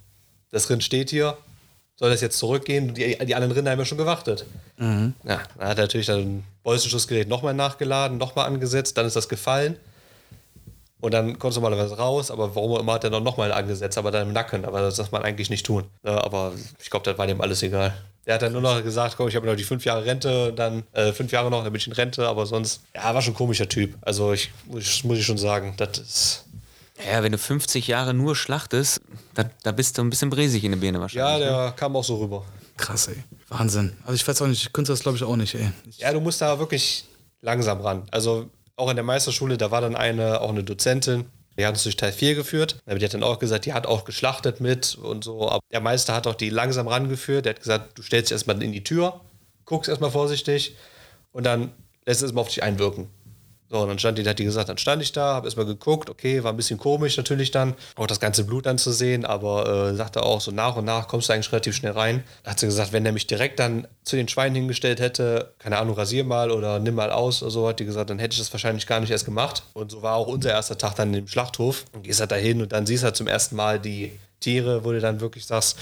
Das 0.51 0.69
Rind 0.69 0.83
steht 0.83 1.11
hier, 1.11 1.37
soll 1.95 2.11
das 2.11 2.21
jetzt 2.21 2.39
zurückgehen? 2.39 2.95
Die, 2.95 3.19
die 3.19 3.35
anderen 3.35 3.53
Rinder 3.53 3.71
haben 3.71 3.79
ja 3.79 3.85
schon 3.85 3.99
gewartet. 3.99 4.45
Mhm. 4.77 5.15
Ja, 5.25 5.41
dann 5.59 5.69
hat 5.69 5.79
er 5.79 5.83
natürlich 5.83 6.07
dann 6.07 6.45
Bolzenschussgerät 6.69 7.29
nochmal 7.29 7.55
nachgeladen, 7.55 8.19
nochmal 8.19 8.45
angesetzt, 8.45 8.99
dann 8.99 9.07
ist 9.07 9.17
das 9.17 9.31
gefallen. 9.31 9.79
Und 11.01 11.15
dann 11.15 11.39
kommst 11.39 11.57
du 11.57 11.63
normalerweise 11.63 11.97
raus, 11.97 12.31
aber 12.31 12.55
warum 12.55 12.79
immer 12.79 12.93
hat 12.93 13.05
er 13.05 13.11
dann 13.11 13.23
nochmal 13.23 13.53
angesetzt, 13.53 13.97
aber 13.97 14.11
dann 14.11 14.29
im 14.29 14.35
Nacken. 14.35 14.67
Aber 14.67 14.83
das 14.83 14.97
darf 14.97 15.11
man 15.11 15.23
eigentlich 15.23 15.49
nicht 15.49 15.65
tun. 15.65 15.85
Ja, 16.05 16.23
aber 16.23 16.53
ich 16.79 16.91
glaube, 16.91 17.05
das 17.05 17.17
war 17.17 17.27
dem 17.27 17.41
alles 17.41 17.63
egal. 17.63 17.95
Der 18.27 18.35
hat 18.35 18.43
dann 18.43 18.53
nur 18.53 18.61
noch 18.61 18.83
gesagt, 18.83 19.17
komm, 19.17 19.29
ich 19.29 19.37
habe 19.37 19.47
noch 19.47 19.57
die 19.57 19.65
fünf 19.65 19.87
Jahre 19.87 20.05
Rente, 20.05 20.53
dann 20.53 20.83
äh, 20.93 21.13
fünf 21.13 21.33
Jahre 21.33 21.51
noch, 21.51 21.63
dann 21.63 21.73
bin 21.73 21.81
ich 21.81 21.87
in 21.87 21.95
Rente, 21.95 22.29
aber 22.29 22.45
sonst, 22.45 22.83
ja, 22.95 23.15
war 23.15 23.23
schon 23.23 23.33
ein 23.33 23.37
komischer 23.37 23.71
Typ. 23.71 23.95
Also 24.03 24.35
ich 24.35 24.51
muss, 24.67 25.05
muss 25.05 25.19
ich 25.19 25.25
schon 25.25 25.39
sagen, 25.39 25.73
das 25.79 25.97
ist. 25.97 26.45
Ja, 27.11 27.23
wenn 27.23 27.33
du 27.33 27.39
50 27.39 27.87
Jahre 27.87 28.13
nur 28.13 28.37
schlachtest, 28.37 29.01
da, 29.33 29.45
da 29.63 29.73
bist 29.73 29.97
du 29.97 30.03
ein 30.03 30.11
bisschen 30.11 30.29
bresig 30.29 30.65
in 30.65 30.73
der 30.73 30.79
Birne 30.79 31.01
wahrscheinlich. 31.01 31.47
Ja, 31.47 31.63
der 31.63 31.67
ne? 31.69 31.73
kam 31.75 31.97
auch 31.97 32.05
so 32.05 32.17
rüber. 32.17 32.45
Krass, 32.79 33.09
ey. 33.09 33.23
Wahnsinn. 33.49 33.93
Also 34.03 34.15
ich 34.15 34.27
weiß 34.27 34.41
auch 34.41 34.47
nicht, 34.47 34.63
ich 34.63 34.73
könnte 34.73 34.93
das 34.93 35.01
glaube 35.01 35.19
ich 35.19 35.25
auch 35.25 35.37
nicht, 35.37 35.55
ey. 35.55 35.71
Ja, 35.99 36.13
du 36.13 36.21
musst 36.21 36.41
da 36.41 36.59
wirklich 36.59 37.05
langsam 37.43 37.81
ran. 37.81 38.07
Also 38.11 38.49
auch 38.77 38.89
in 38.89 38.97
der 38.97 39.05
Meisterschule, 39.05 39.59
da 39.59 39.71
war 39.71 39.81
dann 39.81 39.97
eine, 39.97 40.41
auch 40.41 40.51
eine 40.51 40.65
Dozentin, 40.65 41.27
die 41.59 41.67
hat 41.67 41.75
uns 41.75 41.83
durch 41.83 41.97
Teil 41.97 42.13
4 42.13 42.37
geführt. 42.37 42.79
Aber 42.87 42.99
die 42.99 43.05
hat 43.05 43.13
dann 43.13 43.25
auch 43.25 43.41
gesagt, 43.41 43.67
die 43.67 43.73
hat 43.73 43.87
auch 43.87 44.05
geschlachtet 44.05 44.61
mit 44.61 44.95
und 44.95 45.25
so. 45.25 45.51
Aber 45.51 45.61
der 45.73 45.81
Meister 45.81 46.15
hat 46.15 46.29
auch 46.29 46.37
die 46.37 46.51
langsam 46.51 46.87
rangeführt. 46.87 47.47
Der 47.47 47.55
hat 47.55 47.61
gesagt, 47.61 47.99
du 47.99 48.03
stellst 48.03 48.31
dich 48.31 48.35
erstmal 48.35 48.63
in 48.63 48.71
die 48.73 48.85
Tür, 48.85 49.21
guckst 49.65 49.89
erstmal 49.89 50.13
vorsichtig 50.13 50.77
und 51.33 51.45
dann 51.45 51.73
lässt 52.07 52.21
es 52.21 52.23
erstmal 52.23 52.43
auf 52.43 52.49
dich 52.49 52.63
einwirken. 52.63 53.09
So, 53.71 53.81
und 53.81 53.89
dann 53.89 53.99
stand 53.99 54.17
die, 54.17 54.27
hat 54.27 54.39
die 54.39 54.45
gesagt, 54.45 54.71
dann 54.71 54.79
stand 54.79 55.03
ich 55.03 55.13
da, 55.13 55.35
habe 55.35 55.47
erstmal 55.47 55.67
geguckt, 55.67 56.09
okay, 56.09 56.43
war 56.43 56.53
ein 56.53 56.57
bisschen 56.57 56.79
komisch 56.79 57.19
natürlich 57.19 57.51
dann, 57.51 57.75
auch 57.97 58.07
das 58.07 58.19
ganze 58.19 58.45
Blut 58.45 58.65
dann 58.65 58.79
zu 58.79 58.93
sehen, 58.93 59.27
aber 59.27 59.91
äh, 59.91 59.95
sagte 59.95 60.23
auch, 60.23 60.41
so 60.41 60.51
nach 60.51 60.77
und 60.77 60.87
nach 60.87 61.07
kommst 61.07 61.29
du 61.29 61.35
eigentlich 61.35 61.53
relativ 61.53 61.77
schnell 61.77 61.93
rein. 61.93 62.23
Hat 62.47 62.59
sie 62.59 62.67
gesagt, 62.67 62.93
wenn 62.93 63.05
der 63.05 63.13
mich 63.13 63.27
direkt 63.27 63.59
dann 63.59 63.87
zu 64.05 64.17
den 64.17 64.27
Schweinen 64.27 64.55
hingestellt 64.55 65.01
hätte, 65.01 65.53
keine 65.59 65.77
Ahnung, 65.77 65.97
rasier 65.97 66.25
mal 66.25 66.51
oder 66.51 66.79
nimm 66.79 66.95
mal 66.95 67.11
aus 67.11 67.43
oder 67.43 67.51
so, 67.51 67.69
hat 67.69 67.79
die 67.79 67.85
gesagt, 67.85 68.09
dann 68.09 68.19
hätte 68.19 68.33
ich 68.33 68.39
das 68.39 68.53
wahrscheinlich 68.53 68.87
gar 68.87 69.01
nicht 69.01 69.11
erst 69.11 69.27
gemacht. 69.27 69.63
Und 69.75 69.91
so 69.91 70.01
war 70.01 70.15
auch 70.15 70.29
unser 70.29 70.51
erster 70.51 70.79
Tag 70.79 70.95
dann 70.95 71.13
im 71.13 71.29
Schlachthof. 71.29 71.85
Und 71.93 72.05
gehst 72.05 72.21
halt 72.21 72.31
dahin 72.31 72.63
und 72.63 72.73
dann 72.73 72.87
siehst 72.87 73.05
halt 73.05 73.17
zum 73.17 73.27
ersten 73.27 73.55
Mal 73.55 73.79
die 73.79 74.13
Tiere, 74.41 74.85
wo 74.85 74.93
du 74.93 75.01
dann 75.01 75.21
wirklich 75.21 75.45
sagst, 75.45 75.77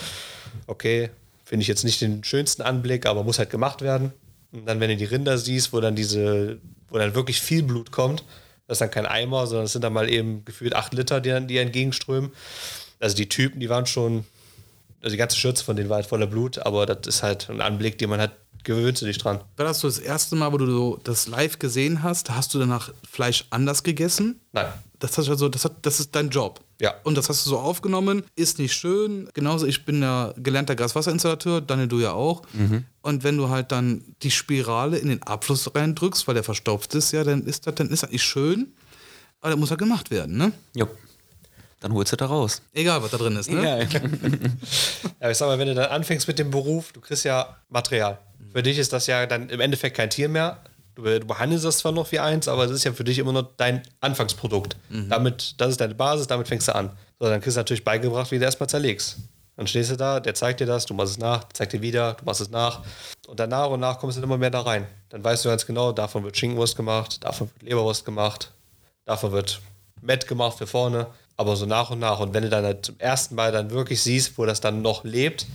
okay, 0.67 1.11
finde 1.45 1.63
ich 1.63 1.69
jetzt 1.69 1.85
nicht 1.85 2.01
den 2.01 2.25
schönsten 2.25 2.63
Anblick, 2.63 3.07
aber 3.07 3.23
muss 3.23 3.39
halt 3.39 3.51
gemacht 3.51 3.81
werden. 3.81 4.13
Und 4.53 4.67
dann, 4.67 4.81
wenn 4.81 4.91
du 4.91 4.97
die 4.97 5.05
Rinder 5.05 5.39
siehst, 5.39 5.73
wo 5.73 5.81
dann 5.81 5.95
diese 5.95 6.59
wo 6.91 6.99
dann 6.99 7.15
wirklich 7.15 7.41
viel 7.41 7.63
Blut 7.63 7.93
kommt. 7.93 8.25
Das 8.67 8.77
ist 8.77 8.81
dann 8.81 8.91
kein 8.91 9.07
Eimer, 9.07 9.47
sondern 9.47 9.67
es 9.67 9.73
sind 9.73 9.83
dann 9.83 9.93
mal 9.93 10.09
eben 10.09 10.45
gefühlt 10.45 10.75
acht 10.75 10.93
Liter, 10.93 11.21
die, 11.21 11.47
die 11.47 11.59
entgegenströmen. 11.59 12.33
Also 12.99 13.17
die 13.17 13.29
Typen, 13.29 13.61
die 13.61 13.69
waren 13.69 13.87
schon, 13.87 14.25
also 15.01 15.13
die 15.13 15.19
ganze 15.19 15.37
Schürze 15.37 15.65
von 15.65 15.77
denen 15.77 15.89
war 15.89 15.97
halt 15.97 16.07
voller 16.07 16.27
Blut, 16.27 16.59
aber 16.59 16.87
das 16.87 17.07
ist 17.07 17.23
halt 17.23 17.49
ein 17.49 17.61
Anblick, 17.61 17.99
den 17.99 18.11
man 18.11 18.21
hat, 18.21 18.33
gewöhnst 18.65 19.03
du 19.03 19.07
dich 19.07 19.19
dran. 19.19 19.41
War 19.57 19.67
das 19.67 19.81
so 19.81 19.89
das 19.89 19.99
erste 19.99 20.35
Mal, 20.35 20.53
wo 20.53 20.59
du 20.59 20.67
so 20.67 21.01
das 21.05 21.29
live 21.29 21.59
gesehen 21.59 22.03
hast? 22.03 22.31
Hast 22.31 22.53
du 22.53 22.59
danach 22.59 22.93
Fleisch 23.09 23.45
anders 23.51 23.85
gegessen? 23.85 24.41
Nein. 24.53 24.67
Das, 24.99 25.19
hast 25.19 25.29
also, 25.29 25.49
das, 25.49 25.65
hat, 25.65 25.75
das 25.83 26.01
ist 26.01 26.15
dein 26.15 26.31
Job. 26.31 26.61
Ja. 26.81 26.95
Und 27.05 27.17
das 27.17 27.29
hast 27.29 27.45
du 27.45 27.51
so 27.51 27.59
aufgenommen, 27.59 28.25
ist 28.35 28.59
nicht 28.59 28.75
schön. 28.75 29.29
Genauso, 29.35 29.67
ich 29.67 29.85
bin 29.85 30.03
ja 30.03 30.33
gelernter 30.37 30.75
Gaswasserinstallateur, 30.75 31.61
Daniel, 31.61 31.89
du 31.89 32.01
ja 32.01 32.13
auch. 32.13 32.43
Mhm. 32.53 32.85
Und 33.03 33.25
wenn 33.25 33.37
du 33.37 33.49
halt 33.49 33.73
dann 33.73 34.03
die 34.23 34.31
Spirale 34.31 34.99
in 34.99 35.09
den 35.09 35.23
Abfluss 35.23 35.75
reindrückst, 35.75 36.27
weil 36.27 36.35
der 36.35 36.45
verstopft 36.45 36.95
ist, 36.95 37.13
ja, 37.13 37.25
dann 37.25 37.45
ist 37.45 37.67
das, 37.67 37.75
dann 37.75 37.89
ist 37.91 38.03
das 38.03 38.11
nicht 38.11 38.23
schön. 38.23 38.73
Aber 39.41 39.51
das 39.51 39.59
muss 39.59 39.71
halt 39.71 39.81
gemacht 39.81 40.11
werden, 40.11 40.37
ne? 40.37 40.53
Ja. 40.75 40.87
Dann 41.81 41.93
holst 41.93 42.13
du 42.13 42.17
da 42.17 42.27
raus. 42.27 42.63
Egal, 42.73 43.03
was 43.03 43.11
da 43.11 43.19
drin 43.19 43.37
ist, 43.37 43.51
ne? 43.51 43.61
Egal. 43.61 43.89
ja, 45.21 45.31
ich 45.31 45.37
sag 45.37 45.47
mal, 45.47 45.59
wenn 45.59 45.69
du 45.69 45.75
dann 45.75 45.91
anfängst 45.91 46.27
mit 46.27 46.39
dem 46.39 46.51
Beruf, 46.51 46.93
du 46.93 47.01
kriegst 47.01 47.25
ja 47.25 47.57
Material. 47.69 48.19
Für 48.53 48.63
dich 48.63 48.79
ist 48.79 48.93
das 48.93 49.07
ja 49.07 49.27
dann 49.27 49.51
im 49.51 49.61
Endeffekt 49.61 49.97
kein 49.97 50.09
Tier 50.09 50.29
mehr, 50.31 50.63
Du, 50.97 51.03
du, 51.03 51.27
behandelst 51.27 51.65
das 51.65 51.79
zwar 51.79 51.93
noch 51.93 52.11
wie 52.11 52.19
eins, 52.19 52.49
aber 52.49 52.65
es 52.65 52.71
ist 52.71 52.85
ja 52.85 52.93
für 52.93 53.05
dich 53.05 53.19
immer 53.19 53.33
noch 53.33 53.51
dein 53.59 53.83
Anfangsprodukt. 54.01 54.77
Mhm. 54.89 55.11
Damit, 55.11 55.55
das 55.59 55.73
ist 55.73 55.81
deine 55.81 55.95
Basis, 55.95 56.27
damit 56.27 56.49
fängst 56.49 56.69
du 56.69 56.75
an. 56.75 56.91
So, 57.21 57.27
dann 57.29 57.41
kriegst 57.43 57.57
du 57.57 57.61
natürlich 57.61 57.85
beigebracht, 57.85 58.31
wie 58.31 58.39
du 58.39 58.45
erstmal 58.45 58.69
zerlegst. 58.69 59.19
Dann 59.57 59.67
stehst 59.67 59.91
du 59.91 59.97
da, 59.97 60.21
der 60.21 60.35
zeigt 60.35 60.61
dir 60.61 60.67
das, 60.67 60.87
du 60.87 60.95
machst 60.95 61.13
es 61.13 61.19
nach, 61.19 61.49
zeigt 61.53 61.75
dir 61.75 61.83
wieder, 61.83 62.15
du 62.15 62.25
machst 62.25 62.41
es 62.41 62.51
nach. 62.51 62.83
Und 63.27 63.39
dann 63.39 63.51
nach 63.51 63.69
und 63.69 63.81
nach 63.81 63.99
kommst 63.99 64.17
du 64.17 64.23
immer 64.23 64.39
mehr 64.39 64.51
da 64.51 64.63
rein. 64.63 64.87
Dann 65.11 65.23
weißt 65.23 65.45
du 65.45 65.51
ganz 65.51 65.67
genau, 65.67 65.93
davon 65.93 66.25
wird 66.25 66.37
Schinkenwurst 66.37 66.77
gemacht, 66.77 67.23
davon 67.25 67.51
wird 67.53 67.63
Leberwurst 67.63 68.07
gemacht, 68.07 68.53
davon 69.05 69.33
wird 69.33 69.61
Mett 70.01 70.27
gemacht 70.27 70.57
für 70.57 70.67
vorne. 70.67 71.09
Aber 71.37 71.57
so 71.57 71.67
nach 71.67 71.91
und 71.91 71.99
nach. 71.99 72.21
Und 72.21 72.33
wenn 72.33 72.43
du 72.43 72.49
dann 72.49 72.65
halt 72.65 72.87
zum 72.87 72.99
ersten 72.99 73.35
Mal 73.35 73.53
dann 73.53 73.71
wirklich 73.71 74.03
siehst, 74.03 74.39
wo 74.39 74.47
das 74.47 74.63
dann 74.63 74.81
noch 74.81 75.05
lebt, 75.05 75.47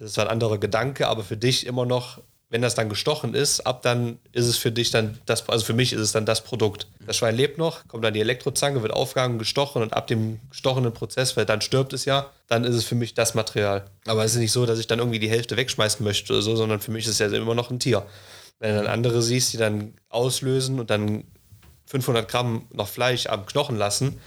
das 0.00 0.08
ist 0.08 0.14
zwar 0.14 0.26
ein 0.26 0.32
anderer 0.32 0.58
Gedanke, 0.58 1.06
aber 1.06 1.22
für 1.22 1.36
dich 1.36 1.66
immer 1.66 1.86
noch 1.86 2.18
wenn 2.50 2.62
das 2.62 2.74
dann 2.74 2.88
gestochen 2.88 3.34
ist, 3.34 3.60
ab 3.66 3.82
dann 3.82 4.18
ist 4.32 4.46
es 4.46 4.56
für 4.56 4.72
dich 4.72 4.90
dann 4.90 5.18
das, 5.26 5.46
also 5.48 5.64
für 5.64 5.74
mich 5.74 5.92
ist 5.92 6.00
es 6.00 6.12
dann 6.12 6.24
das 6.24 6.42
Produkt. 6.42 6.86
Das 7.06 7.16
Schwein 7.16 7.36
lebt 7.36 7.58
noch, 7.58 7.86
kommt 7.88 8.04
dann 8.04 8.14
die 8.14 8.20
Elektrozange, 8.20 8.82
wird 8.82 8.92
aufgehangen, 8.92 9.38
gestochen 9.38 9.82
und 9.82 9.92
ab 9.92 10.06
dem 10.06 10.40
gestochenen 10.48 10.94
Prozess, 10.94 11.36
weil 11.36 11.44
dann 11.44 11.60
stirbt 11.60 11.92
es 11.92 12.06
ja, 12.06 12.30
dann 12.46 12.64
ist 12.64 12.74
es 12.74 12.84
für 12.84 12.94
mich 12.94 13.12
das 13.12 13.34
Material. 13.34 13.84
Aber 14.06 14.24
es 14.24 14.32
ist 14.32 14.38
nicht 14.38 14.52
so, 14.52 14.64
dass 14.64 14.78
ich 14.78 14.86
dann 14.86 14.98
irgendwie 14.98 15.18
die 15.18 15.28
Hälfte 15.28 15.56
wegschmeißen 15.58 16.02
möchte 16.02 16.32
oder 16.32 16.42
so, 16.42 16.56
sondern 16.56 16.80
für 16.80 16.90
mich 16.90 17.04
ist 17.04 17.12
es 17.12 17.18
ja 17.18 17.26
immer 17.36 17.54
noch 17.54 17.70
ein 17.70 17.80
Tier. 17.80 18.06
Wenn 18.60 18.74
du 18.74 18.82
dann 18.82 18.92
andere 18.92 19.20
siehst, 19.20 19.52
die 19.52 19.58
dann 19.58 19.94
auslösen 20.08 20.80
und 20.80 20.88
dann 20.88 21.24
500 21.86 22.28
Gramm 22.28 22.66
noch 22.72 22.88
Fleisch 22.88 23.26
am 23.26 23.44
Knochen 23.44 23.76
lassen, 23.76 24.18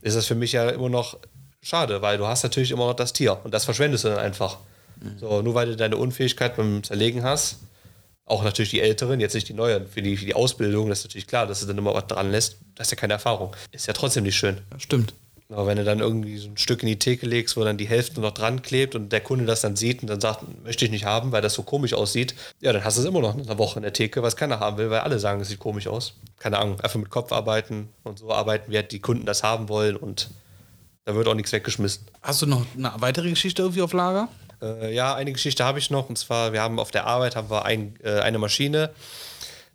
ist 0.00 0.16
das 0.16 0.26
für 0.26 0.34
mich 0.34 0.52
ja 0.52 0.70
immer 0.70 0.88
noch 0.88 1.18
schade, 1.62 2.00
weil 2.00 2.16
du 2.16 2.26
hast 2.26 2.42
natürlich 2.42 2.70
immer 2.70 2.86
noch 2.86 2.94
das 2.94 3.12
Tier 3.12 3.38
und 3.44 3.52
das 3.52 3.66
verschwendest 3.66 4.04
du 4.04 4.08
dann 4.08 4.18
einfach. 4.18 4.58
So, 5.18 5.42
nur 5.42 5.54
weil 5.54 5.66
du 5.66 5.76
deine 5.76 5.96
Unfähigkeit 5.96 6.56
beim 6.56 6.82
Zerlegen 6.82 7.22
hast, 7.22 7.58
auch 8.26 8.44
natürlich 8.44 8.70
die 8.70 8.80
Älteren, 8.80 9.18
jetzt 9.20 9.34
nicht 9.34 9.48
die 9.48 9.54
Neuen, 9.54 9.86
für 9.88 10.02
die, 10.02 10.16
für 10.16 10.26
die 10.26 10.34
Ausbildung, 10.34 10.88
das 10.88 11.00
ist 11.00 11.04
natürlich 11.06 11.26
klar, 11.26 11.46
dass 11.46 11.60
du 11.60 11.66
dann 11.66 11.78
immer 11.78 11.94
was 11.94 12.06
dran 12.06 12.30
lässt, 12.30 12.58
das 12.76 12.86
ist 12.86 12.92
ja 12.92 12.96
keine 12.96 13.14
Erfahrung. 13.14 13.56
Ist 13.72 13.86
ja 13.86 13.92
trotzdem 13.92 14.24
nicht 14.24 14.36
schön. 14.36 14.58
Ja, 14.72 14.78
stimmt. 14.78 15.14
Aber 15.48 15.66
wenn 15.66 15.76
du 15.76 15.84
dann 15.84 15.98
irgendwie 15.98 16.38
so 16.38 16.48
ein 16.48 16.56
Stück 16.56 16.82
in 16.82 16.88
die 16.88 16.98
Theke 16.98 17.26
legst, 17.26 17.56
wo 17.56 17.64
dann 17.64 17.76
die 17.76 17.88
Hälfte 17.88 18.20
noch 18.20 18.30
dran 18.30 18.62
klebt 18.62 18.94
und 18.94 19.10
der 19.10 19.20
Kunde 19.20 19.46
das 19.46 19.62
dann 19.62 19.74
sieht 19.74 20.00
und 20.00 20.08
dann 20.08 20.20
sagt, 20.20 20.44
möchte 20.62 20.84
ich 20.84 20.92
nicht 20.92 21.04
haben, 21.04 21.32
weil 21.32 21.42
das 21.42 21.54
so 21.54 21.64
komisch 21.64 21.92
aussieht, 21.92 22.36
ja, 22.60 22.72
dann 22.72 22.84
hast 22.84 22.98
du 22.98 23.02
es 23.02 23.08
immer 23.08 23.20
noch 23.20 23.34
eine 23.36 23.58
Woche 23.58 23.80
in 23.80 23.82
der 23.82 23.92
Theke, 23.92 24.22
was 24.22 24.36
keiner 24.36 24.60
haben 24.60 24.76
will, 24.76 24.90
weil 24.90 25.00
alle 25.00 25.18
sagen, 25.18 25.40
es 25.40 25.48
sieht 25.48 25.58
komisch 25.58 25.88
aus. 25.88 26.14
Keine 26.38 26.58
Ahnung, 26.58 26.80
einfach 26.80 27.00
mit 27.00 27.10
Kopf 27.10 27.32
arbeiten 27.32 27.88
und 28.04 28.20
so 28.20 28.30
arbeiten, 28.30 28.70
wie 28.70 28.76
halt 28.76 28.92
die 28.92 29.00
Kunden 29.00 29.26
das 29.26 29.42
haben 29.42 29.68
wollen 29.68 29.96
und 29.96 30.30
da 31.04 31.16
wird 31.16 31.26
auch 31.26 31.34
nichts 31.34 31.50
weggeschmissen. 31.50 32.06
Hast 32.22 32.42
du 32.42 32.46
noch 32.46 32.64
eine 32.76 32.92
weitere 32.98 33.30
Geschichte 33.30 33.62
irgendwie 33.62 33.82
auf 33.82 33.92
Lager? 33.92 34.28
Äh, 34.62 34.94
ja, 34.94 35.14
eine 35.14 35.32
Geschichte 35.32 35.64
habe 35.64 35.78
ich 35.78 35.90
noch. 35.90 36.08
Und 36.08 36.16
zwar, 36.16 36.52
wir 36.52 36.60
haben 36.60 36.78
auf 36.78 36.90
der 36.90 37.06
Arbeit 37.06 37.36
haben 37.36 37.50
wir 37.50 37.64
ein, 37.64 37.96
äh, 38.02 38.20
eine 38.20 38.38
Maschine. 38.38 38.90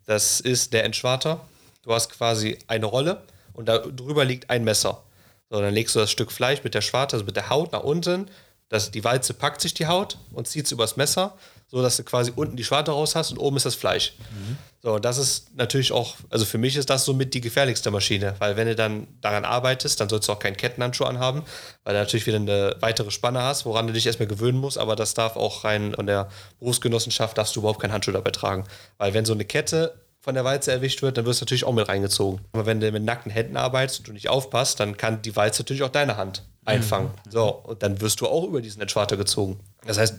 Das 0.06 0.40
ist 0.40 0.74
der 0.74 0.84
Entschwarter. 0.84 1.42
Du 1.84 1.94
hast 1.94 2.12
quasi 2.12 2.58
eine 2.68 2.86
Rolle 2.86 3.22
und 3.54 3.68
da 3.68 3.80
drüber 3.80 4.26
liegt 4.26 4.50
ein 4.50 4.64
Messer. 4.64 5.04
So, 5.50 5.62
dann 5.62 5.74
legst 5.74 5.96
du 5.96 6.00
das 6.00 6.12
Stück 6.12 6.32
Fleisch 6.32 6.64
mit 6.64 6.74
der 6.74 6.82
Schwarte, 6.82 7.16
also 7.16 7.26
mit 7.26 7.36
der 7.36 7.50
Haut 7.50 7.72
nach 7.72 7.84
unten. 7.84 8.30
Das, 8.70 8.90
die 8.92 9.04
Walze 9.04 9.34
packt 9.34 9.62
sich 9.62 9.74
die 9.74 9.86
Haut 9.86 10.18
und 10.32 10.48
zieht 10.48 10.66
es 10.66 10.72
übers 10.72 10.98
Messer, 10.98 11.38
so 11.68 11.82
dass 11.82 11.98
du 11.98 12.04
quasi 12.04 12.32
unten 12.36 12.56
die 12.56 12.64
Schwarte 12.64 12.92
raus 12.92 13.16
hast 13.16 13.32
und 13.32 13.38
oben 13.38 13.58
ist 13.58 13.66
das 13.66 13.76
Fleisch. 13.76 14.14
Mhm. 14.32 14.58
So, 14.82 15.00
das 15.00 15.18
ist 15.18 15.56
natürlich 15.56 15.92
auch, 15.92 16.16
also 16.30 16.46
für 16.46 16.60
mich 16.60 16.76
ist 16.76 16.92
das 16.92 17.06
somit 17.06 17.34
die 17.34 17.42
gefährlichste 17.42 17.90
Maschine, 17.90 18.36
weil 18.38 18.56
wenn 18.56 18.68
du 18.68 18.76
dann 18.76 19.08
daran 19.20 19.44
arbeitest, 19.44 20.00
dann 20.00 20.10
sollst 20.10 20.30
du 20.30 20.34
auch 20.34 20.40
keinen 20.40 20.58
Kettenhandschuh 20.58 21.06
anhaben, 21.06 21.42
weil 21.84 21.96
du 21.96 22.00
natürlich 22.00 22.28
wieder 22.28 22.38
eine 22.38 22.76
weitere 22.82 23.10
Spanne 23.10 23.42
hast, 23.42 23.66
woran 23.66 23.88
du 23.88 23.94
dich 23.94 24.06
erstmal 24.06 24.28
gewöhnen 24.28 24.60
musst, 24.60 24.78
aber 24.78 24.96
das 24.96 25.16
darf 25.16 25.38
auch 25.38 25.64
rein 25.64 25.94
von 25.96 26.06
der 26.06 26.30
Berufsgenossenschaft, 26.60 27.36
darfst 27.36 27.56
du 27.56 27.62
überhaupt 27.62 27.80
keinen 27.80 27.94
Handschuh 27.94 28.12
dabei 28.12 28.30
tragen. 28.30 28.66
Weil 29.00 29.16
wenn 29.16 29.26
so 29.26 29.34
eine 29.34 29.46
Kette 29.46 29.96
von 30.22 30.36
der 30.36 30.44
Walze 30.44 30.72
erwischt 30.72 31.02
wird, 31.02 31.18
dann 31.18 31.26
wirst 31.26 31.42
du 31.42 31.46
natürlich 31.46 31.64
auch 31.64 31.74
mit 31.74 31.88
reingezogen. 31.88 32.42
Aber 32.54 32.68
wenn 32.68 32.80
du 32.80 32.92
mit 32.92 33.04
nackten 33.04 33.32
Händen 33.32 33.58
arbeitest 33.58 34.00
und 34.00 34.08
du 34.10 34.14
nicht 34.14 34.30
aufpasst, 34.30 34.80
dann 34.80 34.98
kann 34.98 35.22
die 35.24 35.36
Walze 35.36 35.64
natürlich 35.64 35.82
auch 35.84 35.90
deine 35.90 36.18
Hand 36.18 36.44
einfangen. 36.64 37.10
Mhm. 37.26 37.32
So, 37.32 37.48
und 37.50 37.82
dann 37.82 38.02
wirst 38.02 38.22
du 38.22 38.28
auch 38.28 38.44
über 38.44 38.62
diesen 38.62 38.82
Entschwarter 38.82 39.18
gezogen. 39.18 39.60
Das 39.86 39.98
heißt, 39.98 40.16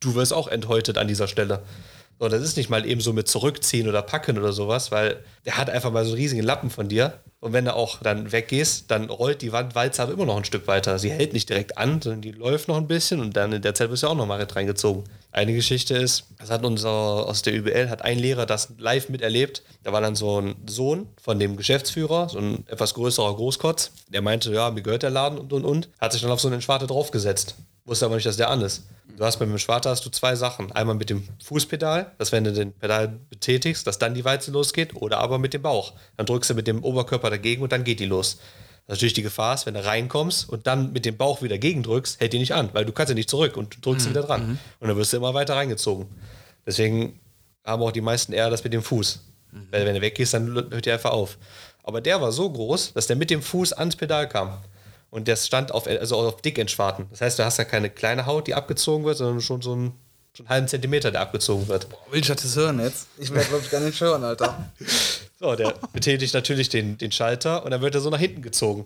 du 0.00 0.14
wirst 0.14 0.32
auch 0.32 0.48
enthäutet 0.48 0.98
an 0.98 1.08
dieser 1.08 1.28
Stelle. 1.28 1.62
So, 2.20 2.28
das 2.28 2.42
ist 2.42 2.56
nicht 2.56 2.68
mal 2.68 2.84
eben 2.84 3.00
so 3.00 3.12
mit 3.12 3.28
zurückziehen 3.28 3.88
oder 3.88 4.02
packen 4.02 4.38
oder 4.38 4.52
sowas, 4.52 4.90
weil 4.90 5.22
der 5.48 5.56
hat 5.56 5.70
einfach 5.70 5.90
mal 5.90 6.04
so 6.04 6.10
einen 6.10 6.20
riesigen 6.20 6.42
Lappen 6.42 6.68
von 6.68 6.90
dir. 6.90 7.20
Und 7.40 7.54
wenn 7.54 7.64
du 7.64 7.74
auch 7.74 8.02
dann 8.02 8.32
weggehst, 8.32 8.90
dann 8.90 9.08
rollt 9.08 9.40
die 9.40 9.50
Wandwalze 9.50 10.02
aber 10.02 10.12
immer 10.12 10.26
noch 10.26 10.36
ein 10.36 10.44
Stück 10.44 10.66
weiter. 10.66 10.98
Sie 10.98 11.10
hält 11.10 11.32
nicht 11.32 11.48
direkt 11.48 11.78
an, 11.78 12.02
sondern 12.02 12.20
die 12.20 12.32
läuft 12.32 12.68
noch 12.68 12.76
ein 12.76 12.86
bisschen 12.86 13.18
und 13.18 13.34
dann 13.34 13.54
in 13.54 13.62
der 13.62 13.74
Zeit 13.74 13.88
bist 13.88 14.02
du 14.02 14.08
auch 14.08 14.14
noch 14.14 14.26
mal 14.26 14.42
reingezogen. 14.42 15.04
Eine 15.32 15.54
Geschichte 15.54 15.96
ist, 15.96 16.24
das 16.38 16.50
hat 16.50 16.66
unser 16.66 16.90
aus 16.90 17.40
der 17.40 17.54
ÜBL, 17.54 17.88
hat 17.88 18.02
ein 18.02 18.18
Lehrer 18.18 18.44
das 18.44 18.74
live 18.76 19.08
miterlebt. 19.08 19.62
Da 19.84 19.92
war 19.94 20.02
dann 20.02 20.16
so 20.16 20.38
ein 20.38 20.54
Sohn 20.66 21.06
von 21.18 21.38
dem 21.38 21.56
Geschäftsführer, 21.56 22.28
so 22.28 22.40
ein 22.40 22.66
etwas 22.66 22.92
größerer 22.92 23.34
Großkotz. 23.34 23.92
Der 24.08 24.20
meinte, 24.20 24.52
ja, 24.52 24.70
mir 24.70 24.82
gehört 24.82 25.02
der 25.02 25.10
Laden 25.10 25.38
und 25.38 25.54
und 25.54 25.64
und. 25.64 25.88
Hat 25.98 26.12
sich 26.12 26.20
dann 26.20 26.30
auf 26.30 26.40
so 26.40 26.48
einen 26.48 26.60
Schwarte 26.60 26.86
draufgesetzt. 26.86 27.54
Wusste 27.86 28.04
aber 28.04 28.16
nicht, 28.16 28.26
dass 28.26 28.36
der 28.36 28.50
an 28.50 28.60
ist. 28.60 28.82
Du 29.18 29.24
hast 29.24 29.38
beim 29.38 29.58
Schwarter 29.58 29.90
hast 29.90 30.06
du 30.06 30.10
zwei 30.10 30.36
Sachen. 30.36 30.70
Einmal 30.70 30.94
mit 30.94 31.10
dem 31.10 31.26
Fußpedal, 31.42 32.12
dass 32.18 32.30
wenn 32.30 32.44
du 32.44 32.52
den 32.52 32.72
Pedal 32.72 33.08
betätigst, 33.08 33.84
dass 33.84 33.98
dann 33.98 34.14
die 34.14 34.24
Walze 34.24 34.52
losgeht, 34.52 34.94
oder 34.94 35.18
aber 35.18 35.37
mit 35.38 35.54
dem 35.54 35.62
Bauch. 35.62 35.92
Dann 36.16 36.26
drückst 36.26 36.50
du 36.50 36.54
mit 36.54 36.66
dem 36.66 36.84
Oberkörper 36.84 37.30
dagegen 37.30 37.62
und 37.62 37.72
dann 37.72 37.84
geht 37.84 38.00
die 38.00 38.06
los. 38.06 38.38
Natürlich 38.86 39.12
die 39.12 39.22
Gefahr 39.22 39.54
ist, 39.54 39.66
wenn 39.66 39.74
du 39.74 39.84
reinkommst 39.84 40.48
und 40.48 40.66
dann 40.66 40.92
mit 40.92 41.04
dem 41.04 41.16
Bauch 41.16 41.42
wieder 41.42 41.58
gegendrückst, 41.58 42.20
hält 42.20 42.32
die 42.32 42.38
nicht 42.38 42.54
an, 42.54 42.70
weil 42.72 42.86
du 42.86 42.92
kannst 42.92 43.10
ja 43.10 43.14
nicht 43.14 43.28
zurück 43.28 43.56
und 43.56 43.76
du 43.76 43.80
drückst 43.80 44.06
mhm. 44.06 44.10
wieder 44.10 44.22
dran. 44.22 44.58
Und 44.80 44.88
dann 44.88 44.96
wirst 44.96 45.12
du 45.12 45.18
immer 45.18 45.34
weiter 45.34 45.56
reingezogen. 45.56 46.06
Deswegen 46.66 47.20
haben 47.64 47.82
auch 47.82 47.92
die 47.92 48.00
meisten 48.00 48.32
eher 48.32 48.48
das 48.48 48.64
mit 48.64 48.72
dem 48.72 48.82
Fuß. 48.82 49.20
Mhm. 49.52 49.68
Weil 49.70 49.86
wenn 49.86 49.94
du 49.94 50.00
weggehst, 50.00 50.32
dann 50.32 50.54
hört 50.54 50.86
die 50.86 50.90
einfach 50.90 51.10
auf. 51.10 51.36
Aber 51.82 52.00
der 52.00 52.20
war 52.20 52.32
so 52.32 52.50
groß, 52.50 52.94
dass 52.94 53.06
der 53.06 53.16
mit 53.16 53.30
dem 53.30 53.42
Fuß 53.42 53.74
ans 53.74 53.96
Pedal 53.96 54.26
kam. 54.28 54.58
Und 55.10 55.28
der 55.28 55.36
stand 55.36 55.72
auf, 55.72 55.86
also 55.86 56.16
auf 56.16 56.40
dick 56.42 56.58
entschwarten. 56.58 57.06
Das 57.10 57.20
heißt, 57.20 57.38
du 57.38 57.44
hast 57.44 57.58
ja 57.58 57.64
keine 57.64 57.90
kleine 57.90 58.26
Haut, 58.26 58.46
die 58.46 58.54
abgezogen 58.54 59.04
wird, 59.04 59.16
sondern 59.18 59.40
schon 59.40 59.62
so 59.62 59.74
ein 59.74 59.92
schon 60.38 60.46
einen 60.46 60.50
halben 60.50 60.68
Zentimeter, 60.68 61.10
der 61.10 61.20
abgezogen 61.20 61.68
wird. 61.68 61.88
Boah, 61.88 61.98
will 62.10 62.20
ich 62.20 62.26
das 62.26 62.56
hören 62.56 62.80
jetzt? 62.80 63.08
Ich 63.18 63.32
werde, 63.32 63.48
glaube 63.48 63.64
ich, 63.64 63.70
gar 63.70 63.80
nicht 63.80 64.00
hören, 64.00 64.24
Alter. 64.24 64.70
so, 65.38 65.54
der 65.54 65.74
betätigt 65.92 66.34
natürlich 66.34 66.68
den, 66.68 66.98
den 66.98 67.12
Schalter 67.12 67.64
und 67.64 67.70
dann 67.70 67.80
wird 67.80 67.94
er 67.94 68.00
so 68.00 68.10
nach 68.10 68.18
hinten 68.18 68.42
gezogen. 68.42 68.84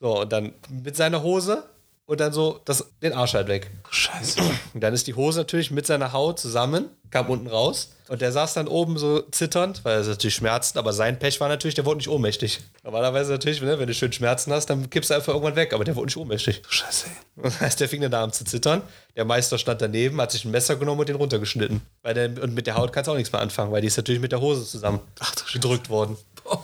So, 0.00 0.22
und 0.22 0.32
dann 0.32 0.52
mit 0.68 0.96
seiner 0.96 1.22
Hose 1.22 1.64
und 2.10 2.18
dann 2.18 2.32
so 2.32 2.60
das, 2.64 2.84
den 3.02 3.12
Arsch 3.12 3.34
halt 3.34 3.46
weg. 3.46 3.70
Scheiße. 3.88 4.40
Und 4.74 4.80
dann 4.80 4.92
ist 4.92 5.06
die 5.06 5.14
Hose 5.14 5.38
natürlich 5.38 5.70
mit 5.70 5.86
seiner 5.86 6.12
Haut 6.12 6.40
zusammen, 6.40 6.86
kam 7.12 7.30
unten 7.30 7.46
raus. 7.46 7.94
Und 8.08 8.20
der 8.20 8.32
saß 8.32 8.54
dann 8.54 8.66
oben 8.66 8.98
so 8.98 9.20
zitternd, 9.30 9.84
weil 9.84 10.00
es 10.00 10.08
natürlich 10.08 10.34
schmerzt, 10.34 10.76
aber 10.76 10.92
sein 10.92 11.20
Pech 11.20 11.38
war 11.40 11.48
natürlich, 11.48 11.76
der 11.76 11.86
wurde 11.86 11.98
nicht 11.98 12.08
ohnmächtig. 12.08 12.62
Normalerweise 12.82 13.30
natürlich, 13.30 13.62
ne, 13.62 13.78
wenn 13.78 13.86
du 13.86 13.94
schön 13.94 14.12
Schmerzen 14.12 14.52
hast, 14.52 14.66
dann 14.66 14.90
kippst 14.90 15.10
du 15.10 15.14
einfach 15.14 15.32
irgendwann 15.32 15.54
weg, 15.54 15.72
aber 15.72 15.84
der 15.84 15.94
wurde 15.94 16.06
nicht 16.06 16.16
ohnmächtig. 16.16 16.62
Scheiße. 16.68 17.06
Das 17.42 17.60
heißt, 17.60 17.80
der 17.80 17.88
fing 17.88 18.02
dann 18.02 18.10
da 18.10 18.24
an 18.24 18.32
zu 18.32 18.44
zittern. 18.44 18.82
Der 19.14 19.24
Meister 19.24 19.56
stand 19.56 19.80
daneben, 19.80 20.20
hat 20.20 20.32
sich 20.32 20.44
ein 20.44 20.50
Messer 20.50 20.74
genommen 20.76 21.00
und 21.00 21.08
den 21.08 21.16
runtergeschnitten. 21.16 21.80
Weil 22.02 22.14
der, 22.14 22.42
und 22.42 22.54
mit 22.54 22.66
der 22.66 22.76
Haut 22.76 22.92
kannst 22.92 23.06
du 23.06 23.12
auch 23.12 23.16
nichts 23.16 23.32
mehr 23.32 23.40
anfangen, 23.40 23.70
weil 23.70 23.82
die 23.82 23.86
ist 23.86 23.96
natürlich 23.96 24.20
mit 24.20 24.32
der 24.32 24.40
Hose 24.40 24.66
zusammen 24.66 24.98
Ach, 25.20 25.32
gedrückt 25.52 25.88
worden. 25.88 26.16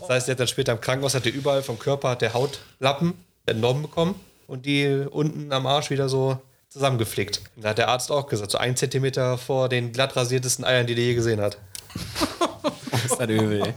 Das 0.00 0.16
heißt, 0.16 0.28
der 0.28 0.32
hat 0.32 0.40
dann 0.40 0.48
später 0.48 0.72
im 0.72 0.80
Krankenhaus, 0.80 1.14
hat 1.14 1.26
der 1.26 1.34
überall 1.34 1.62
vom 1.62 1.78
Körper 1.78 2.08
hat 2.08 2.22
der 2.22 2.32
Hautlappen 2.32 3.12
entnommen 3.46 3.82
bekommen 3.82 4.18
und 4.48 4.66
die 4.66 5.06
unten 5.08 5.52
am 5.52 5.66
Arsch 5.66 5.90
wieder 5.90 6.08
so 6.08 6.40
zusammengeflickt. 6.68 7.42
Da 7.56 7.70
hat 7.70 7.78
der 7.78 7.88
Arzt 7.88 8.10
auch 8.10 8.26
gesagt, 8.26 8.50
so 8.50 8.58
ein 8.58 8.76
Zentimeter 8.76 9.38
vor 9.38 9.68
den 9.68 9.92
glatt 9.92 10.16
rasiertesten 10.16 10.64
Eiern, 10.64 10.86
die 10.86 10.96
der 10.96 11.04
je 11.04 11.14
gesehen 11.14 11.40
hat. 11.40 11.58
ist 13.04 13.20
das 13.20 13.28
übel. 13.28 13.74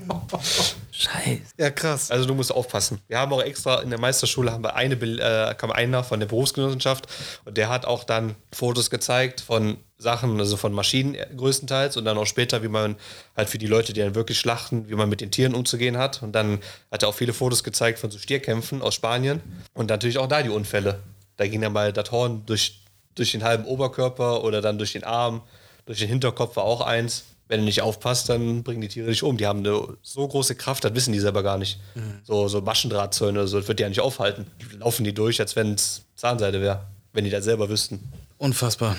Scheiße. 1.01 1.53
Ja, 1.57 1.71
krass. 1.71 2.11
Also 2.11 2.27
du 2.27 2.35
musst 2.35 2.51
aufpassen. 2.51 3.01
Wir 3.07 3.17
haben 3.17 3.33
auch 3.33 3.41
extra 3.41 3.81
in 3.81 3.89
der 3.89 3.99
Meisterschule 3.99 4.51
haben 4.51 4.63
wir 4.63 4.75
eine, 4.75 4.93
äh, 4.93 5.55
kam 5.55 5.71
einer 5.71 6.03
von 6.03 6.19
der 6.19 6.27
Berufsgenossenschaft 6.27 7.07
und 7.43 7.57
der 7.57 7.69
hat 7.69 7.85
auch 7.85 8.03
dann 8.03 8.35
Fotos 8.53 8.91
gezeigt 8.91 9.41
von 9.41 9.77
Sachen, 9.97 10.39
also 10.39 10.57
von 10.57 10.73
Maschinen 10.73 11.17
größtenteils 11.35 11.97
und 11.97 12.05
dann 12.05 12.19
auch 12.19 12.27
später, 12.27 12.61
wie 12.61 12.67
man 12.67 12.97
halt 13.35 13.49
für 13.49 13.57
die 13.57 13.65
Leute, 13.65 13.93
die 13.93 13.99
dann 13.99 14.13
wirklich 14.13 14.39
schlachten, 14.39 14.89
wie 14.89 14.95
man 14.95 15.09
mit 15.09 15.21
den 15.21 15.31
Tieren 15.31 15.55
umzugehen 15.55 15.97
hat. 15.97 16.21
Und 16.21 16.33
dann 16.33 16.59
hat 16.91 17.01
er 17.01 17.09
auch 17.09 17.15
viele 17.15 17.33
Fotos 17.33 17.63
gezeigt 17.63 17.97
von 17.97 18.11
so 18.11 18.19
Stierkämpfen 18.19 18.83
aus 18.83 18.93
Spanien 18.93 19.41
und 19.73 19.89
natürlich 19.89 20.19
auch 20.19 20.27
da 20.27 20.43
die 20.43 20.49
Unfälle. 20.49 20.99
Da 21.37 21.47
ging 21.47 21.61
dann 21.61 21.73
mal 21.73 21.91
das 21.91 22.11
Horn 22.11 22.43
durch, 22.45 22.83
durch 23.15 23.31
den 23.31 23.43
halben 23.43 23.65
Oberkörper 23.65 24.43
oder 24.43 24.61
dann 24.61 24.77
durch 24.77 24.93
den 24.93 25.03
Arm, 25.03 25.41
durch 25.87 25.97
den 25.97 26.09
Hinterkopf 26.09 26.57
war 26.57 26.63
auch 26.63 26.81
eins 26.81 27.23
wenn 27.51 27.59
du 27.59 27.65
nicht 27.65 27.81
aufpasst, 27.81 28.29
dann 28.29 28.63
bringen 28.63 28.79
die 28.79 28.87
Tiere 28.87 29.09
dich 29.09 29.23
um. 29.23 29.35
Die 29.35 29.45
haben 29.45 29.59
eine 29.59 29.97
so 30.01 30.25
große 30.25 30.55
Kraft, 30.55 30.85
das 30.85 30.95
wissen 30.95 31.11
die 31.11 31.19
selber 31.19 31.43
gar 31.43 31.57
nicht. 31.57 31.81
Mhm. 31.95 32.21
So, 32.23 32.47
so 32.47 32.61
Maschendrahtzäune, 32.61 33.45
so, 33.45 33.59
das 33.59 33.67
wird 33.67 33.77
die 33.77 33.83
ja 33.83 33.89
nicht 33.89 33.99
aufhalten. 33.99 34.47
Die 34.61 34.77
laufen 34.77 35.03
die 35.03 35.13
durch, 35.13 35.37
als 35.41 35.57
wenn 35.57 35.73
es 35.73 36.03
Zahnseide 36.15 36.61
wäre, 36.61 36.85
wenn 37.11 37.25
die 37.25 37.29
das 37.29 37.43
selber 37.43 37.67
wüssten. 37.67 37.99
Unfassbar. 38.37 38.95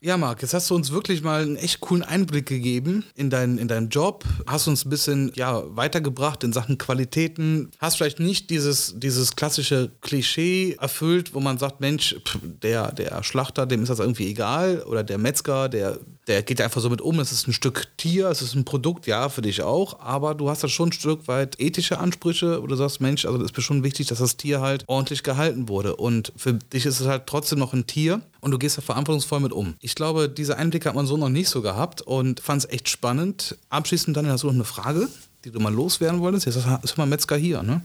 Ja, 0.00 0.16
Marc, 0.16 0.40
jetzt 0.40 0.54
hast 0.54 0.70
du 0.70 0.74
uns 0.74 0.90
wirklich 0.90 1.22
mal 1.22 1.42
einen 1.42 1.56
echt 1.56 1.80
coolen 1.80 2.02
Einblick 2.02 2.46
gegeben 2.46 3.04
in, 3.14 3.28
dein, 3.28 3.58
in 3.58 3.68
deinen 3.68 3.90
Job, 3.90 4.24
hast 4.46 4.68
uns 4.68 4.86
ein 4.86 4.90
bisschen 4.90 5.32
ja, 5.34 5.62
weitergebracht 5.76 6.44
in 6.44 6.52
Sachen 6.52 6.78
Qualitäten, 6.78 7.70
hast 7.78 7.96
vielleicht 7.96 8.20
nicht 8.20 8.48
dieses, 8.48 8.94
dieses 8.96 9.36
klassische 9.36 9.90
Klischee 10.00 10.76
erfüllt, 10.80 11.34
wo 11.34 11.40
man 11.40 11.58
sagt, 11.58 11.80
Mensch, 11.80 12.16
pff, 12.24 12.38
der, 12.42 12.92
der 12.92 13.22
Schlachter, 13.22 13.66
dem 13.66 13.82
ist 13.82 13.88
das 13.88 13.98
irgendwie 13.98 14.30
egal 14.30 14.82
oder 14.82 15.02
der 15.02 15.18
Metzger, 15.18 15.68
der 15.68 15.98
der 16.26 16.42
geht 16.42 16.60
einfach 16.60 16.80
so 16.80 16.90
mit 16.90 17.00
um. 17.00 17.20
Es 17.20 17.30
ist 17.30 17.46
ein 17.46 17.52
Stück 17.52 17.86
Tier, 17.96 18.28
es 18.28 18.42
ist 18.42 18.54
ein 18.54 18.64
Produkt, 18.64 19.06
ja, 19.06 19.28
für 19.28 19.42
dich 19.42 19.62
auch. 19.62 20.00
Aber 20.00 20.34
du 20.34 20.50
hast 20.50 20.64
da 20.64 20.68
schon 20.68 20.88
ein 20.88 20.92
Stück 20.92 21.28
weit 21.28 21.60
ethische 21.60 21.98
Ansprüche, 21.98 22.62
wo 22.62 22.66
du 22.66 22.74
sagst, 22.74 23.00
Mensch, 23.00 23.24
also 23.24 23.38
es 23.38 23.50
ist 23.50 23.56
mir 23.56 23.62
schon 23.62 23.84
wichtig, 23.84 24.08
dass 24.08 24.18
das 24.18 24.36
Tier 24.36 24.60
halt 24.60 24.84
ordentlich 24.88 25.22
gehalten 25.22 25.68
wurde. 25.68 25.96
Und 25.96 26.32
für 26.36 26.54
dich 26.54 26.86
ist 26.86 27.00
es 27.00 27.06
halt 27.06 27.26
trotzdem 27.26 27.58
noch 27.58 27.72
ein 27.72 27.86
Tier 27.86 28.20
und 28.40 28.50
du 28.50 28.58
gehst 28.58 28.76
da 28.76 28.82
verantwortungsvoll 28.82 29.40
mit 29.40 29.52
um. 29.52 29.74
Ich 29.80 29.94
glaube, 29.94 30.28
diese 30.28 30.56
Einblicke 30.56 30.88
hat 30.88 30.96
man 30.96 31.06
so 31.06 31.16
noch 31.16 31.28
nicht 31.28 31.48
so 31.48 31.62
gehabt 31.62 32.02
und 32.02 32.40
fand 32.40 32.64
es 32.64 32.70
echt 32.70 32.88
spannend. 32.88 33.56
Abschließend 33.68 34.16
dann 34.16 34.26
hast 34.28 34.42
du 34.42 34.48
noch 34.48 34.54
eine 34.54 34.64
Frage, 34.64 35.08
die 35.44 35.52
du 35.52 35.60
mal 35.60 35.72
loswerden 35.72 36.20
wolltest. 36.20 36.46
Jetzt 36.46 36.58
ist 36.82 36.98
mal 36.98 37.06
Metzger 37.06 37.36
hier, 37.36 37.62
ne? 37.62 37.82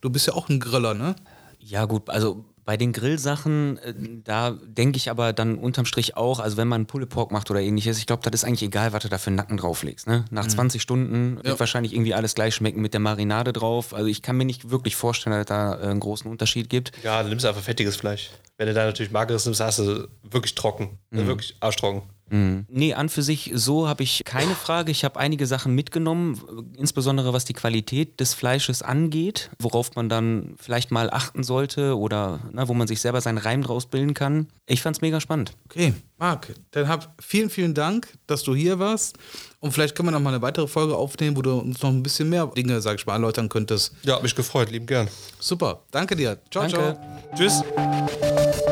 Du 0.00 0.10
bist 0.10 0.26
ja 0.26 0.34
auch 0.34 0.48
ein 0.48 0.58
Griller, 0.58 0.94
ne? 0.94 1.14
Ja, 1.60 1.84
gut, 1.84 2.10
also 2.10 2.44
bei 2.64 2.76
den 2.76 2.92
Grillsachen, 2.92 3.78
äh, 3.78 3.94
da 4.24 4.52
denke 4.64 4.96
ich 4.96 5.10
aber 5.10 5.32
dann 5.32 5.56
unterm 5.56 5.86
Strich 5.86 6.16
auch, 6.16 6.40
also 6.40 6.56
wenn 6.56 6.68
man 6.68 6.86
Pulled 6.86 7.08
Pork 7.08 7.30
macht 7.30 7.50
oder 7.50 7.60
ähnliches, 7.60 7.98
ich 7.98 8.06
glaube, 8.06 8.22
das 8.22 8.32
ist 8.32 8.44
eigentlich 8.44 8.62
egal, 8.62 8.92
was 8.92 9.02
du 9.02 9.08
da 9.08 9.18
für 9.18 9.28
einen 9.28 9.36
Nacken 9.36 9.56
drauflegst. 9.56 10.06
Ne? 10.06 10.24
Nach 10.30 10.44
mhm. 10.44 10.50
20 10.50 10.82
Stunden 10.82 11.44
wird 11.44 11.60
wahrscheinlich 11.60 11.92
irgendwie 11.92 12.14
alles 12.14 12.34
gleich 12.34 12.54
schmecken 12.54 12.80
mit 12.80 12.94
der 12.94 13.00
Marinade 13.00 13.52
drauf. 13.52 13.94
Also 13.94 14.06
ich 14.08 14.22
kann 14.22 14.36
mir 14.36 14.44
nicht 14.44 14.70
wirklich 14.70 14.96
vorstellen, 14.96 15.36
dass 15.36 15.46
da 15.46 15.74
äh, 15.74 15.86
einen 15.86 16.00
großen 16.00 16.30
Unterschied 16.30 16.70
gibt. 16.70 16.92
Ja, 17.02 17.22
du 17.22 17.28
nimmst 17.28 17.44
einfach 17.44 17.62
fettiges 17.62 17.96
Fleisch. 17.96 18.30
Wenn 18.56 18.68
du 18.68 18.74
da 18.74 18.84
natürlich 18.84 19.12
mageres 19.12 19.44
nimmst, 19.44 19.60
hast 19.60 19.80
du 19.80 20.08
wirklich 20.22 20.54
trocken. 20.54 20.98
Mhm. 21.10 21.26
Wirklich 21.26 21.56
arschtrocken. 21.60 22.02
Mhm. 22.30 22.66
Nee, 22.68 22.94
an 22.94 23.08
für 23.08 23.22
sich 23.22 23.50
so 23.54 23.88
habe 23.88 24.02
ich 24.02 24.22
keine 24.24 24.54
Frage. 24.54 24.90
Ich 24.90 25.04
habe 25.04 25.20
einige 25.20 25.46
Sachen 25.46 25.74
mitgenommen, 25.74 26.40
insbesondere 26.76 27.32
was 27.32 27.44
die 27.44 27.52
Qualität 27.52 28.20
des 28.20 28.34
Fleisches 28.34 28.82
angeht, 28.82 29.50
worauf 29.58 29.94
man 29.94 30.08
dann 30.08 30.54
vielleicht 30.58 30.90
mal 30.90 31.10
achten 31.10 31.42
sollte 31.42 31.96
oder 31.96 32.40
na, 32.52 32.68
wo 32.68 32.74
man 32.74 32.88
sich 32.88 33.00
selber 33.00 33.20
seinen 33.20 33.38
Reim 33.38 33.62
draus 33.62 33.86
bilden 33.86 34.14
kann. 34.14 34.48
Ich 34.66 34.82
fand 34.82 34.96
es 34.96 35.02
mega 35.02 35.20
spannend. 35.20 35.52
Okay, 35.66 35.92
Marc, 36.18 36.54
dann 36.70 36.88
hab 36.88 37.14
vielen, 37.22 37.50
vielen 37.50 37.74
Dank, 37.74 38.08
dass 38.26 38.42
du 38.42 38.54
hier 38.54 38.78
warst. 38.78 39.18
Und 39.60 39.72
vielleicht 39.72 39.94
können 39.94 40.08
wir 40.08 40.12
noch 40.12 40.20
mal 40.20 40.34
eine 40.34 40.42
weitere 40.42 40.66
Folge 40.66 40.96
aufnehmen, 40.96 41.36
wo 41.36 41.42
du 41.42 41.58
uns 41.58 41.82
noch 41.82 41.90
ein 41.90 42.02
bisschen 42.02 42.28
mehr 42.28 42.46
Dinge, 42.46 42.80
sag 42.80 42.98
ich 42.98 43.06
mal, 43.06 43.14
erläutern 43.14 43.48
könntest. 43.48 43.94
Ja, 44.02 44.20
mich 44.20 44.34
gefreut, 44.34 44.70
lieben 44.70 44.86
gern. 44.86 45.08
Super, 45.38 45.82
danke 45.90 46.16
dir. 46.16 46.38
Ciao, 46.50 46.66
danke. 46.66 46.98
ciao. 46.98 47.36
Tschüss. 47.36 48.63